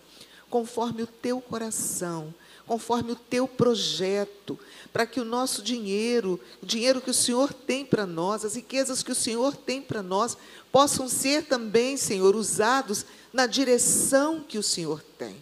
conforme 0.49 1.01
o 1.01 1.07
teu 1.07 1.41
coração, 1.41 2.33
conforme 2.67 3.13
o 3.13 3.15
teu 3.15 3.47
projeto, 3.47 4.59
para 4.91 5.07
que 5.07 5.19
o 5.21 5.25
nosso 5.25 5.63
dinheiro, 5.63 6.39
o 6.61 6.65
dinheiro 6.65 6.99
que 6.99 7.09
o 7.09 7.13
Senhor 7.13 7.53
tem 7.53 7.85
para 7.85 8.05
nós, 8.05 8.43
as 8.43 8.55
riquezas 8.55 9.01
que 9.01 9.11
o 9.11 9.15
Senhor 9.15 9.55
tem 9.55 9.81
para 9.81 10.03
nós, 10.03 10.37
possam 10.71 11.07
ser 11.07 11.45
também, 11.45 11.95
Senhor, 11.95 12.35
usados 12.35 13.05
na 13.31 13.47
direção 13.47 14.43
que 14.45 14.57
o 14.57 14.63
Senhor 14.63 15.01
tem. 15.17 15.37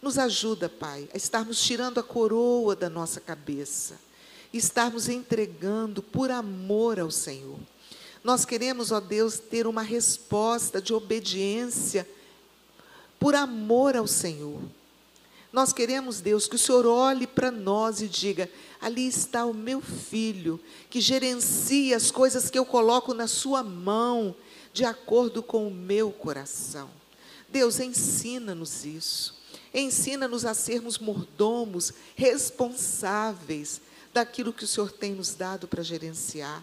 Nos 0.00 0.18
ajuda, 0.18 0.68
Pai, 0.68 1.08
a 1.12 1.16
estarmos 1.16 1.62
tirando 1.62 2.00
a 2.00 2.02
coroa 2.02 2.74
da 2.74 2.88
nossa 2.88 3.20
cabeça, 3.20 4.00
estarmos 4.50 5.08
entregando 5.10 6.02
por 6.02 6.30
amor 6.30 6.98
ao 6.98 7.10
Senhor. 7.10 7.58
Nós 8.24 8.46
queremos, 8.46 8.90
ó 8.92 9.00
Deus, 9.00 9.38
ter 9.38 9.66
uma 9.66 9.82
resposta 9.82 10.80
de 10.80 10.94
obediência 10.94 12.08
por 13.18 13.34
amor 13.34 13.94
ao 13.94 14.06
Senhor. 14.06 14.60
Nós 15.52 15.72
queremos, 15.72 16.20
Deus, 16.20 16.46
que 16.46 16.54
o 16.54 16.58
Senhor 16.58 16.86
olhe 16.86 17.26
para 17.26 17.50
nós 17.50 18.00
e 18.00 18.08
diga: 18.08 18.48
ali 18.80 19.06
está 19.06 19.44
o 19.44 19.52
meu 19.52 19.80
filho, 19.80 20.60
que 20.88 21.00
gerencia 21.00 21.96
as 21.96 22.10
coisas 22.10 22.48
que 22.48 22.58
eu 22.58 22.64
coloco 22.64 23.12
na 23.12 23.26
sua 23.26 23.62
mão, 23.62 24.34
de 24.72 24.84
acordo 24.84 25.42
com 25.42 25.66
o 25.66 25.74
meu 25.74 26.12
coração. 26.12 26.88
Deus, 27.48 27.80
ensina-nos 27.80 28.84
isso. 28.84 29.40
Ensina-nos 29.74 30.44
a 30.44 30.54
sermos 30.54 30.98
mordomos, 30.98 31.92
responsáveis 32.14 33.80
daquilo 34.12 34.52
que 34.52 34.64
o 34.64 34.68
Senhor 34.68 34.90
tem 34.90 35.14
nos 35.14 35.34
dado 35.34 35.68
para 35.68 35.82
gerenciar. 35.82 36.62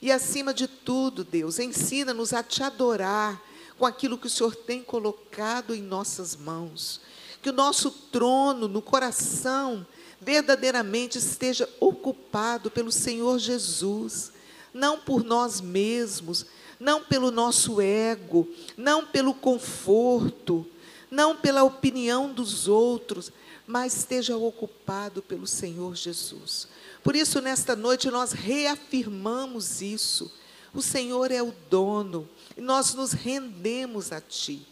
E 0.00 0.12
acima 0.12 0.54
de 0.54 0.68
tudo, 0.68 1.24
Deus, 1.24 1.58
ensina-nos 1.58 2.32
a 2.32 2.42
te 2.42 2.62
adorar 2.62 3.42
com 3.78 3.86
aquilo 3.86 4.18
que 4.18 4.26
o 4.26 4.30
Senhor 4.30 4.54
tem 4.54 4.82
colocado 4.82 5.74
em 5.74 5.82
nossas 5.82 6.36
mãos. 6.36 7.00
Que 7.48 7.50
o 7.50 7.56
nosso 7.56 7.90
trono 7.90 8.68
no 8.68 8.82
coração 8.82 9.86
verdadeiramente 10.20 11.16
esteja 11.16 11.66
ocupado 11.80 12.70
pelo 12.70 12.92
Senhor 12.92 13.38
Jesus, 13.38 14.30
não 14.74 14.98
por 14.98 15.24
nós 15.24 15.58
mesmos, 15.58 16.44
não 16.78 17.02
pelo 17.02 17.30
nosso 17.30 17.80
ego, 17.80 18.46
não 18.76 19.06
pelo 19.06 19.32
conforto, 19.32 20.66
não 21.10 21.34
pela 21.34 21.62
opinião 21.62 22.30
dos 22.30 22.68
outros, 22.68 23.32
mas 23.66 23.96
esteja 23.96 24.36
ocupado 24.36 25.22
pelo 25.22 25.46
Senhor 25.46 25.96
Jesus. 25.96 26.68
Por 27.02 27.16
isso, 27.16 27.40
nesta 27.40 27.74
noite, 27.74 28.10
nós 28.10 28.32
reafirmamos 28.32 29.80
isso. 29.80 30.30
O 30.74 30.82
Senhor 30.82 31.30
é 31.30 31.42
o 31.42 31.54
dono 31.70 32.28
e 32.58 32.60
nós 32.60 32.92
nos 32.92 33.12
rendemos 33.12 34.12
a 34.12 34.20
Ti. 34.20 34.66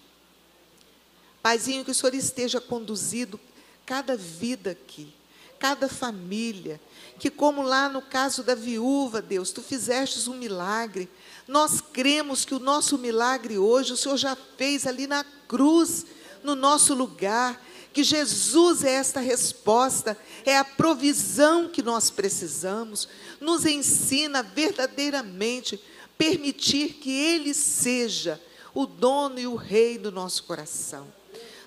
Paizinho, 1.46 1.84
que 1.84 1.92
o 1.92 1.94
Senhor 1.94 2.12
esteja 2.12 2.60
conduzido 2.60 3.38
cada 3.86 4.16
vida 4.16 4.72
aqui, 4.72 5.14
cada 5.60 5.88
família, 5.88 6.80
que 7.20 7.30
como 7.30 7.62
lá 7.62 7.88
no 7.88 8.02
caso 8.02 8.42
da 8.42 8.56
viúva, 8.56 9.22
Deus, 9.22 9.52
tu 9.52 9.62
fizestes 9.62 10.26
um 10.26 10.34
milagre. 10.34 11.08
Nós 11.46 11.80
cremos 11.80 12.44
que 12.44 12.52
o 12.52 12.58
nosso 12.58 12.98
milagre 12.98 13.58
hoje 13.58 13.92
o 13.92 13.96
Senhor 13.96 14.16
já 14.16 14.36
fez 14.56 14.88
ali 14.88 15.06
na 15.06 15.22
cruz, 15.46 16.04
no 16.42 16.56
nosso 16.56 16.94
lugar, 16.94 17.64
que 17.92 18.02
Jesus 18.02 18.82
é 18.82 18.94
esta 18.94 19.20
resposta, 19.20 20.18
é 20.44 20.58
a 20.58 20.64
provisão 20.64 21.68
que 21.68 21.80
nós 21.80 22.10
precisamos. 22.10 23.08
Nos 23.40 23.64
ensina 23.64 24.42
verdadeiramente 24.42 25.80
permitir 26.18 26.94
que 26.94 27.12
ele 27.12 27.54
seja 27.54 28.42
o 28.74 28.84
dono 28.84 29.38
e 29.38 29.46
o 29.46 29.54
rei 29.54 29.96
do 29.96 30.10
nosso 30.10 30.42
coração. 30.42 31.14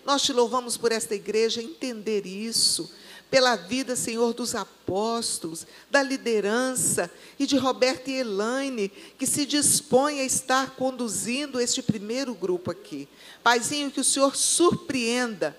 Nós 0.09 0.23
te 0.23 0.33
louvamos 0.33 0.75
por 0.75 0.91
esta 0.91 1.13
igreja 1.13 1.61
entender 1.61 2.25
isso, 2.25 2.91
pela 3.29 3.55
vida, 3.55 3.95
Senhor, 3.95 4.33
dos 4.33 4.55
apóstolos, 4.55 5.67
da 5.87 6.01
liderança 6.01 7.11
e 7.37 7.45
de 7.45 7.55
Roberto 7.57 8.07
e 8.07 8.15
Elaine, 8.15 8.89
que 8.89 9.27
se 9.27 9.45
dispõe 9.45 10.19
a 10.19 10.23
estar 10.23 10.71
conduzindo 10.71 11.59
este 11.59 11.83
primeiro 11.83 12.33
grupo 12.33 12.71
aqui. 12.71 13.07
Paizinho, 13.43 13.91
que 13.91 13.99
o 13.99 14.03
Senhor 14.03 14.35
surpreenda 14.35 15.55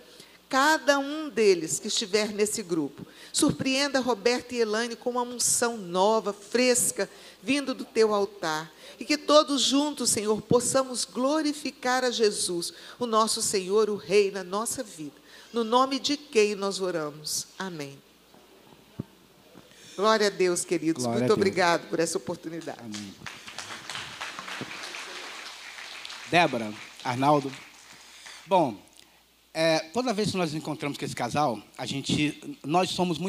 cada 0.49 0.99
um 0.99 1.29
deles 1.29 1.79
que 1.79 1.87
estiver 1.87 2.33
nesse 2.33 2.61
grupo. 2.61 3.07
Surpreenda 3.33 4.01
Roberto 4.01 4.51
e 4.51 4.59
Elaine 4.59 4.97
com 4.97 5.11
uma 5.11 5.23
unção 5.23 5.77
nova, 5.77 6.33
fresca, 6.33 7.09
vindo 7.41 7.73
do 7.73 7.85
teu 7.85 8.13
altar. 8.13 8.69
E 9.01 9.05
que 9.05 9.17
todos 9.17 9.63
juntos, 9.63 10.11
Senhor, 10.11 10.43
possamos 10.43 11.07
glorificar 11.07 12.05
a 12.05 12.11
Jesus, 12.11 12.75
o 12.99 13.07
nosso 13.07 13.41
Senhor, 13.41 13.89
o 13.89 13.97
Rei 13.97 14.31
na 14.31 14.45
nossa 14.45 14.83
vida. 14.83 15.17
No 15.55 15.65
nome 15.65 15.99
de 15.99 16.19
quem 16.19 16.55
nós 16.55 16.81
oramos. 16.83 17.47
Amém. 17.59 17.99
Glória 19.97 20.29
a 20.29 20.31
Deus, 20.31 20.65
queridos. 20.65 21.03
Glória 21.05 21.21
Muito 21.21 21.33
obrigado 21.33 21.89
por 21.89 21.99
essa 21.99 22.19
oportunidade. 22.19 22.79
Amém. 22.79 23.15
Débora, 26.31 26.73
Arnaldo. 27.03 27.51
Bom, 28.47 28.81
é, 29.53 29.81
toda 29.93 30.13
vez 30.13 30.31
que 30.31 30.37
nós 30.37 30.53
nos 30.53 30.63
encontramos 30.63 30.97
com 30.97 31.05
esse 31.05 31.17
casal, 31.17 31.61
a 31.77 31.85
gente, 31.85 32.59
nós 32.65 32.91
somos 32.91 33.19
muito 33.19 33.29